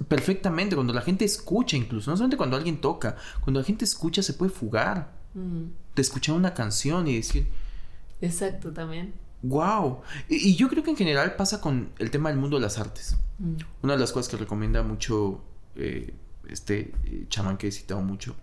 Perfectamente, 0.08 0.76
cuando 0.76 0.94
la 0.94 1.02
gente 1.02 1.24
escucha 1.26 1.78
incluso, 1.78 2.10
no 2.10 2.18
solamente 2.18 2.38
cuando 2.38 2.58
alguien 2.58 2.82
toca, 2.82 3.16
cuando 3.42 3.60
la 3.60 3.66
gente 3.66 3.86
escucha 3.86 4.24
se 4.24 4.34
puede 4.34 4.52
fugar. 4.52 5.16
De 5.36 6.02
escuchar 6.02 6.34
una 6.34 6.56
canción 6.56 7.08
y 7.08 7.18
decir... 7.18 7.48
Exacto, 8.20 8.74
también. 8.74 9.14
Wow. 9.44 10.02
Y, 10.30 10.56
yo 10.56 10.68
creo 10.70 10.84
que 10.84 10.92
en 10.92 10.98
general 10.98 11.36
pasa 11.36 11.62
con 11.62 11.92
el 12.00 12.12
tema 12.12 12.30
del 12.30 12.40
mundo 12.40 12.58
de 12.58 12.64
las 12.64 12.78
artes. 12.78 13.18
Mm. 13.40 13.56
Una 13.84 13.94
de 13.94 14.00
las 14.00 14.12
cosas 14.12 14.30
que 14.30 14.38
recomienda 14.38 14.84
mucho 14.84 15.42
eh, 15.76 16.14
este 16.48 16.94
eh, 17.06 17.26
chamán 17.30 17.58
que 17.58 17.68
he 17.68 17.72
citado 17.72 18.02
mucho, 18.02 18.36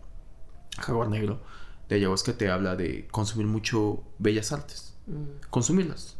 Jaguar 0.78 1.08
Negro, 1.08 1.40
de 1.88 1.96
ayahuasca, 1.96 2.36
te 2.36 2.50
habla 2.50 2.76
de 2.76 3.08
consumir 3.08 3.46
mucho 3.46 4.04
bellas 4.18 4.52
artes. 4.52 4.94
Mm. 5.06 5.48
Consumirlas, 5.50 6.16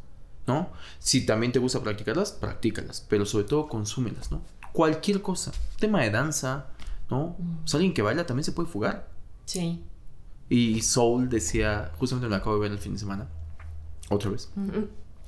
¿no? 0.47 0.70
Si 0.99 1.25
también 1.25 1.53
te 1.53 1.59
gusta 1.59 1.83
practicarlas, 1.83 2.33
practícalas, 2.33 3.07
pero 3.09 3.27
sobre 3.27 3.45
todo 3.45 3.68
consúmelas, 3.68 4.31
¿no? 4.31 4.43
Cualquier 4.72 5.22
cosa. 5.22 5.53
Tema 5.79 6.03
de 6.03 6.11
danza, 6.11 6.66
¿no? 7.11 7.37
Mm. 7.39 7.59
O 7.72 7.77
alguien 7.77 7.95
que 7.95 8.03
baila 8.03 8.27
también 8.27 8.45
se 8.45 8.53
puede 8.53 8.68
fugar. 8.68 9.09
Sí. 9.45 9.83
Y 10.49 10.83
Soul 10.83 11.29
decía, 11.29 11.93
justamente 11.99 12.27
me 12.27 12.31
lo 12.31 12.37
acabo 12.37 12.57
de 12.57 12.62
ver 12.62 12.72
el 12.72 12.79
fin 12.79 12.93
de 12.95 12.99
semana 12.99 13.29
otra 14.11 14.31
vez. 14.31 14.51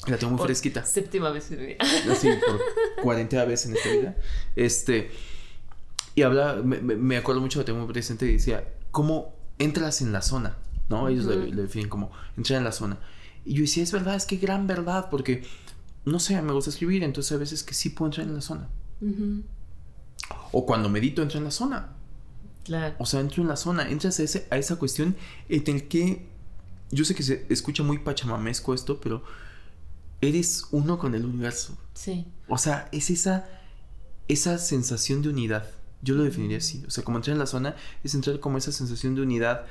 La 0.07 0.19
tengo 0.19 0.35
muy 0.35 0.45
fresquita. 0.45 0.85
Séptima 0.85 1.31
vez 1.31 1.51
en 1.51 1.61
mi 1.61 1.67
vida. 1.67 1.79
Así, 2.11 2.29
por 2.29 3.03
cuarenta 3.03 3.45
veces 3.45 3.71
en 3.71 3.77
esta 3.77 3.91
vida. 3.91 4.17
Este. 4.55 5.11
Y 6.15 6.23
habla, 6.23 6.63
me, 6.65 7.17
acuerdo 7.19 7.43
mucho, 7.43 7.59
lo 7.59 7.65
tengo 7.67 7.79
muy 7.79 7.93
presente, 7.93 8.27
y 8.27 8.33
decía, 8.33 8.67
¿cómo 8.91 9.35
entras 9.59 10.01
en 10.01 10.13
la 10.13 10.23
zona? 10.23 10.57
¿No? 10.89 11.09
Ellos 11.09 11.27
le, 11.27 11.51
definen 11.51 11.91
como 11.91 12.11
entrar 12.39 12.59
en 12.59 12.65
la 12.65 12.73
zona. 12.73 12.99
Y 13.45 13.53
yo 13.53 13.61
decía, 13.61 13.83
es 13.83 13.93
verdad, 13.93 14.15
es 14.15 14.25
que 14.25 14.39
gran 14.39 14.67
verdad, 14.67 15.09
porque, 15.11 15.45
no 16.07 16.19
sé, 16.19 16.41
me 16.41 16.55
gusta 16.55 16.71
escribir, 16.71 17.03
entonces 17.05 17.33
a 17.33 17.37
veces 17.37 17.63
que 17.63 17.75
sí 17.75 17.91
puedo 17.91 18.07
entrar 18.07 18.27
en 18.27 18.35
la 18.35 18.41
zona. 18.41 18.71
O 20.53 20.65
cuando 20.65 20.89
medito, 20.89 21.21
entro 21.21 21.37
en 21.37 21.45
la 21.45 21.51
zona. 21.51 21.93
Claro. 22.65 22.95
O 22.99 23.05
sea, 23.05 23.21
entro 23.21 23.43
en 23.43 23.49
la 23.49 23.57
zona, 23.57 23.87
entras 23.87 24.19
a, 24.19 24.23
ese, 24.23 24.47
a 24.51 24.57
esa 24.57 24.77
cuestión 24.77 25.17
en 25.51 25.65
el 25.67 25.87
que 25.87 26.27
yo 26.91 27.05
sé 27.05 27.15
que 27.15 27.23
se 27.23 27.47
escucha 27.49 27.83
muy 27.83 27.99
pachamamesco 27.99 28.75
esto, 28.75 29.01
pero 29.01 29.23
eres 30.21 30.67
uno 30.71 30.99
con 30.99 31.15
el 31.15 31.25
universo. 31.25 31.77
Sí. 31.95 32.27
O 32.49 32.59
sea, 32.59 32.89
es 32.93 33.11
esa, 33.11 33.49
esa 34.29 34.59
sensación 34.59 35.23
de 35.23 35.31
unidad. 35.31 35.69
Yo 36.03 36.15
lo 36.15 36.25
definiría 36.25 36.59
así. 36.59 36.85
O 36.87 36.91
sea, 36.91 37.05
como 37.05 37.19
entrar 37.19 37.35
en 37.35 37.39
la 37.39 37.47
zona 37.47 37.77
es 38.05 38.15
entrar 38.15 38.39
como 38.41 38.59
esa 38.59 38.73
sensación 38.73 39.15
de 39.15 39.23
unidad 39.23 39.67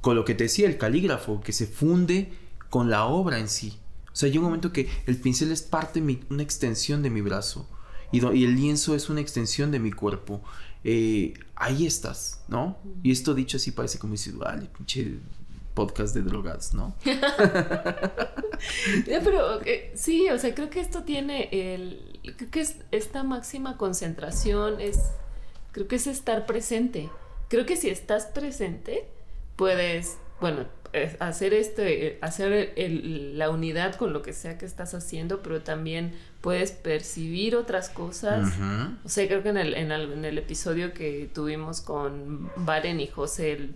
con 0.00 0.16
lo 0.16 0.24
que 0.24 0.34
te 0.34 0.44
decía 0.44 0.68
el 0.68 0.78
calígrafo, 0.78 1.40
que 1.40 1.52
se 1.52 1.66
funde 1.66 2.32
con 2.68 2.90
la 2.90 3.06
obra 3.06 3.38
en 3.38 3.48
sí. 3.48 3.78
O 4.12 4.16
sea, 4.16 4.28
hay 4.28 4.36
un 4.36 4.44
momento 4.44 4.72
que 4.72 4.90
el 5.06 5.16
pincel 5.16 5.52
es 5.52 5.62
parte, 5.62 6.00
mi, 6.00 6.20
una 6.28 6.42
extensión 6.42 7.02
de 7.02 7.10
mi 7.10 7.20
brazo. 7.20 7.68
Y, 8.10 8.18
y, 8.18 8.44
el 8.44 8.56
lienzo 8.56 8.94
es 8.94 9.08
una 9.08 9.20
extensión 9.20 9.70
de 9.70 9.78
mi 9.78 9.90
cuerpo. 9.90 10.42
Eh, 10.84 11.34
ahí 11.54 11.86
estás, 11.86 12.42
¿no? 12.48 12.76
Y 13.02 13.12
esto 13.12 13.34
dicho 13.34 13.56
así 13.56 13.70
parece 13.70 13.98
como 13.98 14.12
dice, 14.12 14.32
vale, 14.32 14.66
pinche 14.66 15.20
podcast 15.74 16.14
de 16.14 16.22
drogas, 16.22 16.74
¿no? 16.74 16.94
Pero 19.04 19.62
eh, 19.62 19.92
sí, 19.94 20.28
o 20.30 20.38
sea, 20.38 20.54
creo 20.54 20.70
que 20.70 20.80
esto 20.80 21.02
tiene 21.04 21.48
el. 21.52 22.20
Creo 22.36 22.50
que 22.50 22.60
es 22.60 22.76
esta 22.90 23.22
máxima 23.22 23.76
concentración 23.76 24.80
es. 24.80 25.10
Creo 25.72 25.88
que 25.88 25.96
es 25.96 26.06
estar 26.06 26.46
presente. 26.46 27.10
Creo 27.48 27.66
que 27.66 27.76
si 27.76 27.90
estás 27.90 28.26
presente, 28.26 29.06
puedes, 29.56 30.18
bueno, 30.40 30.66
hacer 31.20 31.54
este, 31.54 32.18
hacer 32.20 32.74
la 32.76 33.50
unidad 33.50 33.94
con 33.94 34.12
lo 34.12 34.22
que 34.22 34.32
sea 34.32 34.58
que 34.58 34.66
estás 34.66 34.94
haciendo, 34.94 35.42
pero 35.42 35.62
también 35.62 36.12
puedes 36.40 36.72
percibir 36.72 37.56
otras 37.56 37.88
cosas. 37.88 38.52
O 39.04 39.08
sea, 39.08 39.26
creo 39.26 39.42
que 39.42 39.48
en 39.50 39.56
el, 39.56 39.74
en 39.74 40.24
el, 40.24 40.38
episodio 40.38 40.92
que 40.92 41.30
tuvimos 41.32 41.80
con 41.80 42.50
Varen 42.56 43.00
y 43.00 43.06
José, 43.06 43.70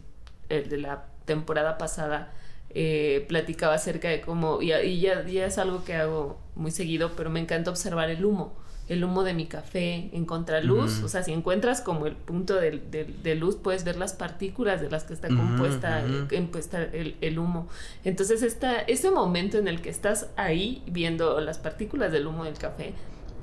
el 0.49 0.69
de 0.69 0.77
la 0.77 1.07
temporada 1.27 1.77
pasada 1.77 2.33
eh, 2.79 3.25
platicaba 3.29 3.75
acerca 3.75 4.09
de 4.09 4.21
cómo, 4.21 4.61
y, 4.61 4.69
ya, 4.69 4.83
ya, 5.25 5.47
es 5.47 5.57
algo 5.59 5.85
que 5.85 5.95
hago 5.95 6.39
muy 6.55 6.71
seguido, 6.71 7.13
pero 7.17 7.31
me 7.31 7.41
encanta 7.41 7.71
observar 7.71 8.11
el 8.11 8.25
humo, 8.25 8.55
el 8.89 9.03
humo 9.03 9.25
de 9.25 9.33
mi 9.35 9.47
café 9.47 10.11
en 10.13 10.27
contraluz, 10.27 11.03
o 11.03 11.09
sea, 11.09 11.23
si 11.23 11.33
encuentras 11.33 11.81
como 11.81 12.07
el 12.07 12.15
punto 12.15 12.55
de, 12.55 13.35
luz, 13.35 13.57
puedes 13.57 13.83
ver 13.85 13.97
las 13.97 14.13
partículas 14.13 14.81
de 14.81 14.91
las 14.91 15.05
que 15.05 15.15
está 15.15 15.29
compuesta, 15.29 16.03
el, 16.03 17.39
humo. 17.39 17.67
Entonces, 18.05 18.43
está, 18.43 18.81
ese 18.81 19.11
momento 19.11 19.57
en 19.57 19.69
el 19.69 19.81
que 19.81 19.89
estás 19.89 20.29
ahí 20.37 20.83
viendo 20.87 21.41
las 21.41 21.59
partículas 21.59 22.13
del 22.13 22.27
humo 22.27 22.45
del 22.45 22.59
café, 22.59 22.93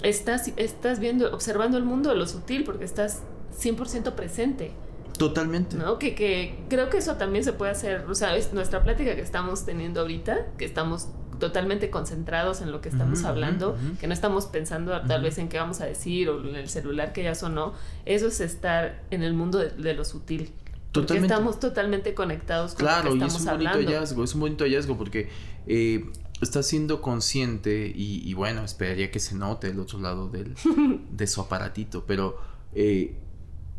estás, 0.04 0.52
estás 0.58 1.00
viendo, 1.00 1.34
observando 1.34 1.78
el 1.78 1.86
mundo 1.86 2.12
de 2.12 2.18
lo 2.18 2.28
sutil, 2.28 2.64
porque 2.64 2.86
estás 2.86 3.24
100% 3.60 4.14
presente. 4.14 4.72
Totalmente. 5.18 5.76
¿No? 5.76 6.00
Que, 6.00 6.16
que 6.16 6.56
creo 6.70 6.90
que 6.90 6.98
eso 6.98 7.16
también 7.16 7.44
se 7.44 7.54
puede 7.54 7.72
hacer, 7.72 8.06
o 8.10 8.16
sea, 8.16 8.36
es 8.36 8.54
nuestra 8.54 8.84
plática 8.84 9.16
que 9.16 9.22
estamos 9.22 9.66
teniendo 9.66 10.02
ahorita, 10.02 10.48
que 10.58 10.66
estamos 10.66 11.10
totalmente 11.40 11.90
concentrados 11.90 12.62
en 12.62 12.72
lo 12.72 12.80
que 12.80 12.90
estamos 12.90 13.24
hablando, 13.26 13.78
que 14.00 14.08
no 14.08 14.14
estamos 14.14 14.46
pensando 14.46 15.00
tal 15.02 15.24
vez 15.24 15.38
en 15.38 15.50
qué 15.50 15.58
vamos 15.58 15.82
a 15.82 15.86
decir 15.86 16.30
o 16.30 16.48
en 16.48 16.56
el 16.56 16.70
celular 16.70 17.12
que 17.12 17.24
ya 17.24 17.36
sonó, 17.36 17.74
eso 18.06 18.28
es 18.28 18.40
estar 18.40 19.04
en 19.12 19.24
el 19.24 19.34
mundo 19.34 19.60
de, 19.60 19.94
lo 19.94 20.06
sutil. 20.06 20.52
Totalmente. 20.92 20.94
Porque 20.94 21.20
estamos 21.22 21.60
totalmente 21.60 22.14
conectados 22.14 22.76
con 22.76 22.86
claro, 22.86 23.10
lo 23.10 23.20
que 23.20 23.26
estamos 23.26 23.34
y 23.34 23.38
es 23.38 23.46
un 23.46 23.58
bonito 23.58 23.78
hallazgo, 23.78 24.24
es 24.24 24.34
un 24.36 24.40
bonito 24.40 24.64
hallazgo 24.64 24.98
porque 24.98 25.30
eh, 25.68 26.06
estás 26.40 26.68
siendo 26.68 27.02
consciente 27.02 27.92
y, 27.94 28.34
bueno, 28.36 28.64
esperaría 28.64 29.12
que 29.12 29.20
se 29.20 29.36
note 29.36 29.68
el 29.68 29.80
otro 29.80 30.00
lado 30.00 30.30
del, 30.30 30.56
de 31.12 31.28
su 31.28 31.42
aparatito, 31.42 32.06
pero 32.06 32.38
eh, 32.74 33.18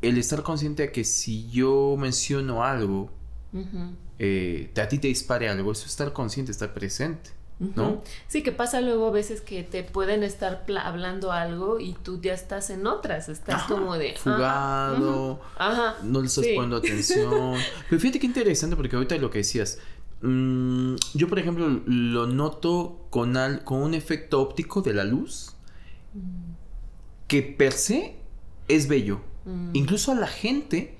el 0.08 0.18
estar 0.18 0.42
consciente 0.42 0.84
de 0.84 0.92
que 0.92 1.04
si 1.04 1.50
yo 1.50 1.96
menciono 1.98 2.64
algo, 2.64 3.10
eh, 4.18 4.70
a 4.76 4.88
ti 4.88 4.98
te 4.98 5.08
dispare 5.08 5.48
algo, 5.48 5.72
eso 5.72 5.84
es 5.84 5.90
estar 5.90 6.12
consciente, 6.12 6.52
estar 6.52 6.72
presente. 6.74 7.30
¿No? 7.60 8.02
Sí, 8.26 8.42
que 8.42 8.50
pasa 8.50 8.80
luego 8.80 9.06
a 9.06 9.10
veces 9.12 9.40
que 9.40 9.62
te 9.62 9.84
pueden 9.84 10.24
estar 10.24 10.66
hablando 10.82 11.30
algo 11.30 11.78
y 11.78 11.94
tú 11.94 12.20
ya 12.20 12.34
estás 12.34 12.68
en 12.68 12.86
otras, 12.86 13.28
estás 13.28 13.62
como 13.64 13.96
de... 13.96 14.16
Fugado, 14.16 15.40
no 16.02 16.20
le 16.20 16.26
estás 16.26 16.44
poniendo 16.46 16.76
atención. 16.76 17.56
Pero 17.88 18.00
fíjate 18.00 18.18
qué 18.18 18.26
interesante 18.26 18.74
porque 18.74 18.96
ahorita 18.96 19.16
lo 19.18 19.30
que 19.30 19.38
decías, 19.38 19.78
mm, 20.20 20.96
yo 21.14 21.28
por 21.28 21.38
ejemplo 21.38 21.80
lo 21.86 22.26
noto 22.26 23.06
con, 23.10 23.34
con 23.64 23.82
un 23.82 23.94
efecto 23.94 24.42
óptico 24.42 24.82
de 24.82 24.92
la 24.92 25.04
luz 25.04 25.54
mm. 26.12 26.54
que 27.28 27.42
per 27.42 27.72
se 27.72 28.16
es 28.66 28.88
bello. 28.88 29.20
Mm. 29.44 29.70
Incluso 29.74 30.12
a 30.12 30.14
la 30.14 30.26
gente 30.26 30.96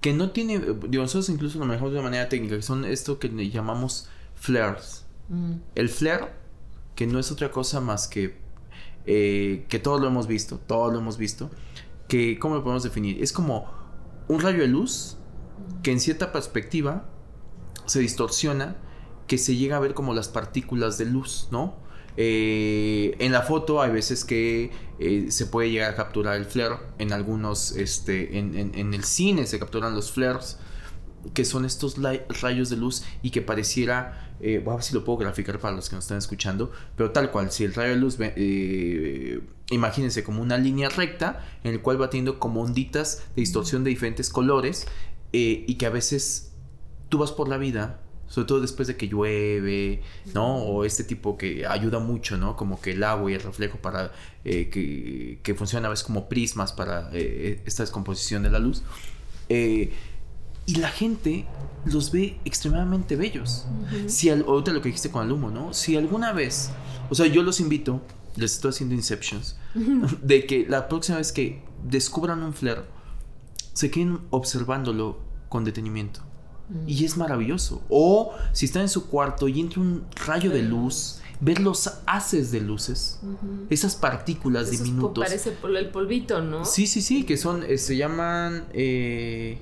que 0.00 0.12
no 0.12 0.30
tiene, 0.30 0.58
digo, 0.58 1.02
nosotros 1.02 1.28
incluso 1.28 1.58
lo 1.58 1.66
manejamos 1.66 1.92
de 1.92 2.02
manera 2.02 2.28
técnica, 2.28 2.56
que 2.56 2.62
son 2.62 2.84
esto 2.84 3.18
que 3.18 3.28
llamamos 3.50 4.08
flares. 4.34 5.04
Mm. 5.28 5.54
El 5.74 5.88
flare, 5.88 6.28
que 6.94 7.06
no 7.06 7.18
es 7.18 7.30
otra 7.30 7.50
cosa 7.50 7.80
más 7.80 8.08
que, 8.08 8.38
eh, 9.06 9.66
que 9.68 9.78
todos 9.78 10.00
lo 10.00 10.06
hemos 10.06 10.26
visto, 10.26 10.58
todos 10.66 10.92
lo 10.92 11.00
hemos 11.00 11.18
visto, 11.18 11.50
que, 12.06 12.38
¿cómo 12.38 12.54
lo 12.54 12.62
podemos 12.62 12.82
definir? 12.82 13.22
Es 13.22 13.32
como 13.32 13.66
un 14.28 14.40
rayo 14.40 14.60
de 14.60 14.68
luz 14.68 15.16
que 15.82 15.92
en 15.92 16.00
cierta 16.00 16.32
perspectiva 16.32 17.08
se 17.86 18.00
distorsiona 18.00 18.76
que 19.26 19.38
se 19.38 19.56
llega 19.56 19.76
a 19.76 19.80
ver 19.80 19.94
como 19.94 20.14
las 20.14 20.28
partículas 20.28 20.98
de 20.98 21.04
luz, 21.04 21.48
¿no? 21.50 21.76
Eh, 22.20 23.14
en 23.20 23.30
la 23.30 23.42
foto 23.42 23.80
hay 23.80 23.92
veces 23.92 24.24
que 24.24 24.72
eh, 24.98 25.26
se 25.30 25.46
puede 25.46 25.70
llegar 25.70 25.92
a 25.92 25.94
capturar 25.94 26.34
el 26.34 26.46
flare. 26.46 26.74
En 26.98 27.12
algunos, 27.12 27.70
este, 27.76 28.38
en, 28.38 28.74
el 28.92 29.04
cine 29.04 29.46
se 29.46 29.60
capturan 29.60 29.94
los 29.94 30.10
flares, 30.10 30.58
que 31.32 31.44
son 31.44 31.64
estos 31.64 31.94
rayos 32.40 32.70
de 32.70 32.76
luz 32.76 33.04
y 33.22 33.30
que 33.30 33.40
pareciera, 33.40 34.34
eh, 34.40 34.60
voy 34.64 34.72
a 34.72 34.76
ver 34.76 34.84
si 34.84 34.94
lo 34.94 35.04
puedo 35.04 35.18
graficar 35.18 35.60
para 35.60 35.76
los 35.76 35.88
que 35.88 35.94
nos 35.94 36.06
están 36.06 36.18
escuchando, 36.18 36.72
pero 36.96 37.12
tal 37.12 37.30
cual, 37.30 37.52
si 37.52 37.62
el 37.62 37.72
rayo 37.72 37.90
de 37.90 37.96
luz, 37.96 38.18
imagínense 39.70 40.24
como 40.24 40.42
una 40.42 40.58
línea 40.58 40.88
recta 40.88 41.46
en 41.62 41.72
el 41.72 41.82
cual 41.82 42.02
va 42.02 42.10
teniendo 42.10 42.40
como 42.40 42.62
onditas 42.62 43.22
de 43.36 43.42
distorsión 43.42 43.84
de 43.84 43.90
diferentes 43.90 44.28
colores 44.28 44.88
y 45.30 45.72
que 45.76 45.86
a 45.86 45.90
veces 45.90 46.50
tú 47.08 47.18
vas 47.18 47.30
por 47.30 47.48
la 47.48 47.58
vida 47.58 48.00
sobre 48.28 48.46
todo 48.46 48.60
después 48.60 48.86
de 48.88 48.96
que 48.96 49.08
llueve, 49.08 50.02
¿no? 50.34 50.58
O 50.58 50.84
este 50.84 51.02
tipo 51.04 51.36
que 51.36 51.66
ayuda 51.66 51.98
mucho, 51.98 52.36
¿no? 52.36 52.56
Como 52.56 52.80
que 52.80 52.92
el 52.92 53.02
agua 53.02 53.30
y 53.30 53.34
el 53.34 53.40
reflejo 53.40 53.78
para 53.78 54.12
eh, 54.44 54.68
que, 54.68 55.40
que 55.42 55.54
funciona 55.54 55.88
a 55.88 55.90
veces 55.90 56.04
como 56.04 56.28
prismas 56.28 56.72
para 56.72 57.10
eh, 57.12 57.62
esta 57.64 57.82
descomposición 57.82 58.42
de 58.42 58.50
la 58.50 58.58
luz. 58.58 58.82
Eh, 59.48 59.92
y 60.66 60.74
la 60.76 60.90
gente 60.90 61.46
los 61.86 62.12
ve 62.12 62.38
extremadamente 62.44 63.16
bellos. 63.16 63.66
Si 64.06 64.28
ahorita 64.28 64.72
lo 64.72 64.82
que 64.82 64.90
dijiste 64.90 65.10
con 65.10 65.24
el 65.24 65.32
humo, 65.32 65.50
¿no? 65.50 65.72
Si 65.72 65.96
alguna 65.96 66.32
vez, 66.32 66.70
o 67.08 67.14
sea, 67.14 67.26
yo 67.26 67.42
los 67.42 67.58
invito, 67.60 68.02
les 68.36 68.52
estoy 68.52 68.70
haciendo 68.70 68.94
inceptions, 68.94 69.56
de 70.22 70.44
que 70.44 70.66
la 70.68 70.88
próxima 70.88 71.16
vez 71.16 71.32
que 71.32 71.62
descubran 71.82 72.42
un 72.42 72.52
flare, 72.52 72.82
se 73.72 73.90
queden 73.90 74.18
observándolo 74.28 75.20
con 75.48 75.64
detenimiento. 75.64 76.27
Y 76.86 77.04
es 77.04 77.16
maravilloso. 77.16 77.82
O 77.88 78.34
si 78.52 78.66
está 78.66 78.80
en 78.80 78.88
su 78.88 79.08
cuarto 79.08 79.48
y 79.48 79.60
entra 79.60 79.80
un 79.80 80.04
rayo 80.26 80.50
de 80.50 80.62
luz, 80.62 81.20
ver 81.40 81.60
los 81.60 81.90
haces 82.06 82.50
de 82.50 82.60
luces, 82.60 83.20
esas 83.70 83.96
partículas 83.96 84.70
diminutas. 84.70 85.28
Parece 85.28 85.56
el 85.76 85.90
polvito, 85.90 86.42
¿no? 86.42 86.64
Sí, 86.64 86.86
sí, 86.86 87.00
sí, 87.00 87.24
que 87.24 87.36
son, 87.36 87.62
eh, 87.62 87.78
se 87.78 87.96
llaman... 87.96 88.66
Eh, 88.72 89.58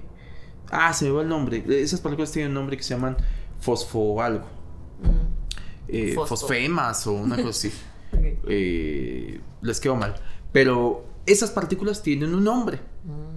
ah, 0.70 0.92
se 0.92 1.06
me 1.06 1.10
va 1.12 1.22
el 1.22 1.28
nombre. 1.28 1.64
Esas 1.68 2.00
partículas 2.00 2.32
tienen 2.32 2.50
un 2.50 2.54
nombre 2.54 2.76
que 2.76 2.82
se 2.82 2.94
llaman 2.94 3.16
fosfo 3.60 4.20
algo. 4.22 4.46
Eh, 5.88 6.16
fosfemas 6.26 7.06
o 7.06 7.12
una 7.12 7.36
cosa 7.36 7.50
así. 7.50 7.72
les 9.62 9.80
quedó 9.80 9.96
mal. 9.96 10.14
Pero 10.52 11.04
esas 11.26 11.50
partículas 11.50 12.02
tienen 12.02 12.34
un 12.34 12.44
nombre. 12.44 12.80
Mm. 13.04 13.35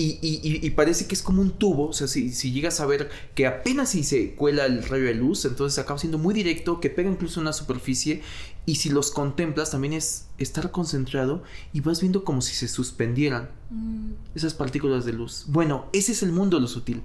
Y, 0.00 0.70
parece 0.70 1.06
que 1.06 1.14
es 1.14 1.22
como 1.22 1.42
un 1.42 1.50
tubo, 1.50 1.88
o 1.88 1.92
sea, 1.92 2.06
si, 2.06 2.30
llegas 2.52 2.78
a 2.80 2.86
ver 2.86 3.10
que 3.34 3.46
apenas 3.46 3.90
si 3.90 4.04
se 4.04 4.34
cuela 4.34 4.66
el 4.66 4.84
rayo 4.84 5.06
de 5.06 5.14
luz, 5.14 5.44
entonces 5.44 5.78
acaba 5.78 5.98
siendo 5.98 6.18
muy 6.18 6.34
directo, 6.34 6.78
que 6.80 6.88
pega 6.88 7.10
incluso 7.10 7.40
una 7.40 7.52
superficie, 7.52 8.22
y 8.64 8.76
si 8.76 8.90
los 8.90 9.10
contemplas 9.10 9.70
también 9.70 9.94
es 9.94 10.26
estar 10.38 10.70
concentrado 10.70 11.42
y 11.72 11.80
vas 11.80 12.00
viendo 12.00 12.22
como 12.22 12.42
si 12.42 12.54
se 12.54 12.68
suspendieran 12.68 13.50
mm. 13.70 14.10
esas 14.34 14.54
partículas 14.54 15.04
de 15.04 15.14
luz. 15.14 15.46
Bueno, 15.48 15.86
ese 15.92 16.12
es 16.12 16.22
el 16.22 16.32
mundo 16.32 16.58
de 16.58 16.62
lo 16.62 16.68
sutil. 16.68 17.02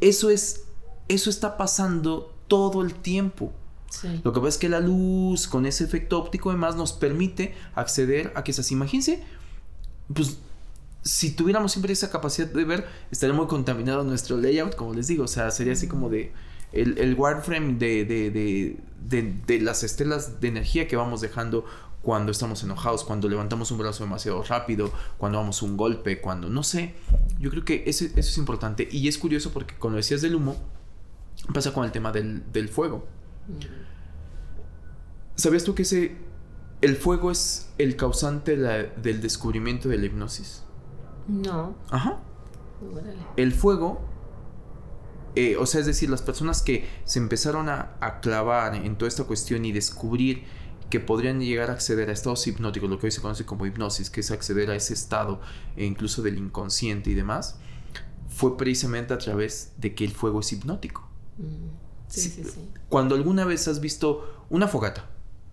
Eso 0.00 0.28
es, 0.28 0.64
eso 1.06 1.30
está 1.30 1.56
pasando 1.56 2.34
todo 2.46 2.82
el 2.82 2.94
tiempo. 2.94 3.52
Lo 4.22 4.32
que 4.32 4.40
pasa 4.40 4.48
es 4.48 4.58
que 4.58 4.68
la 4.68 4.80
luz, 4.80 5.48
con 5.48 5.64
ese 5.64 5.84
efecto 5.84 6.18
óptico, 6.18 6.50
además, 6.50 6.76
nos 6.76 6.92
permite 6.92 7.54
acceder 7.74 8.32
a 8.34 8.44
que 8.44 8.50
esas, 8.50 8.70
imagínense, 8.70 9.22
pues 10.12 10.38
si 11.08 11.30
tuviéramos 11.30 11.72
siempre 11.72 11.92
esa 11.92 12.10
capacidad 12.10 12.48
de 12.48 12.64
ver, 12.64 12.86
estaría 13.10 13.34
muy 13.34 13.46
contaminado 13.46 14.04
nuestro 14.04 14.36
layout, 14.36 14.76
como 14.76 14.92
les 14.92 15.06
digo. 15.06 15.24
O 15.24 15.28
sea, 15.28 15.50
sería 15.50 15.72
así 15.72 15.88
como 15.88 16.10
de 16.10 16.32
el, 16.70 16.98
el 16.98 17.14
wireframe 17.14 17.78
de, 17.78 18.04
de, 18.04 18.76
de, 19.46 19.60
las 19.60 19.82
estelas 19.84 20.38
de 20.42 20.48
energía 20.48 20.86
que 20.86 20.96
vamos 20.96 21.22
dejando 21.22 21.64
cuando 22.02 22.30
estamos 22.30 22.62
enojados, 22.62 23.04
cuando 23.04 23.26
levantamos 23.26 23.70
un 23.70 23.78
brazo 23.78 24.04
demasiado 24.04 24.42
rápido, 24.42 24.92
cuando 25.16 25.38
damos 25.38 25.62
un 25.62 25.78
golpe, 25.78 26.20
cuando 26.20 26.50
no 26.50 26.62
sé. 26.62 26.94
Yo 27.40 27.48
creo 27.48 27.64
que 27.64 27.84
eso, 27.86 28.04
eso 28.04 28.18
es 28.18 28.36
importante. 28.36 28.86
Y 28.90 29.08
es 29.08 29.16
curioso 29.16 29.50
porque 29.50 29.76
cuando 29.76 29.96
decías 29.96 30.20
del 30.20 30.34
humo, 30.34 30.56
pasa 31.54 31.72
con 31.72 31.86
el 31.86 31.90
tema 31.90 32.12
del, 32.12 32.52
del 32.52 32.68
fuego. 32.68 33.06
¿Sabías 35.36 35.64
tú 35.64 35.74
que 35.74 35.82
ese, 35.82 36.16
el 36.82 36.96
fuego 36.96 37.30
es 37.30 37.70
el 37.78 37.96
causante 37.96 38.58
del 38.58 39.22
descubrimiento 39.22 39.88
de 39.88 39.96
la 39.96 40.04
hipnosis? 40.04 40.64
No. 41.28 41.74
Ajá. 41.90 42.18
El 43.36 43.52
fuego, 43.52 44.00
eh, 45.34 45.56
o 45.56 45.66
sea, 45.66 45.80
es 45.80 45.86
decir, 45.86 46.08
las 46.08 46.22
personas 46.22 46.62
que 46.62 46.88
se 47.04 47.18
empezaron 47.18 47.68
a, 47.68 48.20
clavar 48.22 48.74
en 48.74 48.96
toda 48.96 49.08
esta 49.08 49.24
cuestión 49.24 49.64
y 49.64 49.72
descubrir 49.72 50.44
que 50.90 51.00
podrían 51.00 51.40
llegar 51.40 51.70
a 51.70 51.74
acceder 51.74 52.08
a 52.08 52.12
estados 52.12 52.46
hipnóticos, 52.46 52.88
lo 52.88 52.98
que 52.98 53.06
hoy 53.06 53.12
se 53.12 53.20
conoce 53.20 53.44
como 53.44 53.66
hipnosis, 53.66 54.08
que 54.08 54.20
es 54.20 54.30
acceder 54.30 54.70
a 54.70 54.74
ese 54.74 54.94
estado 54.94 55.40
e 55.76 55.84
incluso 55.84 56.22
del 56.22 56.38
inconsciente 56.38 57.10
y 57.10 57.14
demás, 57.14 57.58
fue 58.28 58.56
precisamente 58.56 59.12
a 59.12 59.18
través 59.18 59.72
de 59.76 59.94
que 59.94 60.04
el 60.04 60.12
fuego 60.12 60.40
es 60.40 60.52
hipnótico. 60.52 61.06
Mm. 61.36 61.88
Sí, 62.08 62.22
sí, 62.22 62.42
sí, 62.42 62.70
Cuando 62.88 63.14
alguna 63.16 63.44
vez 63.44 63.68
has 63.68 63.80
visto 63.80 64.46
una 64.48 64.66
fogata, 64.66 65.10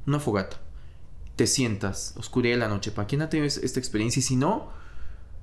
una 0.08 0.22
fogata, 0.22 0.62
te 1.36 1.48
sientas, 1.48 2.14
oscuridad 2.18 2.56
de 2.56 2.60
la 2.60 2.70
noche, 2.70 2.92
¿para 2.92 3.08
quién 3.08 3.22
ha 3.22 3.30
tenido 3.30 3.46
esta 3.48 3.78
experiencia? 3.78 4.22
Y 4.22 4.24
si 4.24 4.38
no, 4.38 4.70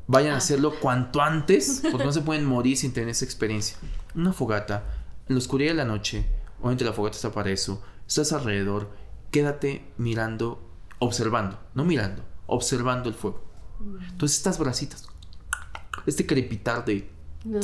Vayan 0.06 0.32
a 0.32 0.34
ah. 0.34 0.38
hacerlo 0.38 0.78
cuanto 0.80 1.22
antes, 1.22 1.82
porque 1.90 2.04
no 2.04 2.12
se 2.12 2.20
pueden 2.22 2.44
morir 2.44 2.76
sin 2.76 2.92
tener 2.92 3.10
esa 3.10 3.24
experiencia. 3.24 3.76
Una 4.14 4.32
fogata, 4.32 4.84
en 5.28 5.34
la 5.34 5.38
oscuridad 5.38 5.70
de 5.70 5.76
la 5.76 5.84
noche, 5.84 6.26
obviamente 6.58 6.84
la 6.84 6.92
fogata 6.92 7.16
está 7.16 7.32
para 7.32 7.50
eso, 7.50 7.82
estás 8.06 8.32
alrededor, 8.32 8.90
quédate 9.30 9.84
mirando, 9.96 10.62
observando, 10.98 11.58
no 11.74 11.84
mirando, 11.84 12.24
observando 12.46 13.08
el 13.08 13.14
fuego. 13.14 13.42
Entonces 14.10 14.38
estas 14.38 14.58
bracitas, 14.58 15.08
este 16.06 16.26
crepitar 16.26 16.84
de... 16.84 17.10
No. 17.44 17.60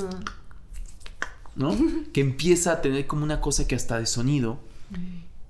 ¿No? 1.55 1.77
que 2.13 2.21
empieza 2.21 2.73
a 2.73 2.83
tener 2.83 3.07
como 3.07 3.25
una 3.25 3.41
cosa 3.41 3.67
que 3.67 3.75
hasta 3.75 3.99
de 3.99 4.07
sonido. 4.07 4.61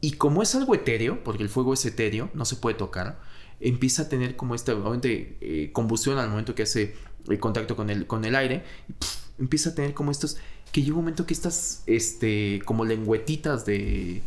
Y 0.00 0.12
como 0.12 0.42
es 0.42 0.54
algo 0.54 0.74
etéreo, 0.74 1.22
porque 1.24 1.42
el 1.42 1.48
fuego 1.48 1.74
es 1.74 1.84
etéreo, 1.84 2.30
no 2.34 2.44
se 2.44 2.56
puede 2.56 2.76
tocar, 2.76 3.20
empieza 3.60 4.02
a 4.02 4.08
tener 4.08 4.36
como 4.36 4.54
esta 4.54 4.74
obviamente, 4.74 5.36
eh, 5.40 5.70
combustión 5.72 6.18
al 6.18 6.28
momento 6.28 6.54
que 6.54 6.62
hace 6.62 6.94
el 7.28 7.38
contacto 7.40 7.76
con 7.76 7.90
el, 7.90 8.06
con 8.06 8.24
el 8.24 8.34
aire. 8.34 8.64
Y, 8.88 8.94
empieza 9.38 9.70
a 9.70 9.74
tener 9.74 9.94
como 9.94 10.10
estos, 10.10 10.36
que 10.72 10.82
llega 10.82 10.94
un 10.94 11.02
momento 11.02 11.26
que 11.26 11.34
estas, 11.34 11.82
este, 11.86 12.60
como 12.64 12.84
lengüetitas 12.84 13.64
de, 13.64 14.22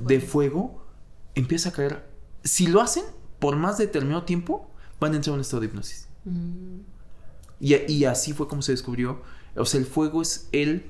de, 0.00 0.20
fuego. 0.20 0.86
empieza 1.34 1.68
a 1.68 1.72
caer. 1.72 2.08
Si 2.42 2.66
lo 2.66 2.80
hacen 2.80 3.04
por 3.38 3.56
más 3.56 3.78
determinado 3.78 4.24
tiempo, 4.24 4.70
van 5.00 5.12
a 5.12 5.16
entrar 5.16 5.32
en 5.32 5.34
un 5.34 5.40
estado 5.40 5.60
de 5.60 5.66
hipnosis. 5.66 6.08
Mm. 6.24 6.80
Y, 7.60 7.92
y 7.92 8.04
así 8.04 8.32
fue 8.32 8.48
como 8.48 8.62
se 8.62 8.72
descubrió. 8.72 9.22
O 9.56 9.64
sea, 9.64 9.80
el 9.80 9.86
fuego 9.86 10.22
es 10.22 10.48
el 10.52 10.84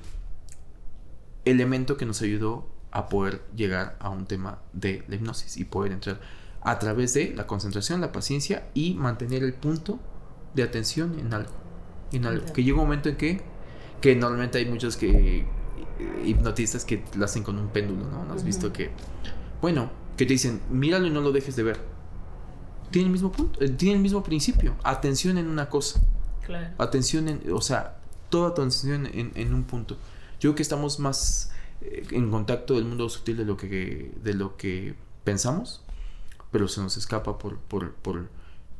elemento 1.43 1.97
que 1.97 2.05
nos 2.05 2.21
ayudó 2.21 2.69
a 2.91 3.09
poder 3.09 3.43
llegar 3.55 3.97
a 3.99 4.09
un 4.09 4.25
tema 4.25 4.61
de 4.73 5.03
la 5.07 5.15
hipnosis 5.15 5.57
y 5.57 5.65
poder 5.65 5.91
entrar 5.91 6.19
a 6.65 6.79
través 6.79 7.13
de 7.13 7.31
la 7.35 7.45
concentración, 7.45 8.01
la 8.01 8.11
paciencia 8.11 8.67
y 8.73 8.95
mantener 8.95 9.43
el 9.43 9.53
punto 9.53 9.99
de 10.55 10.63
atención 10.63 11.17
en 11.19 11.31
algo. 11.33 11.53
En 12.11 12.25
algo. 12.25 12.51
Que 12.53 12.63
llega 12.63 12.77
un 12.77 12.83
momento 12.83 13.07
en 13.07 13.17
que, 13.17 13.41
que 14.01 14.15
normalmente 14.15 14.57
hay 14.57 14.65
muchos 14.65 14.97
que 14.97 15.39
eh, 15.41 15.45
hipnotistas 16.25 16.83
que 16.83 17.03
lo 17.15 17.23
hacen 17.23 17.43
con 17.43 17.59
un 17.59 17.67
péndulo, 17.67 18.09
¿no? 18.09 18.25
¿No 18.25 18.33
has 18.33 18.43
visto 18.43 18.73
que, 18.73 18.89
bueno, 19.61 19.91
que 20.17 20.25
te 20.25 20.33
dicen, 20.33 20.59
míralo 20.71 21.05
y 21.05 21.11
no 21.11 21.21
lo 21.21 21.31
dejes 21.31 21.55
de 21.55 21.61
ver. 21.61 21.79
Tiene 22.89 23.07
el 23.07 23.11
mismo 23.11 23.31
punto, 23.31 23.63
eh, 23.63 23.69
tiene 23.69 23.95
el 23.95 24.01
mismo 24.01 24.23
principio. 24.23 24.75
Atención 24.83 25.37
en 25.37 25.47
una 25.47 25.69
cosa. 25.69 26.01
Claro. 26.43 26.73
Atención 26.79 27.29
en, 27.29 27.41
o 27.53 27.61
sea, 27.61 27.99
toda 28.29 28.49
atención 28.49 29.05
en, 29.05 29.31
en 29.35 29.53
un 29.53 29.65
punto. 29.65 29.97
Yo 30.39 30.49
creo 30.49 30.55
que 30.55 30.63
estamos 30.63 30.99
más 30.99 31.51
eh, 31.81 32.07
en 32.09 32.31
contacto 32.31 32.73
del 32.73 32.85
mundo 32.85 33.07
sutil 33.07 33.37
de 33.37 33.45
lo 33.45 33.55
que, 33.55 34.11
de 34.23 34.33
lo 34.33 34.57
que 34.57 34.95
pensamos 35.23 35.84
pero 36.55 36.69
se 36.69 36.79
nos 36.79 36.95
escapa 36.95 37.37
por, 37.37 37.57
por, 37.59 37.95
por 37.95 38.29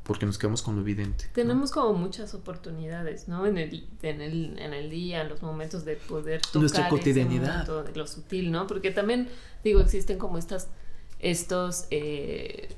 porque 0.04 0.26
nos 0.26 0.38
quedamos 0.38 0.62
con 0.62 0.78
lo 0.78 0.82
evidente. 0.82 1.26
Tenemos 1.34 1.72
como 1.72 1.94
muchas 1.94 2.34
oportunidades, 2.34 3.28
¿no? 3.28 3.46
En 3.46 3.58
el, 3.58 3.86
en 4.02 4.22
el, 4.22 4.58
en 4.60 4.74
el 4.74 4.90
día, 4.90 5.24
en 5.24 5.28
los 5.28 5.42
momentos 5.42 5.84
de 5.84 5.98
poder 5.98 6.40
tocar 6.42 6.62
nuestra 6.62 6.88
cotidianidad, 6.88 7.68
de 7.84 7.94
lo 7.94 8.08
sutil, 8.08 8.50
¿no? 8.50 8.66
Porque 8.66 8.92
también 8.92 9.28
digo 9.62 9.82
existen 9.82 10.18
como 10.18 10.38
estas, 10.38 10.70
estos, 11.20 11.88
eh, 11.92 12.74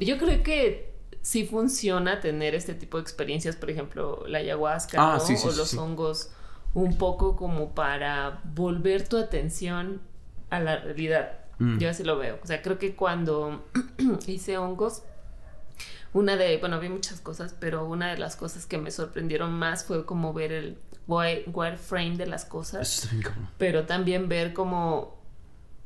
yo 0.00 0.18
creo 0.18 0.42
que 0.42 0.92
sí 1.22 1.46
funciona 1.46 2.20
tener 2.20 2.54
este 2.54 2.74
tipo 2.74 2.98
de 2.98 3.02
experiencias, 3.02 3.56
por 3.56 3.70
ejemplo, 3.70 4.26
la 4.28 4.40
ayahuasca 4.40 4.98
ah, 5.00 5.18
o 5.18 5.52
los 5.52 5.72
hongos, 5.72 6.32
un 6.74 6.98
poco 6.98 7.34
como 7.34 7.74
para 7.74 8.42
volver 8.44 9.08
tu 9.08 9.16
atención 9.16 10.02
a 10.50 10.60
la 10.60 10.80
realidad. 10.80 11.45
Mm. 11.58 11.78
Yo 11.78 11.90
así 11.90 12.04
lo 12.04 12.18
veo. 12.18 12.38
O 12.42 12.46
sea, 12.46 12.62
creo 12.62 12.78
que 12.78 12.94
cuando 12.94 13.64
hice 14.26 14.58
hongos, 14.58 15.02
una 16.12 16.36
de, 16.36 16.56
bueno, 16.58 16.80
vi 16.80 16.88
muchas 16.88 17.20
cosas, 17.20 17.54
pero 17.58 17.84
una 17.84 18.10
de 18.10 18.18
las 18.18 18.36
cosas 18.36 18.66
que 18.66 18.78
me 18.78 18.90
sorprendieron 18.90 19.52
más 19.52 19.84
fue 19.84 20.06
como 20.06 20.32
ver 20.32 20.52
el 20.52 20.78
wireframe 21.06 22.16
de 22.16 22.26
las 22.26 22.44
cosas. 22.44 23.08
Pero 23.58 23.84
también 23.84 24.28
ver 24.28 24.52
como 24.52 25.16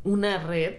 una 0.05 0.39
red, 0.39 0.77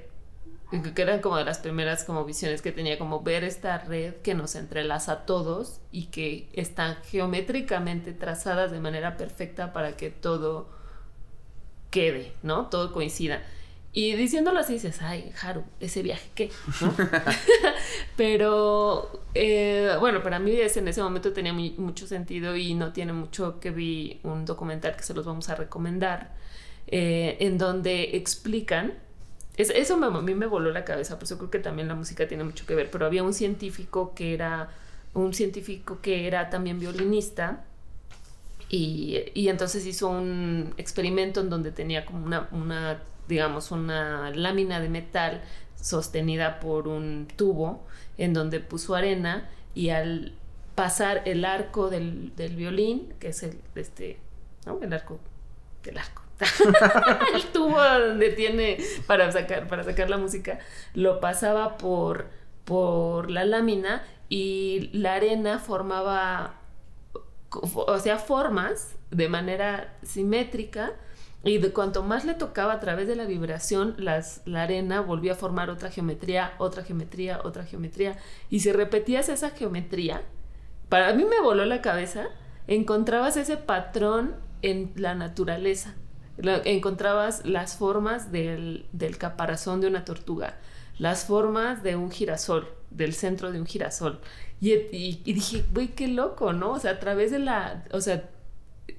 que 0.96 1.02
eran 1.02 1.20
como 1.20 1.38
de 1.38 1.44
las 1.44 1.60
primeras 1.60 2.06
como 2.06 2.24
visiones 2.24 2.62
que 2.62 2.72
tenía, 2.72 2.98
como 2.98 3.24
ver 3.24 3.44
esta 3.44 3.78
red 3.80 4.16
que 4.18 4.34
nos 4.34 4.56
entrelaza 4.56 5.12
a 5.12 5.26
todos 5.26 5.82
y 5.92 6.06
que 6.06 6.50
están 6.54 6.96
geométricamente 7.04 8.14
trazadas 8.14 8.72
de 8.72 8.80
manera 8.80 9.18
perfecta 9.18 9.74
para 9.74 9.98
que 9.98 10.10
todo 10.10 10.70
quede, 11.90 12.34
¿no? 12.42 12.68
Todo 12.68 12.94
coincida. 12.94 13.42
Y 13.94 14.14
diciéndolo 14.14 14.60
así 14.60 14.74
dices, 14.74 15.02
ay, 15.02 15.34
Haru, 15.42 15.64
ese 15.82 16.02
viaje, 16.02 16.30
¿qué? 16.34 16.50
Pero 18.16 19.24
eh, 19.34 19.96
bueno, 20.00 20.24
para 20.24 20.40
mí 20.40 20.54
en 20.56 20.88
ese 20.88 21.04
momento 21.04 21.34
tenía 21.34 21.52
mucho 21.52 22.08
sentido 22.08 22.56
y 22.56 22.74
no 22.74 22.94
tiene 22.94 23.12
mucho 23.12 23.60
que 23.60 23.72
vi 23.72 24.22
un 24.24 24.46
documental 24.46 24.96
que 24.96 25.04
se 25.04 25.14
los 25.14 25.26
vamos 25.26 25.50
a 25.50 25.56
recomendar, 25.56 26.34
eh, 26.88 27.36
en 27.42 27.58
donde 27.58 28.16
explican, 28.16 28.94
eso 29.58 30.04
a 30.04 30.22
mí 30.22 30.36
me 30.36 30.46
voló 30.46 30.72
la 30.72 30.86
cabeza, 30.86 31.16
por 31.16 31.26
eso 31.26 31.38
creo 31.38 31.52
que 31.52 31.60
también 31.60 31.90
la 31.90 31.96
música 31.96 32.28
tiene 32.28 32.46
mucho 32.46 32.66
que 32.66 32.76
ver, 32.76 32.90
pero 32.90 33.06
había 33.06 33.24
un 33.24 33.34
científico 33.34 34.14
que 34.16 34.34
era, 34.34 34.70
un 35.14 35.34
científico 35.34 36.00
que 36.02 36.28
era 36.28 36.50
también 36.50 36.80
violinista. 36.80 37.66
Y, 38.70 39.20
y 39.34 39.50
entonces 39.50 39.86
hizo 39.86 40.08
un 40.08 40.74
experimento 40.78 41.42
en 41.42 41.50
donde 41.50 41.74
tenía 41.74 42.06
como 42.06 42.26
una, 42.26 42.48
una 42.54 43.02
digamos, 43.32 43.72
una 43.72 44.30
lámina 44.32 44.82
de 44.82 44.90
metal 44.90 45.42
sostenida 45.82 46.60
por 46.60 46.90
un 46.90 47.30
tubo 47.38 47.88
en 48.18 48.34
donde 48.34 48.60
puso 48.60 48.94
arena 48.94 49.50
y 49.74 49.90
al 49.90 50.34
pasar 50.76 51.22
el 51.26 51.46
arco 51.46 51.90
del, 51.90 52.34
violín, 52.58 53.14
que 53.20 53.30
es 53.30 53.42
el, 53.44 53.58
este, 53.76 54.20
¿no? 54.66 54.80
El 54.82 54.92
arco, 54.92 55.18
el 55.86 55.98
arco. 55.98 56.24
el 57.36 57.44
tubo 57.54 57.82
donde 57.82 58.32
tiene 58.32 58.78
para 59.08 59.32
sacar, 59.32 59.68
para 59.70 59.84
sacar 59.86 60.10
la 60.10 60.18
música, 60.18 60.60
lo 60.94 61.22
pasaba 61.22 61.78
por, 61.78 62.28
por 62.66 63.32
la 63.32 63.46
lámina 63.46 64.04
y 64.28 64.90
la 64.92 65.14
arena 65.14 65.58
formaba, 65.60 66.56
o 67.50 68.00
sea, 68.00 68.18
formas 68.18 68.96
de 69.10 69.30
manera 69.30 69.94
simétrica 70.04 70.94
y 71.44 71.58
de 71.58 71.74
cuanto 71.74 72.04
más 72.04 72.24
le 72.24 72.36
tocaba 72.36 72.74
a 72.74 72.80
través 72.80 73.08
de 73.08 73.16
la 73.16 73.26
vibración, 73.26 73.96
las, 73.98 74.42
la 74.46 74.64
arena 74.64 75.02
volvía 75.02 75.34
a 75.34 75.36
formar 75.36 75.70
otra 75.70 75.90
geometría, 75.90 76.54
otra 76.60 76.84
geometría, 76.84 77.42
otra 77.44 77.66
geometría. 77.66 78.18
Y 78.50 78.60
si 78.60 78.72
repetías 78.72 79.28
esa 79.28 79.50
geometría, 79.50 80.22
para 80.90 81.14
mí 81.14 81.26
me 81.26 81.42
voló 81.42 81.66
la 81.66 81.82
cabeza, 81.82 82.28
encontrabas 82.68 83.38
ese 83.38 83.58
patrón 83.58 84.36
en 84.62 84.92
la 84.96 85.16
naturaleza. 85.16 85.96
encontrabas 86.38 87.46
las 87.46 87.76
formas 87.76 88.32
del, 88.32 88.86
del 88.92 89.18
caparazón 89.18 89.82
de 89.82 89.88
una 89.88 90.06
tortuga, 90.06 90.58
las 91.00 91.26
formas 91.26 91.82
de 91.82 91.96
un 91.96 92.12
girasol, 92.12 92.68
del 92.92 93.14
centro 93.14 93.52
de 93.52 93.60
un 93.60 93.66
girasol. 93.66 94.20
Y, 94.62 94.76
dije, 95.26 95.66
güey, 95.74 95.88
qué 95.96 96.08
loco, 96.08 96.54
¿no? 96.54 96.74
O 96.74 96.80
sea, 96.80 96.92
a 96.92 97.00
través 97.00 97.32
de 97.32 97.40
la, 97.40 97.84
o 97.92 98.00
sea, 98.00 98.30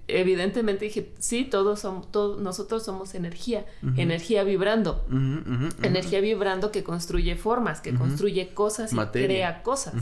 evidentemente 0.08 0.84
dije, 0.86 1.12
sí, 1.18 1.44
todos 1.44 1.80
somos, 1.80 2.10
todos, 2.10 2.40
nosotros 2.40 2.84
somos 2.84 3.14
energía, 3.14 3.64
energía 3.96 4.44
vibrando, 4.44 5.04
energía 5.82 6.20
vibrando 6.20 6.70
que 6.70 6.82
construye 6.82 7.36
formas, 7.36 7.80
que 7.80 7.94
construye 7.94 8.54
cosas 8.54 8.92
y 8.92 8.96
crea 8.96 9.62
cosas. 9.62 9.94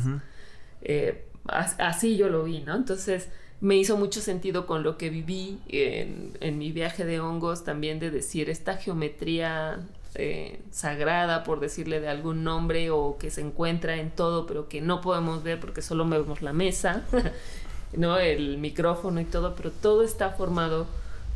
Eh, 0.83 1.27
así 1.47 2.17
yo 2.17 2.29
lo 2.29 2.45
vi, 2.45 2.61
¿no? 2.61 2.75
Entonces 2.75 3.29
me 3.61 3.77
hizo 3.77 3.97
mucho 3.97 4.21
sentido 4.21 4.67
con 4.67 4.83
lo 4.83 4.97
que 4.97 5.11
viví 5.11 5.59
en, 5.69 6.37
en 6.41 6.59
mi 6.59 6.73
viaje 6.73 7.05
de 7.05 7.21
hongos, 7.21 7.65
también 7.65 7.99
de 7.99 8.11
decir 8.11 8.49
esta 8.49 8.77
geometría 8.77 9.87
eh, 10.17 10.61
sagrada, 10.71 11.45
por 11.45 11.61
decirle 11.61 12.01
de 12.01 12.09
algún 12.09 12.43
nombre, 12.43 12.91
o 12.91 13.17
que 13.19 13.31
se 13.31 13.43
encuentra 13.43 13.97
en 13.97 14.11
todo, 14.11 14.47
pero 14.47 14.69
que 14.69 14.81
no 14.81 15.01
podemos 15.01 15.43
ver 15.43 15.61
porque 15.61 15.83
solo 15.83 16.09
vemos 16.09 16.43
la 16.43 16.53
mesa. 16.53 17.05
¿no? 17.93 18.19
El 18.19 18.59
micrófono 18.59 19.21
y 19.21 19.25
todo, 19.25 19.55
pero 19.55 19.71
todo 19.71 20.03
está 20.03 20.31
formado 20.31 20.87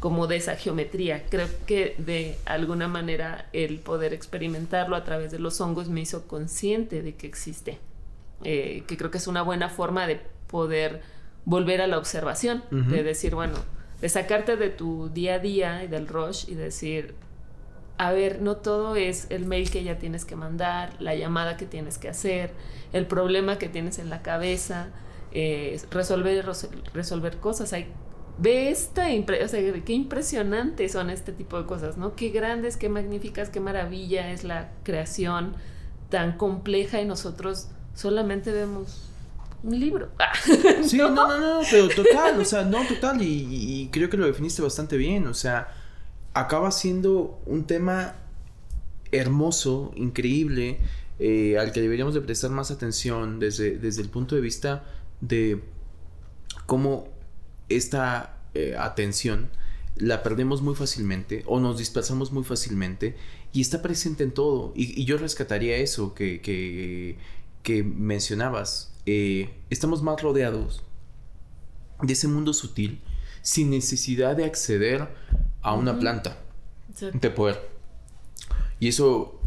como 0.00 0.26
de 0.26 0.36
esa 0.36 0.57
geometría. 0.57 1.24
Creo 1.30 1.48
que 1.66 1.94
de 1.98 2.36
alguna 2.44 2.88
manera 2.88 3.46
el 3.52 3.78
poder 3.78 4.12
experimentarlo 4.12 4.96
a 4.96 5.05
través 5.05 5.32
de 5.32 5.38
los 5.38 5.61
hongos 5.61 5.88
me 5.88 6.02
hizo 6.02 6.26
consciente 6.28 7.02
de 7.02 7.14
que 7.14 7.26
existe, 7.26 7.78
eh, 8.42 8.84
que 8.86 8.96
creo 8.96 9.11
que 9.11 9.18
es 9.18 9.26
una 9.26 9.42
buena 9.42 9.70
forma 9.70 10.07
de 10.07 10.20
poder 10.46 11.02
volver 11.46 11.80
a 11.80 11.86
la 11.86 11.98
observación, 11.98 12.62
de 12.70 13.02
decir, 13.02 13.34
bueno, 13.34 13.57
de 14.00 14.09
sacarte 14.09 14.57
de 14.57 14.70
tu 14.70 15.09
día 15.09 15.34
a 15.34 15.38
día 15.38 15.84
y 15.84 15.88
del 15.88 16.09
rush 16.09 16.48
y 16.48 16.55
decir, 16.55 17.14
a 17.96 18.12
ver, 18.12 18.42
no 18.42 18.57
todo 18.57 18.96
es 18.96 19.26
el 19.30 19.46
mail 19.46 19.70
que 19.70 19.84
ya 19.84 19.98
tienes 19.98 20.24
que 20.24 20.36
mandar, 20.36 20.92
la 21.00 21.14
llamada 21.14 21.57
que 21.57 21.66
tienes 21.66 21.98
que 21.98 22.09
hacer, 22.09 22.50
el 22.92 23.07
problema 23.07 23.59
que 23.59 23.68
tienes 23.68 23.98
en 23.98 24.11
la 24.11 24.22
cabeza, 24.22 24.88
eh, 25.35 25.80
resolver, 25.91 26.47
resolver 26.95 27.37
cosas. 27.39 27.72
Hay, 27.72 27.89
ve 28.39 28.70
esta, 28.70 29.07
o 29.45 29.49
sea, 29.49 29.82
qué 29.85 29.93
impresionantes 29.93 30.93
son 30.93 31.11
este 31.11 31.32
tipo 31.32 31.61
de 31.61 31.66
cosas, 31.66 31.97
¿no? 31.97 32.14
Qué 32.14 32.30
grandes, 32.30 32.76
qué 32.76 32.89
magníficas, 32.89 33.51
qué 33.51 33.61
maravilla 33.61 34.30
es 34.30 34.45
la 34.45 34.70
creación 34.85 35.55
tan 36.09 36.37
compleja 36.37 37.01
y 37.01 37.05
nosotros 37.05 37.68
solamente 37.95 38.53
vemos 38.53 39.11
un 39.64 39.80
libro. 39.80 40.11
Sí, 40.85 40.99
¿No? 40.99 41.11
no, 41.11 41.39
no, 41.39 41.61
pero 41.68 41.89
total, 41.89 42.39
o 42.39 42.45
sea, 42.45 42.62
no, 42.62 42.87
total, 42.87 43.20
y, 43.20 43.89
creo 43.91 44.11
que 44.11 44.16
lo 44.16 44.26
definiste 44.26 44.62
bastante 44.62 44.97
bien, 44.97 45.26
o 45.26 45.35
sea, 45.35 45.68
acaba 46.35 46.70
siendo 46.70 47.41
un 47.47 47.64
tema 47.64 48.16
hermoso, 49.11 49.93
increíble, 49.97 50.78
eh, 51.18 51.57
al 51.59 51.72
que 51.72 51.80
deberíamos 51.80 52.14
de 52.14 52.20
prestar 52.20 52.51
más 52.51 52.70
atención 52.70 53.39
desde, 53.39 53.78
desde 53.78 54.03
el 54.03 54.11
punto 54.11 54.35
de 54.35 54.41
vista 54.41 54.85
de 55.28 55.62
cómo 56.66 57.08
esta 57.68 58.38
eh, 58.54 58.76
atención 58.78 59.50
la 59.96 60.22
perdemos 60.22 60.60
muy 60.60 60.74
fácilmente 60.74 61.44
o 61.46 61.60
nos 61.60 61.78
dispersamos 61.78 62.32
muy 62.32 62.44
fácilmente 62.44 63.16
y 63.52 63.60
está 63.60 63.80
presente 63.80 64.24
en 64.24 64.32
todo. 64.32 64.72
Y, 64.74 65.04
yo 65.04 65.16
rescataría 65.18 65.76
eso 65.76 66.14
que, 66.14 66.40
que, 67.62 67.82
mencionabas. 67.84 68.92
Eh, 69.06 69.54
estamos 69.70 70.02
más 70.02 70.20
rodeados 70.20 70.82
de 72.02 72.12
ese 72.12 72.26
mundo 72.26 72.52
sutil 72.52 73.00
sin 73.42 73.70
necesidad 73.70 74.36
de 74.36 74.44
acceder 74.44 75.08
a 75.62 75.74
una 75.74 75.98
planta 75.98 76.38
de 77.12 77.30
poder. 77.30 77.68
Y 78.80 78.88
eso 78.88 79.40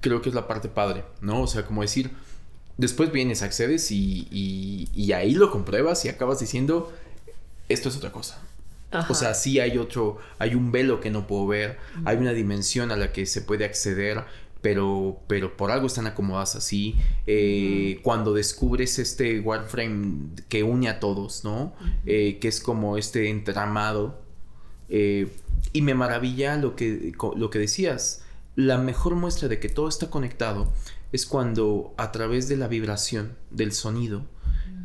creo 0.00 0.20
que 0.20 0.28
es 0.28 0.34
la 0.34 0.48
parte 0.48 0.68
padre, 0.68 1.04
¿no? 1.20 1.42
O 1.42 1.46
sea, 1.46 1.64
como 1.64 1.82
decir, 1.82 2.10
Después 2.76 3.12
vienes, 3.12 3.42
accedes 3.42 3.90
y, 3.92 4.26
y, 4.92 5.12
ahí 5.12 5.34
lo 5.34 5.50
compruebas 5.50 6.04
y 6.04 6.08
acabas 6.08 6.40
diciendo, 6.40 6.92
esto 7.68 7.88
es 7.88 7.96
otra 7.96 8.10
cosa. 8.10 8.42
O 9.08 9.14
sea, 9.14 9.34
sí 9.34 9.58
hay 9.58 9.76
otro, 9.78 10.18
hay 10.38 10.54
un 10.54 10.70
velo 10.70 11.00
que 11.00 11.10
no 11.10 11.26
puedo 11.26 11.46
ver, 11.48 11.78
hay 12.04 12.16
una 12.16 12.32
dimensión 12.32 12.92
a 12.92 12.96
la 12.96 13.12
que 13.12 13.26
se 13.26 13.42
puede 13.42 13.64
acceder, 13.64 14.24
pero, 14.60 15.20
pero 15.26 15.56
por 15.56 15.70
algo 15.70 15.86
están 15.86 16.06
acomodadas 16.06 16.56
así. 16.56 16.96
Eh, 17.26 18.00
cuando 18.02 18.32
descubres 18.32 18.98
este 18.98 19.40
wireframe 19.40 20.30
que 20.48 20.62
une 20.62 20.88
a 20.88 21.00
todos, 21.00 21.44
¿no? 21.44 21.74
Eh, 22.06 22.38
que 22.40 22.48
es 22.48 22.60
como 22.60 22.96
este 22.96 23.30
entramado. 23.30 24.20
Eh, 24.88 25.28
y 25.72 25.82
me 25.82 25.94
maravilla 25.94 26.56
lo 26.56 26.76
que, 26.76 27.12
lo 27.36 27.50
que 27.50 27.58
decías. 27.58 28.22
La 28.56 28.78
mejor 28.78 29.16
muestra 29.16 29.48
de 29.48 29.58
que 29.58 29.68
todo 29.68 29.88
está 29.88 30.08
conectado 30.08 30.72
es 31.14 31.26
cuando 31.26 31.94
a 31.96 32.10
través 32.10 32.48
de 32.48 32.56
la 32.56 32.66
vibración 32.66 33.36
del 33.52 33.70
sonido, 33.70 34.26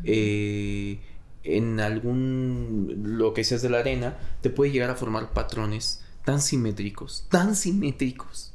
eh, 0.04 1.00
en 1.44 1.80
algún, 1.80 3.18
lo 3.18 3.34
que 3.34 3.44
seas 3.44 3.64
de 3.64 3.70
la 3.72 3.80
arena, 3.80 4.16
te 4.42 4.52
puede 4.52 4.72
llegar 4.72 4.92
a 4.92 4.96
formar 4.96 5.34
patrones 5.34 6.04
tan 6.26 6.40
simétricos, 6.40 7.26
tan 7.32 7.56
simétricos, 7.56 8.54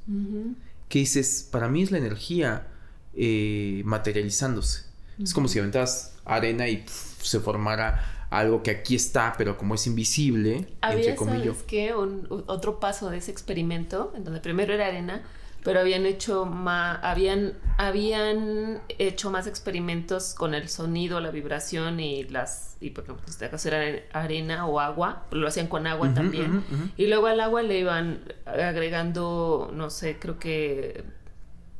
que 0.89 1.01
dices, 1.01 1.49
para 1.51 1.68
mí 1.68 1.83
es 1.83 1.91
la 1.91 1.99
energía 1.99 2.68
eh, 3.12 3.83
materializándose. 3.85 4.85
Es 5.20 5.35
como 5.35 5.49
si 5.49 5.59
aventas 5.59 6.14
arena 6.25 6.68
y 6.68 6.85
se 6.87 7.41
formara 7.41 8.29
algo 8.31 8.62
que 8.62 8.70
aquí 8.70 8.95
está, 8.95 9.35
pero 9.37 9.59
como 9.59 9.75
es 9.75 9.85
invisible, 9.89 10.68
entre 10.81 11.16
comillas. 11.16 11.57
¿sabes 11.57 11.62
qué? 11.64 11.93
otro 11.93 12.79
paso 12.79 13.11
de 13.11 13.16
ese 13.16 13.33
experimento, 13.33 14.12
en 14.14 14.22
donde 14.22 14.39
primero 14.39 14.72
era 14.72 14.87
arena, 14.87 15.25
pero 15.65 15.81
habían 15.81 16.05
hecho 16.05 16.45
más, 16.45 17.01
habían, 17.03 17.55
habían 17.79 18.83
hecho 18.99 19.31
más 19.31 19.47
experimentos 19.47 20.35
con 20.35 20.55
el 20.55 20.69
sonido, 20.69 21.21
la 21.21 21.31
vibración 21.31 22.01
y 22.01 22.25
las, 22.25 22.77
y 22.81 22.91
por 22.91 23.05
ejemplo, 23.05 23.25
este 23.27 23.49
caso 23.49 23.69
era 23.69 24.03
arena 24.12 24.67
o 24.67 24.79
agua, 24.79 25.25
lo 25.31 25.49
hacían 25.49 25.67
con 25.67 25.87
agua 25.87 26.12
también. 26.12 26.62
Y 26.99 27.07
luego 27.07 27.29
al 27.29 27.41
agua 27.41 27.62
le 27.62 27.79
iban 27.79 28.21
agregando, 28.45 29.71
no 29.73 29.89
sé, 29.89 30.19
creo 30.19 30.39
que 30.39 31.03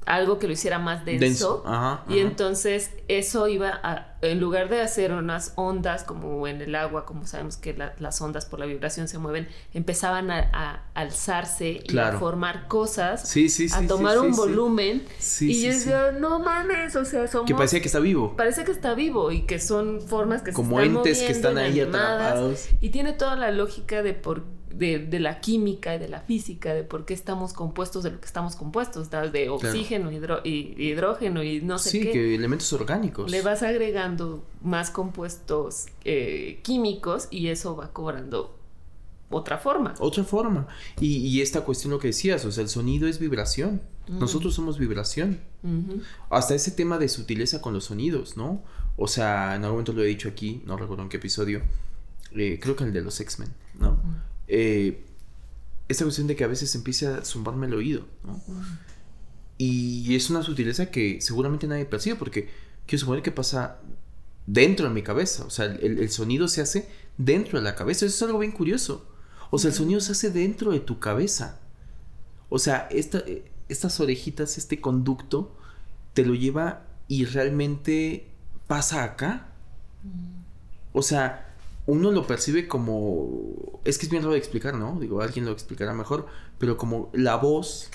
algo 0.07 0.39
que 0.39 0.47
lo 0.47 0.53
hiciera 0.53 0.79
más 0.79 1.05
denso. 1.05 1.65
y 2.09 2.19
entonces 2.19 2.91
eso 3.09 3.49
iba 3.49 3.81
a, 3.83 4.15
en 4.23 4.41
lugar 4.41 4.69
de 4.69 4.81
hacer 4.81 5.13
unas 5.13 5.53
ondas 5.57 6.05
como 6.05 6.47
en 6.47 6.61
el 6.61 6.75
agua, 6.75 7.05
como 7.05 7.27
sabemos 7.27 7.57
que 7.57 7.77
las 7.99 8.21
ondas 8.21 8.47
por 8.47 8.59
la 8.59 8.67
vibración 8.67 9.09
se 9.09 9.19
mueven, 9.19 9.49
empezaban 9.73 10.31
a, 10.31 10.85
alzarse 10.95 11.83
y 11.85 11.99
a 11.99 12.13
formar 12.13 12.69
cosas, 12.69 13.29
sí, 13.29 13.49
sí, 13.49 13.69
a 13.73 13.87
tomar 13.87 14.19
un 14.19 14.33
volumen. 14.33 15.05
y 15.41 15.63
yo 15.63 15.73
decía, 15.73 16.13
no 16.13 16.39
mames, 16.39 16.97
o 16.97 17.05
sea, 17.05 17.27
somos... 17.27 17.47
Que 17.47 17.55
parecía 17.55 17.81
que 17.81 17.87
está 17.87 18.01
vivo. 18.01 18.37
Parece 18.37 18.65
que 18.65 18.73
está 18.73 18.95
vivo 18.95 19.31
y 19.31 19.43
que 19.43 19.59
son 19.59 20.01
formas 20.01 20.43
que 20.43 20.53
como 20.53 20.79
se 20.79 20.85
están 20.85 20.97
entes 20.97 21.19
que 21.23 21.33
están 21.33 21.59
ahí 21.59 21.81
atrapados. 21.81 22.69
Y 22.81 22.91
tiene 22.91 23.13
toda 23.13 23.37
la 23.37 23.51
lógica 23.51 24.03
de 24.03 24.15
por 24.15 24.45
de, 24.79 25.21
la 25.21 25.41
química 25.41 25.95
y 25.95 25.99
de 25.99 26.09
la 26.09 26.21
física, 26.21 26.75
de 26.75 26.85
por 26.85 27.05
qué 27.05 27.15
estamos 27.15 27.53
compuestos 27.53 28.03
de 28.03 28.11
lo 28.11 28.21
que 28.21 28.27
estamos 28.27 28.57
compuestos, 28.57 29.11
de 29.11 29.49
oxígeno, 29.49 30.11
y 30.13 30.75
hidrógeno 30.79 31.43
y 31.43 31.61
no 31.61 31.79
sé 31.79 31.99
qué. 31.99 32.05
Sí, 32.05 32.13
que 32.13 32.35
elementos 32.35 32.73
orgánicos. 32.73 33.31
Le 33.31 33.43
vas 33.43 33.63
agregando 33.63 34.45
más 34.63 34.91
compuestos 34.91 35.87
eh, 36.05 36.61
químicos 36.63 37.29
y 37.31 37.49
eso 37.49 37.77
va 37.77 37.93
cobrando 37.93 38.59
otra 39.31 39.59
forma. 39.59 39.95
Otra 39.99 40.25
forma. 40.25 40.67
Y, 41.01 41.41
esta 41.41 41.63
cuestión 41.63 41.93
lo 41.93 41.99
que 41.99 42.09
decías, 42.09 42.45
o 42.45 42.53
sea, 42.53 42.63
el 42.63 42.69
sonido 42.69 43.09
es 43.09 43.19
vibración. 43.19 43.81
Nosotros 44.09 44.55
somos 44.55 44.79
vibración. 44.79 45.41
Hasta 46.31 46.55
ese 46.55 46.71
tema 46.71 46.99
de 46.99 47.09
sutileza 47.09 47.63
con 47.63 47.73
los 47.73 47.85
sonidos, 47.85 48.37
¿no? 48.37 48.63
O 48.97 49.09
sea, 49.09 49.57
en 49.57 49.63
algún 49.65 49.77
momento 49.77 49.93
lo 49.93 50.03
he 50.03 50.07
dicho 50.07 50.29
aquí, 50.29 50.63
no 50.67 50.77
recuerdo 50.77 51.03
en 51.03 51.09
qué 51.09 51.17
episodio, 51.17 51.63
eh, 52.37 52.61
creo 52.61 52.77
que 52.77 52.85
el 52.85 52.93
de 52.93 53.01
los 53.01 53.19
X-Men, 53.19 53.49
¿no? 53.79 53.99
Eh, 54.49 55.05
esta 55.89 56.05
cuestión 56.05 56.27
de 56.27 56.37
que 56.37 56.45
a 56.45 56.49
veces 56.49 56.75
empieza 56.75 57.19
a 57.19 57.25
zumbarme 57.25 57.67
el 57.67 57.75
oído, 57.75 58.07
¿no? 58.25 58.41
Y 59.57 60.15
es 60.17 60.31
una 60.31 60.43
sutileza 60.43 60.91
que 60.91 61.21
seguramente 61.21 61.67
nadie 61.67 61.85
percibe 61.85 62.17
porque 62.17 62.49
quiero 62.87 63.01
suponer 63.01 63.23
que 63.23 63.31
pasa 63.31 63.79
dentro 64.47 64.89
de 64.89 64.95
mi 64.95 65.03
cabeza, 65.03 65.45
o 65.45 65.51
sea, 65.51 65.67
el, 65.67 66.11
sonido 66.11 66.49
se 66.49 66.61
hace 66.61 66.89
dentro 67.17 67.59
de 67.59 67.65
la 67.65 67.75
cabeza, 67.75 68.05
eso 68.05 68.17
es 68.17 68.23
algo 68.23 68.41
bien 68.41 68.53
curioso. 68.53 69.07
O 69.51 69.59
sea, 69.59 69.71
el 69.71 69.77
sonido 69.77 70.01
se 70.01 70.13
hace 70.13 70.31
dentro 70.31 70.73
de 70.73 70.81
tu 70.81 70.99
cabeza. 70.99 71.61
O 72.49 72.59
sea, 72.59 72.89
esta, 72.91 73.23
estas 73.69 74.01
orejitas, 74.01 74.59
este 74.59 74.81
conducto, 74.81 75.57
te 76.13 76.25
lo 76.25 76.35
lleva 76.35 76.87
y 77.09 77.25
realmente 77.25 78.29
pasa 78.67 79.05
acá. 79.05 79.49
O 80.93 81.03
sea, 81.03 81.54
uno 81.87 82.11
lo 82.11 82.27
percibe 82.27 82.67
como. 82.67 83.81
Es 83.85 83.99
que 83.99 84.07
es 84.07 84.11
bien 84.11 84.23
raro 84.23 84.33
de 84.33 84.39
explicar, 84.39 84.75
¿no? 84.75 84.99
Digo, 85.01 85.21
alguien 85.21 85.45
lo 85.45 85.53
explicará 85.53 85.93
mejor, 85.93 86.27
pero 86.59 86.77
como 86.77 87.11
la 87.13 87.37
voz, 87.37 87.91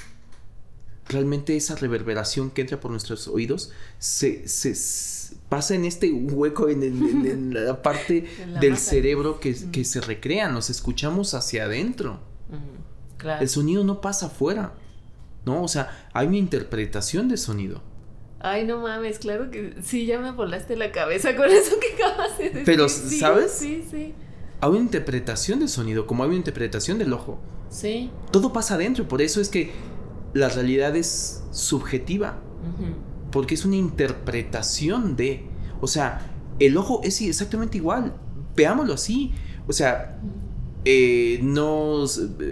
realmente 1.08 1.56
esa 1.56 1.76
reverberación 1.76 2.52
que 2.52 2.62
entra 2.62 2.80
por 2.80 2.92
nuestros 2.92 3.28
oídos, 3.28 3.72
se, 3.98 4.46
pasa 5.50 5.74
en 5.74 5.86
este 5.86 6.12
hueco, 6.12 6.70
en, 6.70 7.54
la 7.66 7.82
parte 7.82 8.28
del 8.62 8.78
cerebro 8.78 9.40
que, 9.40 9.56
que, 9.72 9.84
se 9.84 10.02
recrea, 10.02 10.50
nos 10.50 10.70
escuchamos 10.70 11.34
hacia 11.34 11.66
adentro. 11.66 12.20
El 13.40 13.50
sonido 13.50 13.84
no 13.84 14.02
pasa 14.02 14.28
afuera, 14.28 14.76
¿no? 15.46 15.64
O 15.64 15.68
sea, 15.68 16.10
hay 16.14 16.28
una 16.28 16.38
interpretación 16.38 17.28
de 17.28 17.38
sonido. 17.38 17.82
Ay, 18.40 18.66
no 18.66 18.80
mames, 18.80 19.20
claro 19.20 19.52
que 19.52 19.76
sí, 19.84 20.06
ya 20.06 20.20
me 20.20 20.32
volaste 20.32 20.78
la 20.78 20.92
cabeza 20.92 21.36
con 21.36 21.50
eso 21.50 21.76
que 21.80 22.02
acabas 22.02 22.38
de 22.38 22.46
decir. 22.46 22.64
Pero, 22.66 22.88
¿sabes? 22.88 23.52
Sí, 23.52 23.86
sí. 23.90 24.14
Hay 24.62 24.70
una 24.70 24.80
interpretación 24.80 25.60
del 25.60 25.70
sonido, 25.70 26.08
como 26.08 26.24
hay 26.24 26.30
una 26.30 26.38
interpretación 26.38 26.98
del 26.98 27.14
ojo. 27.14 27.40
Sí. 27.70 28.10
Todo 28.32 28.52
pasa 28.52 28.76
adentro, 28.76 29.08
por 29.08 29.22
eso 29.22 29.42
es 29.42 29.50
que 29.50 29.72
la 30.34 30.50
realidad 30.50 30.96
es 30.96 31.44
subjetiva. 31.52 32.40
Porque 33.32 33.54
es 33.54 33.64
una 33.64 33.76
interpretación 33.76 35.16
de. 35.16 35.46
O 35.82 35.88
sea, 35.88 36.30
el 36.60 36.76
ojo 36.78 37.02
es 37.04 37.22
exactamente 37.22 37.78
igual. 37.78 38.14
Veámoslo 38.56 38.94
así. 38.94 39.34
O 39.68 39.74
sea, 39.74 40.20
eh, 40.86 41.40
no, 41.44 42.06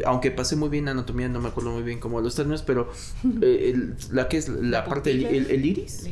aunque 0.05 0.31
pasé 0.31 0.55
muy 0.55 0.69
bien 0.69 0.87
anatomía, 0.89 1.29
no 1.29 1.39
me 1.39 1.49
acuerdo 1.49 1.71
muy 1.71 1.83
bien 1.83 1.99
cómo 1.99 2.19
los 2.21 2.35
términos, 2.35 2.61
pero 2.61 2.91
eh, 3.41 3.93
la 4.11 4.27
que 4.27 4.37
es 4.37 4.49
la, 4.49 4.85
parte 4.85 5.11
del 5.11 5.49
el, 5.49 5.65
iris. 5.65 6.05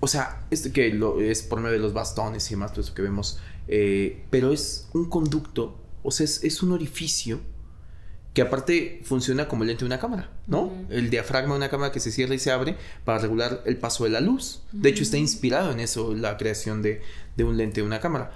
O 0.00 0.06
sea, 0.06 0.46
este 0.50 0.72
que 0.72 0.92
lo, 0.94 1.20
es 1.20 1.42
por 1.42 1.60
medio 1.60 1.74
de 1.74 1.80
los 1.80 1.92
bastones 1.92 2.46
y 2.50 2.54
demás, 2.54 2.72
todo 2.72 2.82
eso 2.82 2.94
que 2.94 3.02
vemos. 3.02 3.38
Eh, 3.68 4.24
pero 4.30 4.52
es 4.52 4.88
un 4.94 5.08
conducto, 5.08 5.78
o 6.02 6.10
sea, 6.10 6.24
es, 6.24 6.62
un 6.62 6.72
orificio 6.72 7.40
que 8.32 8.42
aparte 8.42 9.00
funciona 9.04 9.48
como 9.48 9.64
el 9.64 9.68
lente 9.68 9.80
de 9.80 9.86
una 9.86 9.98
cámara, 9.98 10.30
¿no? 10.46 10.72
El 10.88 11.10
diafragma 11.10 11.54
de 11.54 11.58
una 11.58 11.68
cámara 11.68 11.92
que 11.92 11.98
se 11.98 12.12
cierra 12.12 12.34
y 12.34 12.38
se 12.38 12.52
abre 12.52 12.76
para 13.04 13.18
regular 13.18 13.62
el 13.66 13.76
paso 13.76 14.04
de 14.04 14.10
la 14.10 14.20
luz. 14.20 14.62
De 14.70 14.88
hecho, 14.88 15.02
está 15.02 15.18
inspirado 15.18 15.72
en 15.72 15.80
eso 15.80 16.14
la 16.14 16.36
creación 16.36 16.80
de, 16.80 17.02
de 17.36 17.44
un 17.44 17.56
lente 17.56 17.80
de 17.80 17.86
una 17.86 18.00
cámara 18.00 18.30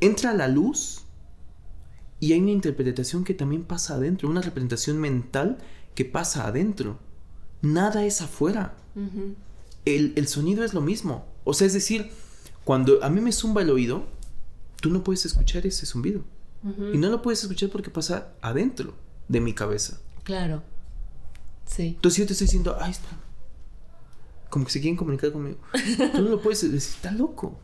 entra 0.00 0.32
la 0.32 0.48
luz 0.48 0.99
y 2.20 2.34
hay 2.34 2.40
una 2.40 2.50
interpretación 2.50 3.24
que 3.24 3.32
también 3.32 3.64
pasa 3.64 3.94
adentro, 3.94 4.28
una 4.28 4.42
representación 4.42 4.98
mental 4.98 5.58
que 5.94 6.04
pasa 6.04 6.46
adentro. 6.46 6.98
Nada 7.62 8.04
es 8.04 8.20
afuera. 8.20 8.76
el, 9.86 10.28
sonido 10.28 10.62
es 10.62 10.74
lo 10.74 10.82
mismo. 10.82 11.26
O 11.44 11.54
sea, 11.54 11.66
es 11.66 11.72
decir, 11.72 12.10
cuando 12.64 13.02
a 13.02 13.08
mí 13.08 13.22
me 13.22 13.32
zumba 13.32 13.62
el 13.62 13.70
oído, 13.70 14.06
tú 14.82 14.90
no 14.90 15.02
puedes 15.02 15.24
escuchar 15.24 15.66
ese 15.66 15.86
zumbido. 15.86 16.22
Y 16.92 16.98
no 16.98 17.08
lo 17.08 17.22
puedes 17.22 17.42
escuchar 17.42 17.70
porque 17.70 17.88
pasa 17.88 18.34
adentro 18.42 18.94
de 19.28 19.40
mi 19.40 19.54
cabeza. 19.54 19.98
Claro. 20.24 20.62
Sí. 21.64 21.94
Entonces 21.96 22.18
yo 22.18 22.26
te 22.26 22.34
estoy 22.34 22.46
diciendo, 22.46 22.76
ay, 22.78 22.90
está. 22.90 23.18
Como 24.50 24.66
que 24.66 24.72
se 24.72 24.80
quieren 24.80 24.96
comunicar 24.96 25.32
conmigo. 25.32 25.56
tú 26.12 26.20
no 26.20 26.28
lo 26.28 26.42
puedes 26.42 26.60
decir, 26.60 26.76
está 26.76 27.12
loco. 27.12 27.58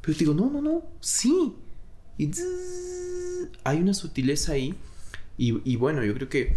Pero 0.00 0.18
te 0.18 0.24
digo, 0.24 0.34
no, 0.34 0.50
no, 0.50 0.60
no, 0.60 0.82
sí. 0.98 1.54
Y 2.16 2.26
hay 3.64 3.78
una 3.78 3.94
sutileza 3.94 4.52
ahí. 4.52 4.74
Y, 5.36 5.76
bueno, 5.76 6.04
yo 6.04 6.14
creo 6.14 6.28
que 6.28 6.56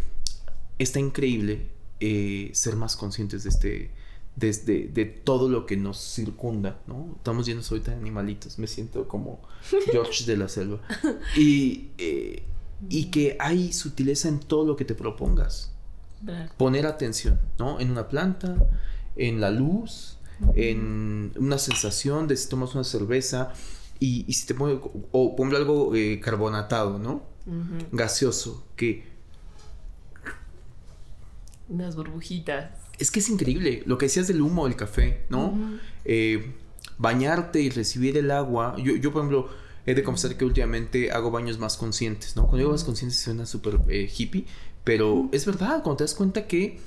está 0.79 0.99
increíble 0.99 1.67
eh, 1.99 2.49
ser 2.53 2.75
más 2.75 2.95
conscientes 2.95 3.43
de 3.43 3.49
este. 3.49 3.91
Desde 4.33 4.87
de, 4.87 5.05
todo 5.05 5.49
lo 5.49 5.65
que 5.65 5.75
nos 5.75 5.97
circunda, 5.99 6.79
¿no? 6.87 7.15
Estamos 7.17 7.45
llenos 7.45 7.69
ahorita 7.69 7.91
de 7.91 7.97
animalitos, 7.97 8.57
me 8.59 8.65
siento 8.65 9.07
como 9.07 9.41
George 9.91 10.23
de 10.25 10.37
la 10.37 10.47
selva. 10.47 10.81
Y, 11.35 11.89
eh, 11.97 12.43
y 12.89 13.05
que 13.11 13.35
hay 13.39 13.73
sutileza 13.73 14.29
en 14.29 14.39
todo 14.39 14.65
lo 14.65 14.75
que 14.77 14.85
te 14.85 14.95
propongas. 14.95 15.71
Poner 16.57 16.85
atención, 16.85 17.39
¿no? 17.59 17.79
En 17.79 17.91
una 17.91 18.07
planta, 18.07 18.55
en 19.15 19.41
la 19.41 19.51
luz, 19.51 20.17
en 20.55 21.33
una 21.35 21.57
sensación 21.57 22.27
de 22.27 22.37
si 22.37 22.47
tomas 22.47 22.73
una 22.73 22.83
cerveza 22.83 23.53
y, 24.01 24.33
si 24.33 24.47
te 24.47 24.55
pone, 24.55 24.79
o 25.11 25.35
ponle 25.35 25.57
algo 25.57 25.95
eh, 25.95 26.19
carbonatado, 26.19 26.97
¿no? 26.97 27.21
Gaseoso, 27.91 28.65
que... 28.75 29.05
Unas 31.69 31.95
burbujitas. 31.95 32.71
Es 32.97 33.11
que 33.11 33.19
es 33.19 33.29
increíble, 33.29 33.83
lo 33.85 33.99
que 33.99 34.07
decías 34.07 34.27
del 34.27 34.41
humo 34.41 34.65
del 34.65 34.75
café, 34.75 35.27
¿no? 35.29 35.53
Eh, 36.03 36.55
bañarte 36.97 37.61
y 37.61 37.69
recibir 37.69 38.17
el 38.17 38.31
agua. 38.31 38.75
Yo, 38.77 38.95
yo, 38.95 39.13
por 39.13 39.21
ejemplo, 39.21 39.49
he 39.85 39.93
de 39.93 40.01
confesar 40.01 40.35
que 40.35 40.45
últimamente 40.45 41.11
hago 41.11 41.29
baños 41.29 41.59
más 41.59 41.77
conscientes, 41.77 42.35
¿no? 42.35 42.43
Cuando 42.43 42.57
digo 42.57 42.71
más 42.71 42.83
conscientes 42.83 43.19
suena 43.19 43.45
súper 43.45 43.81
eh, 43.87 44.11
hippie, 44.17 44.47
pero 44.83 45.29
es 45.31 45.45
verdad, 45.45 45.83
cuando 45.83 45.97
te 45.97 46.05
das 46.05 46.15
cuenta 46.15 46.47
que 46.47 46.79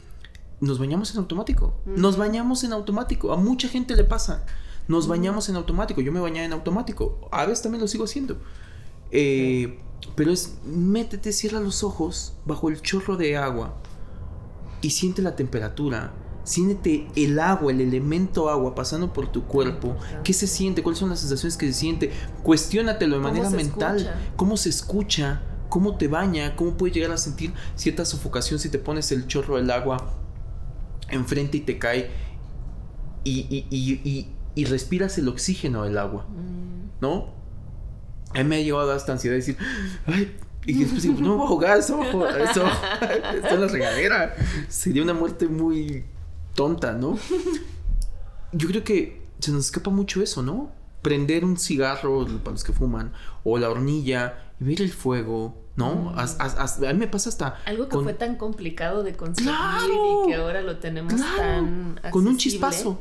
nos 0.61 0.81
bañamos 0.81 1.13
en 1.13 1.19
automático. 1.19 1.81
Nos 1.85 2.17
bañamos 2.17 2.65
en 2.65 2.73
automático. 2.73 3.33
A 3.33 3.37
mucha 3.37 3.69
gente 3.69 3.95
le 3.95 4.03
pasa. 4.03 4.45
Nos 4.89 5.09
bañamos 5.09 5.49
en 5.49 5.57
automático. 5.57 6.01
Yo 6.01 6.13
me 6.13 6.21
bañaba 6.21 6.45
en 6.45 6.53
automático. 6.53 7.29
A 7.33 7.47
veces 7.47 7.63
también 7.63 7.81
lo 7.81 7.89
sigo 7.89 8.05
haciendo. 8.05 8.39
Eh, 9.11 9.79
pero 10.17 10.31
es, 10.31 10.59
métete, 10.65 11.33
cierra 11.33 11.61
los 11.61 11.83
ojos 11.83 12.35
bajo 12.45 12.69
el 12.69 12.83
chorro 12.83 13.17
de 13.17 13.37
agua 13.37 13.75
y 14.83 14.91
siente 14.91 15.23
la 15.23 15.37
temperatura. 15.37 16.13
Siéntete 16.45 17.09
el 17.17 17.39
agua, 17.41 17.73
el 17.73 17.81
elemento 17.81 18.51
agua 18.51 18.75
pasando 18.75 19.13
por 19.15 19.33
tu 19.33 19.45
cuerpo. 19.45 19.97
¿Qué 20.23 20.35
se 20.35 20.47
siente? 20.47 20.83
¿Cuáles 20.83 20.99
son 20.99 21.09
las 21.09 21.21
sensaciones 21.21 21.57
que 21.57 21.67
se 21.67 21.73
siente? 21.73 22.13
Cuestiónatelo 22.43 23.17
de 23.17 23.23
manera 23.23 23.49
mental. 23.49 24.15
¿Cómo 24.37 24.59
se 24.59 24.69
escucha? 24.69 25.41
¿Cómo 25.71 25.97
te 25.97 26.07
baña? 26.07 26.55
¿Cómo 26.55 26.77
puedes 26.77 26.95
llegar 26.95 27.13
a 27.13 27.17
sentir 27.17 27.55
cierta 27.77 28.05
sofocación 28.05 28.61
si 28.61 28.69
te 28.69 28.79
pones 28.79 29.11
el 29.11 29.27
chorro 29.27 29.57
del 29.57 29.71
agua 29.71 30.15
enfrente 31.09 31.59
y 31.59 31.61
te 31.61 31.79
cae 31.79 32.11
y, 33.25 34.29
respiras 34.63 35.19
el 35.19 35.27
oxígeno 35.29 35.83
del 35.83 35.99
agua, 35.99 36.27
mm. 36.29 37.01
¿no? 37.01 37.35
A 38.33 38.39
mí 38.39 38.45
me 38.45 38.57
ha 38.57 38.61
llegado 38.61 38.93
a 38.93 38.97
esta 38.97 39.13
ansiedad 39.13 39.35
de 39.35 39.39
decir, 39.41 39.57
ay, 40.07 40.37
y 40.67 40.75
después 40.85 41.03
digo, 41.03 41.15
no 41.21 41.31
me 41.31 41.35
voy 41.37 41.45
a 41.45 41.49
jugar, 41.49 41.79
eso, 41.79 42.01
eso, 42.03 42.65
está 43.35 43.51
en 43.55 43.61
la 43.61 43.67
regadera. 43.69 44.37
Sería 44.69 45.03
una 45.03 45.15
muerte 45.15 45.49
muy 45.49 46.05
tonta, 46.55 46.93
¿no? 46.93 47.19
Yo 48.53 48.69
creo 48.69 48.85
que 48.85 49.23
se 49.41 49.51
nos 49.51 49.67
escapa 49.67 49.91
mucho 49.91 50.23
eso, 50.23 50.43
¿no? 50.43 50.71
prender 51.03 51.45
un 51.45 51.59
cigarro 51.59 52.25
para 52.43 52.53
los 52.53 52.65
que 52.65 52.73
fuman 52.73 53.13
o 53.45 53.59
la 53.59 53.69
hornilla 53.69 54.39
y 54.59 54.65
ver 54.65 54.81
el 54.81 54.91
fuego, 54.91 55.55
¿no? 55.77 55.95
Mm. 56.15 56.19
As- 56.19 56.37
as- 56.41 56.57
as- 56.59 56.83
a 56.83 56.93
mí 56.95 56.99
me 56.99 57.09
pasa 57.09 57.29
hasta 57.29 57.59
Algo 57.67 57.85
que 57.85 57.97
con- 57.97 58.05
fue 58.05 58.15
tan 58.15 58.37
complicado 58.37 59.03
de 59.03 59.13
conseguir 59.15 59.53
¡Claro! 59.53 60.23
y 60.25 60.29
que 60.31 60.35
ahora 60.37 60.63
lo 60.63 60.79
tenemos 60.79 61.13
Claro, 61.13 61.37
tan 61.37 62.01
con 62.11 62.27
un 62.27 62.39
chispazo. 62.39 62.99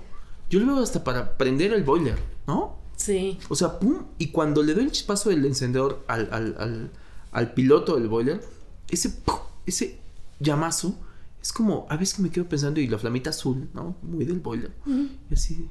Yo 0.53 0.59
lo 0.59 0.75
veo 0.75 0.83
hasta 0.83 1.03
para 1.03 1.35
prender 1.35 1.73
el 1.73 1.83
boiler, 1.83 2.19
¿no? 2.45 2.75
Sí. 2.95 3.39
O 3.49 3.55
sea, 3.55 3.79
pum, 3.79 4.03
y 4.19 4.27
cuando 4.27 4.61
le 4.61 4.75
doy 4.75 4.83
el 4.83 4.91
chispazo 4.91 5.29
del 5.31 5.43
encendedor 5.45 6.03
al, 6.07 6.29
al, 6.31 6.55
al, 6.59 6.91
al 7.31 7.53
piloto 7.55 7.95
del 7.95 8.07
boiler, 8.07 8.39
ese, 8.87 9.09
¡pum! 9.09 9.35
ese 9.65 9.97
llamazo 10.39 10.95
es 11.41 11.51
como, 11.51 11.87
a 11.89 11.97
veces 11.97 12.15
que 12.17 12.21
me 12.21 12.29
quedo 12.29 12.45
pensando, 12.47 12.79
y 12.79 12.87
la 12.87 12.99
flamita 12.99 13.31
azul, 13.31 13.67
¿no? 13.73 13.95
Muy 14.03 14.25
del 14.25 14.41
boiler. 14.41 14.71
Y 14.85 15.33
así, 15.33 15.67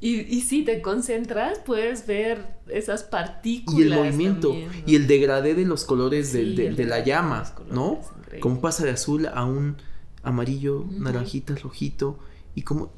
Y, 0.00 0.16
y 0.22 0.40
si 0.42 0.64
te 0.64 0.82
concentras, 0.82 1.60
puedes 1.60 2.06
ver 2.08 2.56
esas 2.68 3.04
partículas. 3.04 3.78
y 3.78 3.82
el 3.84 3.94
movimiento, 3.94 4.48
también, 4.48 4.68
¿no? 4.68 4.82
y 4.84 4.96
el 4.96 5.06
degradé 5.06 5.54
de 5.54 5.64
los 5.64 5.84
colores 5.84 6.30
Sí, 6.30 6.54
de, 6.56 6.84
la 6.84 7.04
llama, 7.04 7.44
colores, 7.54 7.72
¿no? 7.74 8.00
Cómo 8.40 8.60
pasa 8.60 8.84
de 8.84 8.90
azul 8.90 9.26
a 9.26 9.44
un 9.44 9.76
amarillo, 10.24 10.84
naranjita, 10.90 11.54
rojito, 11.54 12.18
y 12.56 12.62
como, 12.62 12.90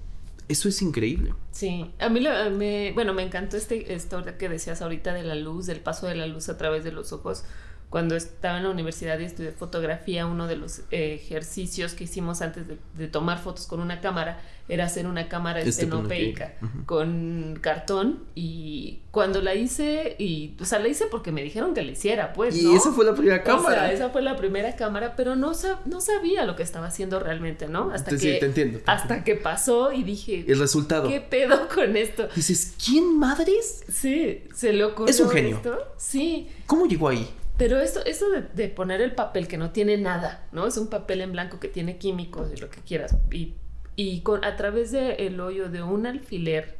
eso 0.48 0.68
es 0.68 0.80
increíble. 0.80 1.34
Sí, 1.50 1.92
a 1.98 2.08
mí 2.08 2.24
me, 2.56 2.92
bueno, 2.92 3.12
me 3.12 3.24
encantó 3.24 3.56
este 3.56 3.92
esto 3.92 4.24
que 4.38 4.48
decías 4.48 4.80
ahorita 4.80 5.12
de 5.12 5.24
la 5.24 5.34
luz, 5.34 5.66
del 5.66 5.80
paso 5.80 6.06
de 6.06 6.14
la 6.14 6.26
luz 6.26 6.48
a 6.48 6.56
través 6.56 6.84
de 6.84 6.92
los 6.92 7.12
ojos. 7.12 7.44
Cuando 7.90 8.16
estaba 8.16 8.58
en 8.58 8.64
la 8.64 8.70
universidad 8.70 9.18
y 9.18 9.24
estudié 9.24 9.50
fotografía, 9.52 10.26
uno 10.26 10.46
de 10.46 10.56
los 10.56 10.80
eh, 10.90 11.14
ejercicios 11.14 11.94
que 11.94 12.04
hicimos 12.04 12.42
antes 12.42 12.68
de, 12.68 12.76
de 12.98 13.08
tomar 13.08 13.38
fotos 13.38 13.66
con 13.66 13.80
una 13.80 14.00
cámara 14.02 14.40
era 14.68 14.84
hacer 14.84 15.06
una 15.06 15.28
cámara 15.30 15.60
estenopeica 15.62 16.52
con 16.84 17.58
cartón 17.62 18.24
y 18.34 18.98
cuando 19.10 19.40
la 19.40 19.54
hice, 19.54 20.14
y, 20.18 20.54
o 20.60 20.66
sea, 20.66 20.78
la 20.78 20.88
hice 20.88 21.06
porque 21.10 21.32
me 21.32 21.42
dijeron 21.42 21.72
que 21.72 21.82
la 21.82 21.92
hiciera, 21.92 22.34
pues, 22.34 22.54
Y 22.54 22.64
¿no? 22.64 22.76
esa 22.76 22.92
fue 22.92 23.06
la 23.06 23.14
primera 23.14 23.40
O 23.40 23.44
cámara. 23.44 23.74
sea, 23.86 23.92
esa 23.92 24.10
fue 24.10 24.20
la 24.20 24.36
primera 24.36 24.76
cámara, 24.76 25.14
pero 25.16 25.36
no, 25.36 25.52
sab- 25.54 25.84
no 25.86 26.02
sabía 26.02 26.44
lo 26.44 26.54
que 26.56 26.62
estaba 26.62 26.88
haciendo 26.88 27.18
realmente, 27.18 27.66
¿no? 27.68 27.84
Hasta 27.90 28.10
Entonces, 28.10 28.20
que, 28.20 28.34
sí, 28.34 28.40
te 28.40 28.46
entiendo, 28.46 28.78
te 28.80 28.90
hasta 28.90 29.24
que 29.24 29.34
pasó 29.36 29.92
y 29.92 30.02
dije, 30.02 30.44
El 30.46 30.58
resultado. 30.58 31.08
¿qué 31.08 31.20
pedo 31.22 31.66
con 31.74 31.96
esto? 31.96 32.28
Dices, 32.36 32.74
¿quién 32.84 33.18
madres? 33.18 33.84
Sí, 33.88 34.44
se 34.54 34.74
le 34.74 34.84
ocurrió 34.84 35.10
Es 35.10 35.20
un 35.20 35.30
genio. 35.30 35.56
esto. 35.56 35.78
Sí, 35.96 36.50
¿Cómo 36.66 36.84
llegó 36.86 37.08
ahí? 37.08 37.26
Pero 37.58 37.80
esto, 37.80 38.04
esto 38.04 38.30
de, 38.30 38.42
de 38.54 38.68
poner 38.68 39.00
el 39.02 39.12
papel 39.12 39.46
que 39.48 39.58
no 39.58 39.70
tiene 39.72 39.96
nada, 39.98 40.46
¿no? 40.52 40.66
Es 40.66 40.76
un 40.76 40.88
papel 40.88 41.20
en 41.20 41.32
blanco 41.32 41.58
que 41.60 41.68
tiene 41.68 41.98
químicos 41.98 42.50
y 42.54 42.60
lo 42.60 42.70
que 42.70 42.80
quieras. 42.80 43.14
Y, 43.32 43.54
y 43.96 44.20
con, 44.22 44.44
a 44.44 44.56
través 44.56 44.92
del 44.92 45.38
hoyo 45.40 45.68
de 45.68 45.82
un 45.82 46.06
alfiler 46.06 46.78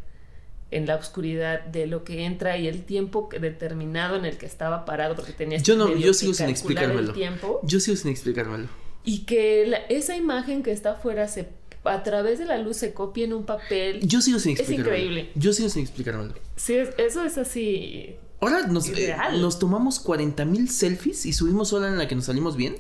en 0.71 0.87
la 0.87 0.97
oscuridad 0.97 1.65
de 1.65 1.87
lo 1.87 2.05
que 2.05 2.25
entra 2.27 2.57
y 2.59 2.69
el 2.69 2.85
tiempo 2.85 3.29
determinado 3.41 4.17
en 4.17 4.25
el 4.27 4.37
que 4.37 4.47
estaba 4.47 4.85
parado, 4.85 5.17
porque 5.17 5.33
tenías 5.33 5.63
Yo 5.63 5.77
no- 5.77 5.95
yo 5.97 6.13
sigo 6.15 6.35
sin 6.35 6.49
explicármelo. 6.51 7.15
Yo 7.63 7.81
sigo 7.81 7.97
sin 7.97 8.11
explicármelo. 8.11 8.69
Y 9.05 9.25
que 9.25 9.67
la- 9.67 9.79
esa 9.89 10.15
imagen 10.17 10.63
que 10.63 10.71
está 10.73 10.93
afuera 10.93 11.27
se, 11.27 11.49
a 11.85 12.03
través 12.03 12.39
de 12.39 12.45
la 12.45 12.59
luz 12.59 12.77
se 12.77 12.93
copia 12.93 13.25
en 13.25 13.33
un 13.33 13.45
papel. 13.47 14.01
Yo 14.07 14.21
sigo 14.21 14.39
sin 14.39 14.53
Es 14.53 14.61
explicármelo. 14.61 14.97
increíble. 14.99 15.31
Yo 15.35 15.53
sigo 15.55 15.71
sin 15.71 15.83
explicármelo. 15.83 16.35
Sí, 16.57 16.75
es- 16.75 16.91
eso 16.99 17.25
es 17.25 17.39
así. 17.39 18.17
Ahora 18.41 18.67
nos, 18.67 18.89
eh, 18.89 19.17
nos 19.39 19.59
tomamos 19.59 19.99
40 20.01 20.45
mil 20.45 20.71
selfies 20.71 21.27
y 21.27 21.33
subimos 21.33 21.69
sola 21.69 21.89
en 21.89 21.99
la 21.99 22.07
que 22.07 22.15
nos 22.15 22.27
salimos 22.27 22.57
bien. 22.57 22.77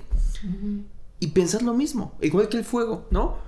Y 1.21 1.29
pensar 1.29 1.63
lo 1.63 1.75
mismo, 1.75 2.15
igual 2.21 2.49
que 2.49 2.59
el 2.59 2.65
fuego, 2.65 3.07
¿no? 3.11 3.39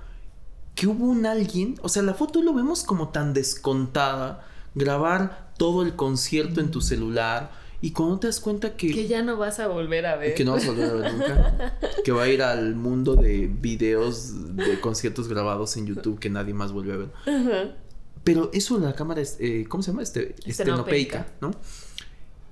Que 0.75 0.87
hubo 0.87 1.05
un 1.05 1.25
alguien, 1.25 1.75
o 1.81 1.89
sea, 1.89 2.03
la 2.03 2.13
foto 2.13 2.41
lo 2.41 2.53
vemos 2.53 2.83
como 2.83 3.09
tan 3.09 3.33
descontada, 3.33 4.45
grabar 4.75 5.53
todo 5.57 5.83
el 5.83 5.95
concierto 5.95 6.59
en 6.59 6.71
tu 6.71 6.81
celular 6.81 7.51
y 7.81 7.91
cuando 7.91 8.19
te 8.19 8.27
das 8.27 8.39
cuenta 8.39 8.75
que, 8.75 8.93
Que 8.93 9.07
ya 9.07 9.23
no 9.23 9.37
vas 9.37 9.59
a 9.59 9.67
volver 9.67 10.05
a 10.05 10.15
ver. 10.15 10.35
que 10.35 10.45
no 10.45 10.51
vas 10.51 10.65
a 10.65 10.71
volver 10.71 10.89
a 10.89 10.93
ver 10.93 11.13
nunca, 11.13 11.77
que 12.05 12.11
va 12.11 12.23
a 12.23 12.29
ir 12.29 12.43
al 12.43 12.75
mundo 12.75 13.15
de 13.15 13.47
videos 13.47 14.55
de 14.55 14.79
conciertos 14.79 15.27
grabados 15.27 15.77
en 15.77 15.87
YouTube 15.87 16.19
que 16.19 16.29
nadie 16.29 16.53
más 16.53 16.71
vuelve 16.71 16.93
a 16.93 16.97
ver. 16.97 17.75
Pero 18.23 18.51
eso 18.53 18.77
la 18.77 18.93
cámara 18.93 19.21
es, 19.21 19.37
eh, 19.39 19.65
¿cómo 19.67 19.81
se 19.81 19.91
llama? 19.91 20.03
Este, 20.03 20.35
estenopeica, 20.45 21.27
¿no? 21.41 21.51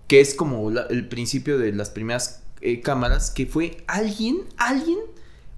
Que 0.09 0.19
es 0.19 0.33
como 0.35 0.69
la- 0.71 0.87
el 0.89 1.07
principio 1.07 1.57
de 1.57 1.71
las 1.71 1.89
primeras 1.91 2.43
eh, 2.61 2.81
cámaras, 2.81 3.31
que 3.31 3.45
fue 3.45 3.77
alguien, 3.87 4.39
alguien, 4.57 4.97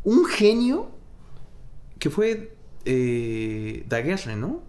un 0.04 0.26
genio, 0.26 0.92
que 1.98 2.12
fue 2.12 2.56
eh, 2.86 3.84
Daguerre, 3.90 4.36
¿no? 4.36 4.62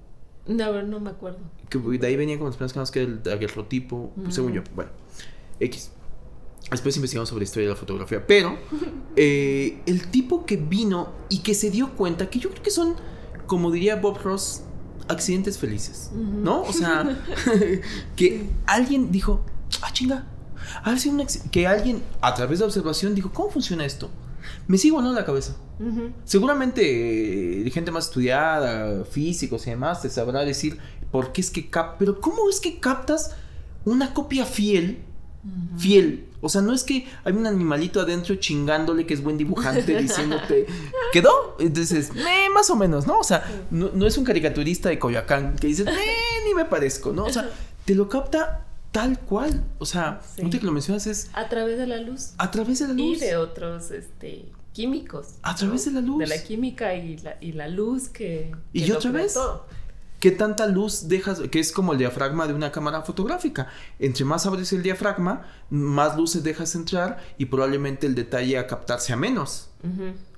No, 0.47 0.83
no 0.83 1.01
me 1.01 1.11
acuerdo. 1.11 1.39
Que 1.69 1.79
de 1.79 2.07
ahí 2.07 2.17
venía 2.17 2.39
con 2.39 2.47
las 2.47 2.57
primeras 2.57 2.73
cámaras 2.73 2.91
que 2.91 3.03
era 3.03 3.11
el 3.11 3.23
daguerrotipo, 3.23 4.13
pues, 4.23 4.35
según 4.35 4.53
Mm. 4.53 4.55
yo, 4.57 4.63
bueno, 4.75 4.91
X. 5.61 5.91
Después 6.71 6.97
investigamos 6.97 7.29
sobre 7.29 7.41
la 7.41 7.45
historia 7.45 7.69
de 7.69 7.75
la 7.75 7.79
fotografía, 7.81 8.27
pero 8.27 8.57
eh, 9.17 9.81
el 9.87 10.09
tipo 10.11 10.47
que 10.47 10.57
vino 10.57 11.13
y 11.29 11.39
que 11.41 11.55
se 11.55 11.71
dio 11.71 11.91
cuenta, 11.97 12.31
que 12.31 12.39
yo 12.39 12.51
creo 12.51 12.63
que 12.63 12.71
son, 12.71 12.95
como 13.47 13.71
diría 13.71 13.97
Bob 13.97 14.19
Ross, 14.23 14.63
accidentes 15.09 15.59
felices. 15.59 16.11
¿no? 16.15 16.63
O 16.63 16.73
sea, 16.73 17.19
que 18.17 18.47
alguien 18.67 19.11
dijo, 19.13 19.45
ah, 19.83 19.93
chinga, 19.93 20.25
a 20.83 20.91
ver 20.91 20.99
si 20.99 21.09
un 21.09 21.19
acc- 21.21 21.51
que 21.51 21.67
alguien 21.67 22.03
a 22.21 22.35
través 22.35 22.61
de 22.61 22.65
observación 22.65 23.15
dijo, 23.15 23.31
¿cómo 23.33 23.51
funciona 23.51 23.85
esto? 23.85 24.11
Me 24.67 24.79
sigue 24.79 24.93
volando 24.95 25.19
la 25.19 25.25
cabeza. 25.25 25.55
Seguramente 26.25 27.67
eh, 27.67 27.71
gente 27.71 27.91
más 27.91 28.07
estudiada, 28.07 29.05
físicos 29.05 29.67
y 29.67 29.71
demás, 29.71 30.03
te 30.03 30.11
sabrá 30.11 30.45
decir 30.45 30.79
por 31.11 31.33
qué 31.33 31.41
es 31.41 31.51
que 31.51 31.69
cap... 31.69 31.97
Pero 31.99 32.21
¿cómo 32.21 32.49
es 32.49 32.61
que 32.61 32.79
captas 32.81 33.33
una 33.85 34.15
copia 34.15 34.45
fiel? 34.47 34.99
Fiel. 35.77 36.29
O 36.41 36.49
sea, 36.49 36.61
no 36.61 36.73
es 36.73 36.85
que 36.85 37.07
hay 37.25 37.33
un 37.33 37.47
animalito 37.47 38.01
adentro 38.01 38.35
chingándole 38.37 39.07
que 39.07 39.15
es 39.15 39.23
buen 39.23 39.37
dibujante 39.37 39.97
diciéndote... 40.01 40.67
¿Quedó? 41.13 41.57
Entonces, 41.59 42.11
eh, 42.17 42.49
más 42.55 42.71
o 42.71 42.77
menos, 42.77 43.07
¿no? 43.07 43.19
O 43.19 43.25
sea, 43.25 43.45
no, 43.71 43.91
no 43.93 44.07
es 44.07 44.17
un 44.19 44.25
caricaturista 44.25 44.89
de 44.89 44.99
Coyoacán 44.99 45.57
que 45.57 45.67
dice, 45.67 45.83
eh, 45.83 46.45
ni 46.47 46.55
me 46.55 46.65
parezco, 46.65 47.13
¿no? 47.13 47.25
O 47.27 47.33
sea, 47.33 47.49
te 47.85 47.95
lo 47.95 48.09
capta 48.09 48.65
tal 48.93 49.19
cual. 49.19 49.65
O 49.79 49.87
sea, 49.87 50.21
Sí. 50.37 50.49
que 50.49 50.61
lo 50.61 50.71
mencionas 50.73 51.07
es 51.07 51.31
A 51.33 51.49
través 51.49 51.79
de 51.79 51.87
la 51.87 51.97
luz. 51.99 52.35
a 52.39 52.51
través 52.51 52.79
de 52.79 52.89
la 52.89 52.95
Y 52.95 53.11
luz. 53.13 53.21
de 53.21 53.37
otros 53.37 53.91
este, 53.91 54.47
químicos. 54.73 55.35
A 55.43 55.55
través 55.57 55.85
de 55.87 55.91
la 55.93 56.01
luz. 56.01 56.19
De 56.19 56.27
la 56.27 56.43
química 56.43 56.95
y 56.95 57.17
la, 57.19 57.37
y 57.41 57.53
la 57.53 57.69
luz 57.69 58.09
que. 58.09 58.53
Y 58.73 58.85
que 58.85 58.93
otra 58.93 59.11
vez, 59.11 59.35
todo. 59.35 59.67
¿Qué 60.21 60.31
tanta 60.31 60.69
luz 60.69 61.09
dejas? 61.09 61.41
Que 61.51 61.59
es 61.59 61.73
como 61.73 61.93
el 61.95 61.99
diafragma 61.99 62.47
de 62.47 62.55
una 62.55 62.71
cámara 62.71 63.03
fotográfica. 63.03 63.67
Entre 63.99 64.25
más 64.25 64.47
abres 64.47 64.73
el 64.73 64.83
diafragma, 64.85 65.49
más 65.69 66.17
luces 66.17 66.45
dejas 66.45 66.77
entrar 66.77 67.19
y 67.39 67.47
probablemente 67.47 68.07
el 68.07 68.15
detalle 68.15 68.57
a 68.57 68.69
captar 68.69 69.01
sea 69.01 69.17
menos. 69.17 69.71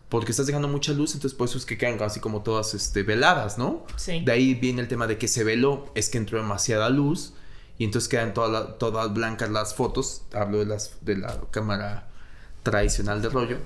Porque 0.09 0.31
estás 0.31 0.47
dejando 0.47 0.69
mucha 0.69 0.93
luz, 0.93 1.15
entonces 1.15 1.37
por 1.37 1.49
eso 1.49 1.59
es 1.59 1.67
que 1.67 1.77
quedan 1.77 2.01
así 2.03 2.19
como 2.21 2.43
todas 2.43 2.73
este, 2.73 3.03
veladas, 3.03 3.59
¿no? 3.59 3.85
Sí. 3.97 4.23
De 4.25 4.33
ahí 4.33 4.55
viene 4.55 4.81
el 4.81 4.89
tema 4.89 5.07
de 5.07 5.19
que 5.19 5.29
se 5.29 5.45
veló, 5.45 5.91
es 5.95 6.09
que 6.09 6.17
entró 6.19 6.39
demasiada 6.39 6.89
luz 6.89 7.35
y 7.79 7.85
entonces 7.85 8.09
quedan 8.09 8.35
toda 8.35 8.49
la- 8.49 8.79
todas 8.79 9.12
blancas 9.12 9.51
las 9.51 9.75
fotos. 9.75 10.22
Hablo 10.33 10.59
de, 10.61 10.66
las, 10.66 10.99
de 11.05 11.16
la 11.16 11.41
cámara 11.51 12.09
tradicional 12.62 13.20
de 13.22 13.29
rollo. 13.29 13.59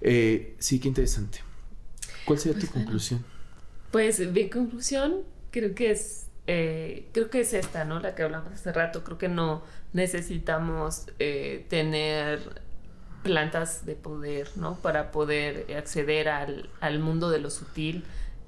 Eh, 0.00 0.56
sí, 0.58 0.80
qué 0.80 0.88
interesante. 0.88 1.40
¿Cuál 2.24 2.38
sería 2.38 2.58
tu 2.58 2.68
conclusión? 2.68 3.24
Pues 3.90 4.18
mi 4.20 4.48
conclusión 4.50 5.22
creo 5.50 5.74
que 5.74 5.90
es 5.92 6.24
eh, 6.48 7.08
creo 7.12 7.28
que 7.28 7.40
es 7.40 7.52
esta, 7.54 7.84
¿no? 7.84 7.98
La 8.00 8.14
que 8.14 8.22
hablamos 8.22 8.52
hace 8.52 8.72
rato. 8.72 9.02
Creo 9.02 9.18
que 9.18 9.28
no 9.28 9.62
necesitamos 9.92 11.06
eh, 11.18 11.66
tener 11.68 12.62
plantas 13.22 13.84
de 13.86 13.96
poder, 13.96 14.50
¿no? 14.56 14.76
Para 14.76 15.10
poder 15.10 15.74
acceder 15.76 16.28
al, 16.28 16.70
al 16.80 17.00
mundo 17.00 17.30
de 17.30 17.40
lo 17.40 17.50
sutil. 17.50 18.04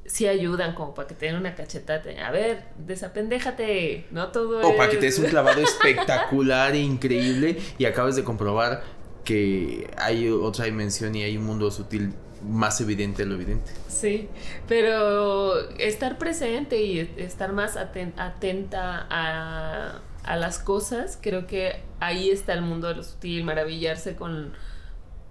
Sí 0.09 0.26
ayudan 0.26 0.74
como 0.74 0.94
para 0.94 1.06
que 1.06 1.14
te 1.14 1.26
den 1.26 1.36
una 1.36 1.54
cachetada. 1.54 2.02
A 2.26 2.30
ver, 2.30 2.64
desapendéjate, 2.78 4.06
¿no? 4.11 4.28
Todo 4.28 4.66
O 4.66 4.76
para 4.76 4.90
que 4.90 4.96
te 4.96 5.06
des 5.06 5.18
un 5.18 5.26
clavado 5.26 5.61
espectacular 5.61 6.74
e 6.74 6.78
increíble 6.78 7.59
y 7.78 7.84
acabes 7.84 8.16
de 8.16 8.24
comprobar 8.24 8.82
que 9.24 9.90
hay 9.98 10.30
otra 10.30 10.64
dimensión 10.64 11.14
y 11.14 11.22
hay 11.22 11.36
un 11.36 11.44
mundo 11.44 11.70
sutil 11.70 12.14
más 12.42 12.80
evidente 12.80 13.22
de 13.24 13.28
lo 13.28 13.34
evidente. 13.34 13.70
Sí, 13.88 14.28
pero 14.66 15.68
estar 15.78 16.18
presente 16.18 16.80
y 16.82 17.00
estar 17.18 17.52
más 17.52 17.76
aten- 17.76 18.12
atenta 18.16 19.06
a, 19.11 20.00
a 20.24 20.36
las 20.36 20.59
cosas, 20.59 21.18
creo 21.20 21.46
que 21.46 21.82
ahí 22.00 22.30
está 22.30 22.54
el 22.54 22.62
mundo 22.62 22.88
de 22.88 22.94
lo 22.94 23.02
sutil, 23.02 23.44
maravillarse 23.44 24.14
con, 24.16 24.52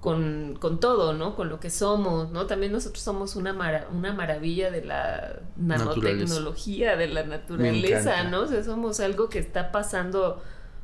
con, 0.02 0.56
con 0.60 0.80
todo, 0.80 1.14
¿no? 1.14 1.36
Con 1.36 1.50
lo 1.50 1.60
que 1.60 1.70
somos, 1.70 2.32
¿no? 2.32 2.46
También 2.46 2.72
nosotros 2.72 3.02
somos 3.04 3.36
una, 3.36 3.52
mara- 3.54 3.88
una 3.92 4.14
maravilla 4.14 4.70
de 4.72 4.86
la 4.86 5.40
nanotecnología, 5.58 6.96
de 6.96 7.08
la 7.08 7.24
naturaleza. 7.24 8.24
¿no? 8.30 8.42
O 8.42 8.48
sea, 8.48 8.64
somos 8.64 9.00
algo 9.00 9.28
que 9.30 9.40
está 9.40 9.72
pasando... 9.72 10.42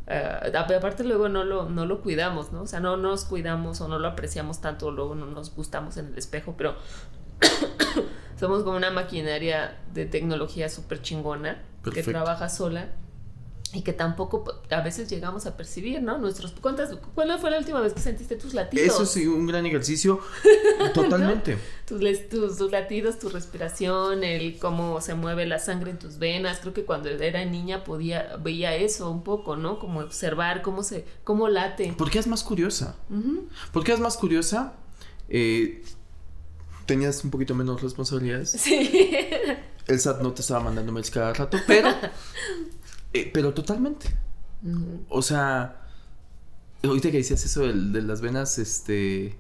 eh, 0.07 0.51
aparte 0.57 1.03
luego 1.03 1.29
no 1.29 1.43
lo, 1.43 1.69
no 1.69 1.85
lo 1.85 2.01
cuidamos, 2.01 2.51
¿no? 2.51 2.63
O 2.63 2.67
sea, 2.67 2.79
no 2.79 2.97
nos 2.97 3.23
cuidamos 3.25 3.79
o 3.81 3.87
no 3.87 3.99
lo 3.99 4.07
apreciamos 4.07 4.61
tanto, 4.61 4.91
luego 4.91 5.15
no 5.15 5.27
nos 5.27 5.55
gustamos 5.55 5.95
en 5.97 6.07
el 6.07 6.17
espejo, 6.17 6.55
pero 6.57 6.75
somos 8.39 8.63
como 8.63 8.75
una 8.77 8.91
maquinaria 8.91 9.77
de 9.93 10.05
tecnología 10.05 10.69
súper 10.69 11.01
chingona 11.01 11.61
que 11.93 12.01
trabaja 12.13 12.49
sola 12.49 12.87
y 13.73 13.81
que 13.81 13.91
tampoco 13.91 14.43
a 14.69 14.81
veces 14.81 15.09
llegamos 15.09 15.47
a 15.47 15.57
percibir, 15.57 16.01
¿no? 16.01 16.19
Nuestros 16.19 16.53
¿cuántas 16.61 16.95
cuándo 17.15 17.39
fue 17.39 17.49
la 17.49 17.57
última 17.57 17.81
vez 17.81 17.93
que 17.93 18.01
sentiste 18.01 18.35
tus 18.35 18.53
latidos? 18.53 18.85
Eso 18.85 19.05
sí, 19.05 19.25
un 19.25 19.47
gran 19.47 19.65
ejercicio 19.65 20.19
totalmente. 20.93 21.57
tus, 21.85 22.01
tus, 22.29 22.71
latidos, 22.71 23.17
tu 23.17 23.29
respiración, 23.29 24.23
el 24.23 24.59
cómo 24.59 25.01
se 25.01 25.15
mueve 25.15 25.47
la 25.47 25.57
sangre 25.57 25.89
en 25.89 25.97
tus 25.97 26.19
venas. 26.19 26.59
Creo 26.59 26.73
que 26.73 26.85
cuando 26.85 27.09
era 27.09 27.43
niña 27.45 27.83
podía 27.83 28.37
veía 28.37 28.75
eso 28.75 29.09
un 29.09 29.23
poco, 29.23 29.55
¿no? 29.55 29.79
Como 29.79 30.01
observar 30.01 30.61
cómo 30.61 30.83
se 30.83 31.05
cómo 31.23 31.49
late. 31.49 31.93
¿Por 31.97 32.11
qué 32.11 32.19
es 32.19 32.27
más 32.27 32.43
curiosa? 32.43 32.95
¿Por 33.71 33.83
qué 33.83 33.93
es 33.93 33.99
más 33.99 34.17
curiosa? 34.17 34.73
Eh, 35.29 35.83
tenías 36.85 37.23
un 37.23 37.31
poquito 37.31 37.55
menos 37.55 37.81
responsabilidades. 37.81 38.51
Sí. 38.51 39.09
El 39.87 39.99
SAT 39.99 40.21
no 40.21 40.31
te 40.31 40.41
estaba 40.41 40.63
mandando 40.63 40.91
mails 40.91 41.11
cada 41.11 41.33
rato, 41.33 41.57
pero 41.67 41.89
Eh, 43.13 43.29
pero 43.33 43.53
totalmente. 43.53 44.15
O 45.09 45.21
sea, 45.21 45.87
ahorita 46.83 47.11
que 47.11 47.17
decías 47.17 47.43
eso 47.45 47.61
de, 47.61 47.73
de 47.73 48.01
las 48.01 48.21
venas, 48.21 48.57
este. 48.57 49.37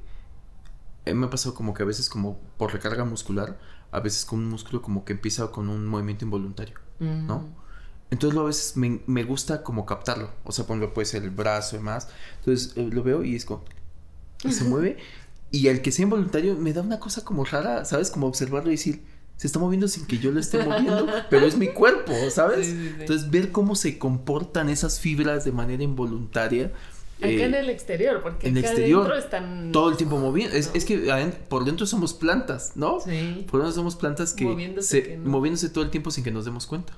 Eh, 1.05 1.13
me 1.13 1.25
ha 1.25 1.29
pasado 1.29 1.53
como 1.53 1.73
que 1.73 1.83
a 1.83 1.85
veces, 1.85 2.09
como 2.09 2.39
por 2.57 2.71
recarga 2.71 3.03
muscular, 3.03 3.57
a 3.91 3.99
veces 3.99 4.25
con 4.25 4.39
un 4.39 4.49
músculo 4.49 4.81
como 4.81 5.05
que 5.05 5.13
empieza 5.13 5.47
con 5.51 5.69
un 5.69 5.85
movimiento 5.85 6.25
involuntario, 6.25 6.75
¿no? 6.99 7.47
Entonces 8.09 8.39
a 8.39 8.43
veces 8.43 8.77
me, 8.77 9.01
me, 9.07 9.23
gusta 9.23 9.63
como 9.63 9.85
captarlo. 9.85 10.29
O 10.43 10.51
sea, 10.51 10.65
puede 10.65 11.05
ser 11.05 11.23
el 11.23 11.31
brazo 11.31 11.77
y 11.77 11.79
más. 11.79 12.09
Entonces 12.39 12.73
eh, 12.77 12.87
lo 12.91 13.01
veo 13.01 13.23
y 13.23 13.35
es 13.35 13.45
como. 13.45 13.63
se 14.49 14.63
mueve. 14.69 14.97
Y 15.51 15.67
el 15.67 15.81
que 15.81 15.91
sea 15.91 16.03
involuntario 16.03 16.55
me 16.55 16.73
da 16.73 16.81
una 16.81 16.99
cosa 16.99 17.23
como 17.23 17.43
rara, 17.43 17.85
¿sabes? 17.85 18.11
Como 18.11 18.27
observarlo 18.27 18.69
y 18.69 18.75
decir 18.75 19.03
se 19.37 19.47
está 19.47 19.59
moviendo 19.59 19.87
sin 19.87 20.05
que 20.05 20.17
yo 20.17 20.31
lo 20.31 20.39
esté 20.39 20.63
moviendo, 20.63 21.07
pero 21.29 21.45
es 21.45 21.57
mi 21.57 21.67
cuerpo, 21.67 22.13
¿sabes? 22.29 22.69
Entonces, 22.69 23.29
ver 23.29 23.51
cómo 23.51 23.75
se 23.75 23.97
comportan 23.97 24.69
esas 24.69 24.99
fibras 24.99 25.45
de 25.45 25.51
manera 25.51 25.83
involuntaria. 25.83 26.71
Acá 27.17 27.29
en 27.29 27.53
eh, 27.53 27.59
el 27.59 27.69
exterior, 27.69 28.21
porque 28.21 28.47
en 28.47 28.57
el 28.57 28.65
exterior 28.65 29.13
están... 29.17 29.71
todo 29.71 29.89
el 29.89 29.97
tiempo 29.97 30.17
moviendo. 30.17 30.55
Es, 30.55 30.71
es, 30.73 30.85
que 30.85 30.97
por 31.47 31.65
dentro 31.65 31.85
somos 31.85 32.13
plantas, 32.13 32.73
¿no? 32.75 32.99
Sí. 32.99 33.45
Por 33.49 33.61
dentro 33.61 33.71
somos 33.71 33.95
plantas 33.95 34.33
que, 34.33 34.45
moviéndose, 34.45 35.19
moviéndose 35.23 35.69
todo 35.69 35.83
el 35.83 35.89
tiempo 35.89 36.11
sin 36.11 36.23
que 36.23 36.31
nos 36.31 36.45
demos 36.45 36.67
cuenta. 36.67 36.93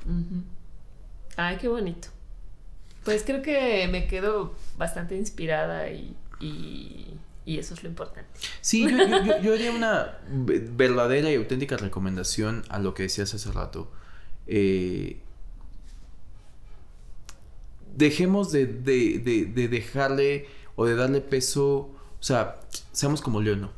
Ay, 1.36 1.57
qué 1.57 1.67
bonito. 1.67 2.07
Pues 3.03 3.23
creo 3.23 3.43
que 3.43 3.88
me 3.91 4.07
quedo 4.07 4.55
bastante 4.77 5.15
inspirada 5.15 5.89
y 5.91 6.15
y 6.39 7.05
eso 7.45 7.75
es 7.75 7.83
lo 7.83 7.89
importante. 7.89 8.29
Sí, 8.61 8.87
yo, 9.41 9.53
haría 9.53 9.71
una 9.75 10.19
verdadera 10.27 11.31
y 11.31 11.35
auténtica 11.35 11.77
recomendación 11.77 12.63
a 12.69 12.79
lo 12.79 12.93
que 12.93 13.03
decías 13.03 13.33
hace 13.33 13.51
rato. 13.51 13.91
Eh, 14.47 15.19
dejemos 17.95 18.51
de, 18.51 18.65
dejarle 18.67 20.47
o 20.75 20.85
de 20.85 20.95
darle 20.95 21.21
peso, 21.21 21.67
o 21.69 22.23
sea, 22.23 22.59
seamos 22.91 23.21
como 23.21 23.41
Leono. 23.41 23.71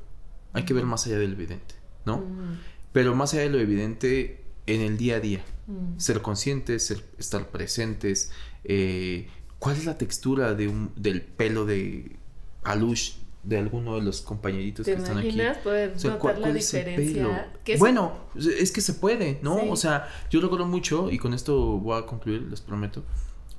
Hay 0.53 0.63
que 0.63 0.74
ver 0.74 0.86
más 0.86 1.05
allá 1.05 1.20
del 1.20 1.34
evidente, 1.34 1.76
¿no? 2.05 2.20
Mm. 2.20 2.59
Pero 2.93 3.15
más 3.15 3.34
allá 3.34 3.43
de 3.43 3.49
lo 3.49 3.59
evidente 3.59 4.43
en 4.65 4.82
el 4.82 4.97
día 4.97 5.18
a 5.18 5.20
día. 5.20 5.45
Mm. 5.68 5.99
Ser 5.99 6.22
conscientes, 6.22 6.95
estar 7.20 7.49
presentes. 7.49 8.32
Eh, 8.63 9.28
¿Cuál 9.59 9.76
es 9.76 9.86
la 9.86 9.97
textura 9.97 10.53
de 10.53 10.68
un, 10.68 10.91
del 10.95 11.22
pelo 11.22 11.65
de 11.65 12.15
Alush 12.63 13.15
de 13.48 13.58
alguno 13.58 13.95
de 13.95 14.02
los 14.02 14.22
compañeritos 14.22 14.86
que 14.86 14.91
están 14.91 15.18
aquí. 15.18 15.39
¿Puedes 15.64 16.04
notar 16.04 16.38
la 16.38 16.52
diferencia? 16.52 17.54
bueno, 17.80 18.12
es 18.36 18.72
que 18.72 18.82
se 18.82 18.93
puede, 18.93 19.39
¿no? 19.41 19.70
O 19.70 19.78
sea, 19.78 20.10
yo 20.30 20.41
recuerdo 20.41 20.66
mucho, 20.66 21.10
y 21.10 21.18
con 21.18 21.34
esto 21.34 21.56
voy 21.56 21.98
a 21.98 22.06
concluir, 22.06 22.41
les 22.41 22.60
prometo, 22.60 23.04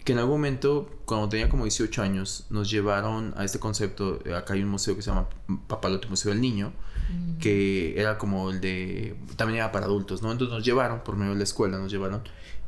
que 0.04 0.12
en 0.12 0.18
algún 0.18 0.34
momento, 0.34 0.90
cuando 1.06 1.28
tenía 1.30 1.48
como 1.48 1.64
18 1.64 2.02
años, 2.02 2.46
nos 2.50 2.70
llevaron 2.70 3.32
a 3.36 3.44
este 3.44 3.58
concepto, 3.58 4.20
acá 4.36 4.54
hay 4.54 4.62
un 4.62 4.68
museo 4.68 4.94
que 4.94 5.00
se 5.00 5.10
llama 5.10 5.28
Papalote 5.66 6.06
Museo 6.08 6.32
del 6.32 6.42
Niño, 6.42 6.72
mm. 7.08 7.38
que 7.38 7.98
era 7.98 8.18
como 8.18 8.50
el 8.50 8.60
de, 8.60 9.16
también 9.36 9.60
era 9.60 9.72
para 9.72 9.86
adultos, 9.86 10.20
¿no? 10.20 10.30
Entonces 10.32 10.54
nos 10.54 10.64
llevaron, 10.64 11.00
por 11.00 11.16
medio 11.16 11.32
de 11.32 11.38
la 11.38 11.44
escuela, 11.44 11.78
nos 11.78 11.90
llevaron, 11.90 12.22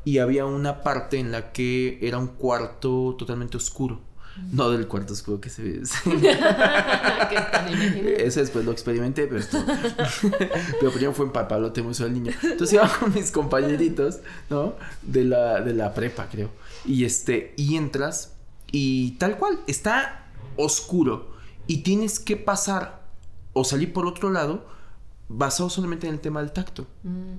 y 0.07 0.19
había 0.19 0.47
una 0.47 0.83
parte 0.83 1.19
en 1.19 1.33
la 1.33 1.53
que 1.53 1.99
era 2.01 2.17
un 2.17 2.29
cuarto 2.29 3.15
totalmente 3.19 3.59
oscuro 3.59 4.01
no 4.53 4.71
del 4.71 4.87
cuarto 4.87 5.13
oscuro 5.13 5.41
que 5.41 5.51
se 5.51 5.63
ve. 5.63 5.83
Ese 8.19 8.41
después 8.41 8.65
lo 8.65 8.73
experimenté, 8.73 9.27
pero, 9.27 9.41
esto... 9.41 9.59
pero 10.81 10.93
primero 10.93 11.13
fue 11.13 11.27
en 11.27 11.33
Papalote 11.33 11.83
Museo 11.83 12.07
del 12.07 12.15
Niño. 12.15 12.33
Entonces 12.43 12.75
iba 12.75 12.89
con 12.99 13.13
mis 13.13 13.31
compañeritos, 13.31 14.21
¿no? 14.49 14.75
De 15.03 15.25
la, 15.25 15.61
de 15.61 15.75
la 15.75 15.95
prepa, 15.95 16.29
creo. 16.31 16.51
Y 16.85 17.05
este, 17.05 17.55
y 17.57 17.77
entras 17.77 18.35
y 18.73 19.13
tal 19.13 19.37
cual, 19.37 19.61
está 19.67 20.27
oscuro 20.57 21.31
y 21.67 21.79
tienes 21.79 22.21
que 22.21 22.37
pasar 22.37 23.03
o 23.53 23.65
salir 23.65 23.93
por 23.93 24.07
otro 24.07 24.31
lado 24.31 24.67
basado 25.29 25.71
solamente 25.71 26.07
en 26.07 26.15
el 26.15 26.21
tema 26.21 26.41
del 26.41 26.53
tacto. 26.53 26.87
Mm. 27.03 27.35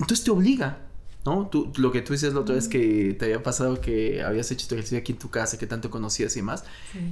Entonces 0.00 0.24
te 0.24 0.30
obliga 0.30 0.87
¿no? 1.24 1.48
Tú, 1.48 1.72
lo 1.76 1.92
que 1.92 2.02
tú 2.02 2.12
dices 2.12 2.34
la 2.34 2.40
otra 2.40 2.54
vez 2.54 2.68
que 2.68 3.14
te 3.18 3.26
había 3.26 3.42
pasado 3.42 3.80
que 3.80 4.22
habías 4.22 4.50
hecho 4.50 4.66
tu 4.66 4.74
ejercicio 4.74 4.98
aquí 4.98 5.12
en 5.12 5.18
tu 5.18 5.30
casa, 5.30 5.58
que 5.58 5.66
tanto 5.66 5.90
conocías 5.90 6.36
y 6.36 6.42
más. 6.42 6.64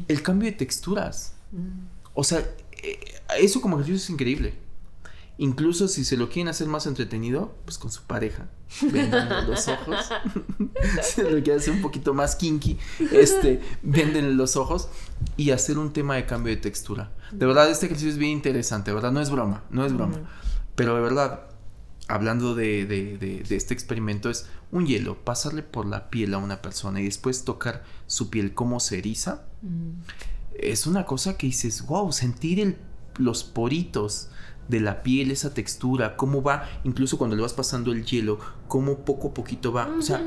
El 0.08 0.22
cambio 0.22 0.50
de 0.50 0.56
texturas. 0.56 1.34
Mm. 1.52 1.86
O 2.14 2.24
sea, 2.24 2.38
eh, 2.82 2.98
eso 3.38 3.60
como 3.60 3.76
ejercicio 3.76 4.04
es 4.04 4.10
increíble. 4.10 4.66
Incluso 5.38 5.86
si 5.86 6.04
se 6.04 6.16
lo 6.16 6.30
quieren 6.30 6.48
hacer 6.48 6.66
más 6.66 6.86
entretenido, 6.86 7.54
pues 7.66 7.76
con 7.76 7.90
su 7.90 8.02
pareja, 8.04 8.48
venden 8.80 9.28
los 9.46 9.68
ojos. 9.68 10.08
si 11.02 11.22
lo 11.22 11.42
quieren 11.42 11.58
hacer 11.58 11.74
un 11.74 11.82
poquito 11.82 12.14
más 12.14 12.36
kinky, 12.36 12.78
este, 13.12 13.60
venden 13.82 14.38
los 14.38 14.56
ojos 14.56 14.88
y 15.36 15.50
hacer 15.50 15.76
un 15.76 15.92
tema 15.92 16.16
de 16.16 16.24
cambio 16.24 16.54
de 16.54 16.60
textura. 16.60 17.12
De 17.32 17.44
verdad, 17.44 17.70
este 17.70 17.84
ejercicio 17.84 18.12
es 18.12 18.18
bien 18.18 18.32
interesante, 18.32 18.92
¿verdad? 18.92 19.12
No 19.12 19.20
es 19.20 19.28
broma, 19.28 19.62
no 19.68 19.84
es 19.84 19.92
broma. 19.92 20.20
Pero 20.74 20.94
de 20.94 21.02
verdad, 21.02 21.48
hablando 22.08 22.54
de, 22.54 23.42
este 23.50 23.74
experimento, 23.74 24.30
es 24.30 24.46
un 24.70 24.86
hielo, 24.86 25.24
pasarle 25.24 25.62
por 25.62 25.86
la 25.86 26.10
piel 26.10 26.34
a 26.34 26.38
una 26.38 26.62
persona 26.62 27.00
y 27.00 27.04
después 27.04 27.44
tocar 27.44 27.84
su 28.06 28.30
piel 28.30 28.54
como 28.54 28.80
se 28.80 28.98
eriza. 28.98 29.46
Mm. 29.62 29.90
Es 30.54 30.86
una 30.86 31.04
cosa 31.04 31.36
que 31.36 31.48
dices, 31.48 31.86
wow, 31.86 32.12
sentir 32.12 32.78
los 33.18 33.44
poritos 33.44 34.28
de 34.68 34.80
la 34.80 35.02
piel, 35.02 35.30
esa 35.30 35.54
textura, 35.54 36.16
cómo 36.16 36.42
va, 36.42 36.68
incluso 36.84 37.18
cuando 37.18 37.36
le 37.36 37.42
vas 37.42 37.52
pasando 37.52 37.92
el 37.92 38.04
hielo, 38.04 38.38
cómo 38.68 39.04
poco 39.04 39.28
a 39.28 39.34
poquito 39.34 39.72
va. 39.72 39.88
O 39.98 40.02
sea, 40.02 40.22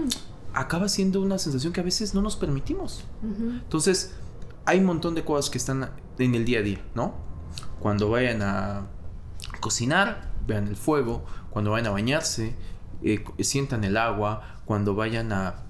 acaba 0.54 0.88
siendo 0.90 1.22
una 1.22 1.38
sensación 1.38 1.74
que 1.74 1.82
a 1.82 1.84
veces 1.84 2.14
no 2.14 2.22
nos 2.22 2.36
permitimos. 2.36 3.04
Entonces, 3.24 4.14
hay 4.66 4.80
un 4.80 4.86
montón 4.86 5.16
de 5.16 5.24
cosas 5.24 5.50
que 5.50 5.58
están 5.58 5.90
en 6.18 6.36
el 6.36 6.46
día 6.46 6.60
a 6.60 6.62
día, 6.62 6.82
¿no? 6.96 7.16
Cuando 7.80 8.10
vayan 8.10 8.42
a 8.42 8.88
cocinar, 9.60 10.32
vean 10.48 10.68
el 10.68 10.76
fuego, 10.76 11.26
cuando 11.50 11.72
vayan 11.72 11.88
a 11.88 11.92
bañarse, 11.92 12.56
eh, 13.02 13.24
sientan 13.40 13.84
el 13.84 13.98
agua, 13.98 14.62
cuando 14.66 14.96
vayan 14.96 15.32
a, 15.32 15.64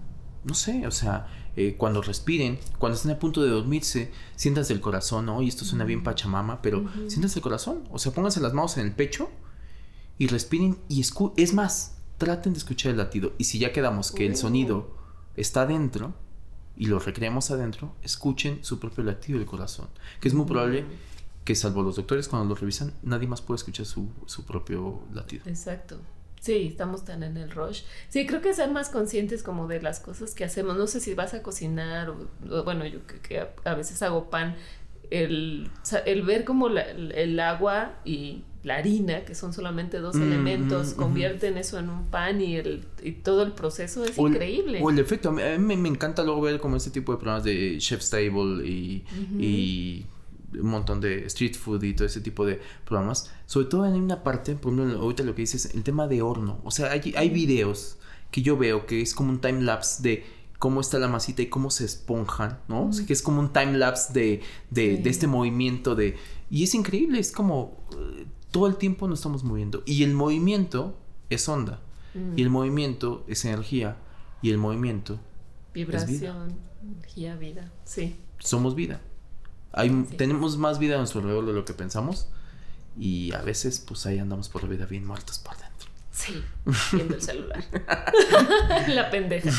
no 0.44 0.54
sé, 0.54 0.86
o 0.88 0.92
sea, 0.92 1.28
eh, 1.56 1.76
cuando 1.78 2.02
respiren, 2.02 2.60
cuando 2.78 2.96
estén 2.96 3.12
a 3.12 3.20
punto 3.20 3.44
de 3.44 3.50
dormirse, 3.50 4.12
siéntanse 4.36 4.74
el 4.74 4.82
corazón, 4.82 5.26
¿no? 5.26 5.42
Y 5.42 5.48
esto 5.48 5.66
suena 5.66 5.86
bien 5.86 6.04
pachamama, 6.04 6.62
pero 6.62 6.86
siéntanse 7.08 7.40
el 7.40 7.44
corazón, 7.44 7.84
o 7.92 8.00
sea, 8.00 8.12
pónganse 8.12 8.40
las 8.40 8.54
manos 8.54 8.78
en 8.78 8.86
el 8.86 8.94
pecho 8.94 9.30
y 10.18 10.28
respiren 10.28 10.78
y 10.88 11.02
es 11.38 11.54
más, 11.54 11.98
traten 12.18 12.54
de 12.54 12.60
escuchar 12.60 12.92
el 12.92 12.98
latido. 12.98 13.34
Y 13.38 13.46
si 13.46 13.60
ya 13.60 13.74
quedamos 13.74 14.12
que 14.12 14.26
el 14.26 14.36
sonido 14.36 14.96
está 15.36 15.62
adentro 15.62 16.14
y 16.76 16.86
lo 16.86 17.00
recreamos 17.00 17.52
adentro, 17.52 17.96
escuchen 18.04 18.60
su 18.64 18.80
propio 18.80 19.04
latido 19.04 19.40
del 19.40 19.48
corazón, 19.48 19.88
que 20.20 20.28
es 20.28 20.34
muy 20.34 20.46
probable 20.46 20.86
que 21.44 21.56
salvo 21.56 21.82
los 21.82 21.96
doctores 21.96 22.28
cuando 22.28 22.50
lo 22.50 22.56
revisan, 22.56 22.94
nadie 23.04 23.28
más 23.28 23.42
puede 23.42 23.58
escuchar 23.58 23.86
su, 23.86 24.10
su 24.26 24.46
propio 24.46 25.02
latido. 25.14 25.44
Exacto. 25.48 26.00
Sí, 26.40 26.68
estamos 26.68 27.04
tan 27.04 27.24
en 27.24 27.38
el 27.38 27.52
rush. 27.52 27.82
Sí, 28.08 28.26
creo 28.26 28.42
que 28.42 28.54
ser 28.54 28.72
más 28.72 28.90
conscientes 28.90 29.44
como 29.44 29.68
de 29.68 29.82
las 29.82 30.00
cosas 30.00 30.34
que 30.34 30.46
hacemos. 30.46 30.78
No 30.78 30.88
sé 30.88 31.00
si 31.02 31.14
vas 31.14 31.34
a 31.34 31.44
cocinar 31.44 32.10
o, 32.10 32.64
bueno, 32.64 32.86
yo 32.86 33.00
que, 33.06 33.46
a, 33.66 33.74
veces 33.74 34.02
hago 34.02 34.30
pan, 34.30 34.56
el, 35.10 35.70
el 36.06 36.22
ver 36.24 36.46
como 36.46 36.68
el 36.68 37.40
agua 37.40 37.96
y 38.06 38.44
la 38.64 38.78
harina, 38.78 39.24
que 39.24 39.36
son 39.36 39.54
solamente 39.54 40.00
dos 40.00 40.16
mm, 40.16 40.22
elementos, 40.22 40.94
convierten 40.94 41.58
eso 41.58 41.80
en 41.80 41.90
un 41.90 42.06
pan 42.08 42.42
y, 42.42 42.58
el, 42.58 42.86
y 43.02 43.14
todo 43.14 43.44
el 43.44 43.54
proceso 43.54 44.04
es 44.04 44.18
increíble. 44.18 44.80
o 44.82 44.90
el 44.90 45.00
efecto, 45.00 45.30
a 45.30 45.32
mí, 45.32 45.78
me, 45.78 45.90
encanta 45.90 46.24
luego 46.24 46.42
ver 46.42 46.60
como 46.60 46.76
este 46.76 46.92
tipo 46.92 47.14
de 47.14 47.18
programas 47.18 47.44
de 47.44 47.78
Chef's 47.80 48.10
Table 48.10 48.66
y, 48.68 49.06
y 49.38 50.06
un 50.54 50.70
montón 50.70 51.02
de 51.02 51.26
street 51.26 51.56
food 51.56 51.84
y 51.84 51.94
todo 51.94 52.08
ese 52.08 52.22
tipo 52.22 52.46
de 52.46 52.60
programas. 52.86 53.32
Sobre 53.46 53.68
todo 53.68 53.86
en 53.86 53.94
una 53.96 54.24
parte, 54.24 54.56
por 54.56 54.74
ejemplo, 54.74 55.00
ahorita 55.00 55.24
lo 55.24 55.36
que 55.36 55.42
dices, 55.42 55.74
el 55.74 55.84
tema 55.84 56.08
de 56.08 56.22
horno. 56.22 56.60
O 56.64 56.72
sea, 56.72 56.92
hay, 56.92 57.14
hay 57.16 57.30
videos 57.30 57.98
que 58.32 58.42
yo 58.42 58.58
veo 58.58 58.86
que 58.86 59.02
es 59.02 59.14
como 59.14 59.30
un 59.30 59.42
time 59.42 59.62
lapse 59.62 60.04
de 60.04 60.26
cómo 60.60 60.82
está 60.82 61.00
la 61.00 61.08
masita 61.08 61.42
y 61.42 61.48
cómo 61.48 61.72
se 61.72 61.86
esponjan, 61.86 62.60
¿no? 62.68 62.88
O 62.88 62.94
sea, 62.94 63.06
que 63.06 63.14
es 63.14 63.22
como 63.22 63.40
un 63.40 63.54
time 63.54 63.78
lapse 63.78 64.14
de, 64.14 64.42
de, 64.70 64.98
de, 64.98 65.10
este 65.10 65.26
movimiento 65.28 65.96
de... 65.96 66.18
Y 66.50 66.64
es 66.64 66.74
increíble, 66.76 67.20
es 67.20 67.32
como 67.32 67.78
eh, 67.98 68.26
todo 68.52 68.68
el 68.68 68.76
tiempo 68.76 69.08
nos 69.08 69.20
estamos 69.20 69.44
moviendo. 69.44 69.84
Y 69.86 70.04
el 70.04 70.14
movimiento 70.14 70.98
es 71.30 71.48
onda. 71.48 71.82
Y 72.36 72.42
el 72.42 72.50
movimiento 72.50 73.24
es 73.28 73.46
energía 73.46 73.98
y 74.42 74.50
el 74.50 74.58
movimiento 74.58 75.20
Vibración, 75.74 76.58
energía, 76.82 77.36
vida. 77.36 77.72
Sí. 77.86 78.16
Somos 78.40 78.76
vida. 78.76 79.02
Hay, 79.72 79.90
Tenemos 80.18 80.58
más 80.58 80.80
vida 80.80 80.96
a 80.96 80.98
nuestro 80.98 81.22
alrededor 81.22 81.46
de 81.46 81.54
lo 81.54 81.66
que 81.66 81.74
pensamos 81.74 82.28
y 82.98 83.34
a 83.34 83.42
veces 83.42 83.84
pues 83.88 84.06
ahí 84.06 84.20
andamos 84.20 84.50
por 84.50 84.64
la 84.64 84.70
vida 84.70 84.86
bien 84.86 85.06
muertos 85.06 85.40
por 85.40 85.56
dentro. 85.58 85.70
Sí, 86.12 86.44
viendo 86.92 87.16
el 87.16 87.22
celular. 87.22 87.64
la 88.88 89.10
pendeja. 89.10 89.50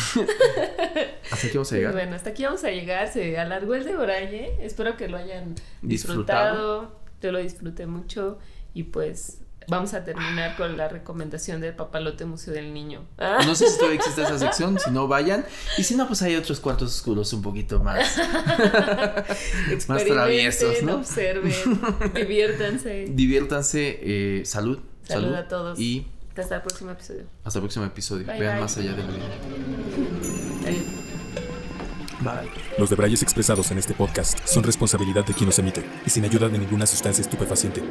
Hasta 1.31 1.47
aquí 1.47 1.57
vamos 1.57 1.73
a 1.73 1.77
llegar. 1.77 1.93
Bueno, 1.95 2.17
hasta 2.17 2.31
aquí 2.31 2.45
vamos 2.45 2.65
a 2.65 2.71
llegar. 2.71 3.11
Se 3.11 3.39
alargó 3.39 3.75
el 3.75 3.85
de 3.85 3.97
Oraye. 3.97 4.57
Espero 4.61 4.97
que 4.97 5.09
lo 5.09 5.17
hayan 5.17 5.55
disfrutado. 5.81 6.83
disfrutado. 6.83 7.01
Yo 7.23 7.33
lo 7.33 7.39
disfruté 7.39 7.87
mucho. 7.87 8.39
Y 8.75 8.85
pues 8.85 9.40
vamos 9.71 9.95
a 9.95 10.05
terminar 10.05 10.57
con 10.57 10.77
la 10.77 10.89
recomendación 10.89 11.61
del 11.61 11.75
Papalote 11.75 12.25
Museo 12.27 12.53
del 12.53 12.75
Niño. 12.75 13.05
No 13.19 13.55
sé 13.55 13.69
si 13.69 13.77
todavía 13.77 13.99
existe 13.99 14.23
esa 14.23 14.39
sección, 14.39 14.79
si 14.79 14.91
no 14.91 15.09
vayan. 15.09 15.45
Y 15.79 15.85
si 15.85 15.95
no, 15.95 16.07
pues 16.07 16.21
hay 16.23 16.37
otros 16.37 16.61
cuartos 16.61 16.95
oscuros 16.95 17.33
un 17.33 17.43
poquito 17.43 17.81
más. 17.81 18.19
más 19.89 20.05
traviesos, 20.05 20.83
¿no? 20.83 20.97
Observen, 20.97 21.53
diviértanse. 22.15 23.07
Diviértanse, 23.09 23.99
eh, 24.03 24.43
salud. 24.45 24.81
Salud, 25.05 25.35
a 25.35 25.49
todos. 25.49 25.79
Y 25.79 26.07
hasta 26.37 26.57
el 26.57 26.63
próximo 26.63 26.91
episodio. 26.91 27.25
Hasta 27.45 27.59
el 27.59 27.63
próximo 27.63 27.85
episodio. 27.85 28.27
Vean 28.27 28.61
más 28.61 28.77
allá 28.77 28.93
de 28.93 29.03
la 29.03 29.09
vida. 29.09 29.25
Bye. 32.21 32.51
Los 32.79 32.91
debrayes 32.91 33.23
expresados 33.23 33.71
en 33.71 33.79
este 33.79 33.95
podcast 33.95 34.39
son 34.47 34.63
responsabilidad 34.63 35.25
de 35.25 35.33
quien 35.33 35.47
los 35.47 35.59
emite 35.59 35.85
y 36.05 36.11
sin 36.11 36.25
ayuda 36.25 36.49
de 36.49 36.59
ninguna 36.59 36.87
sustancia 36.87 37.23
estupefaciente. 37.23 37.83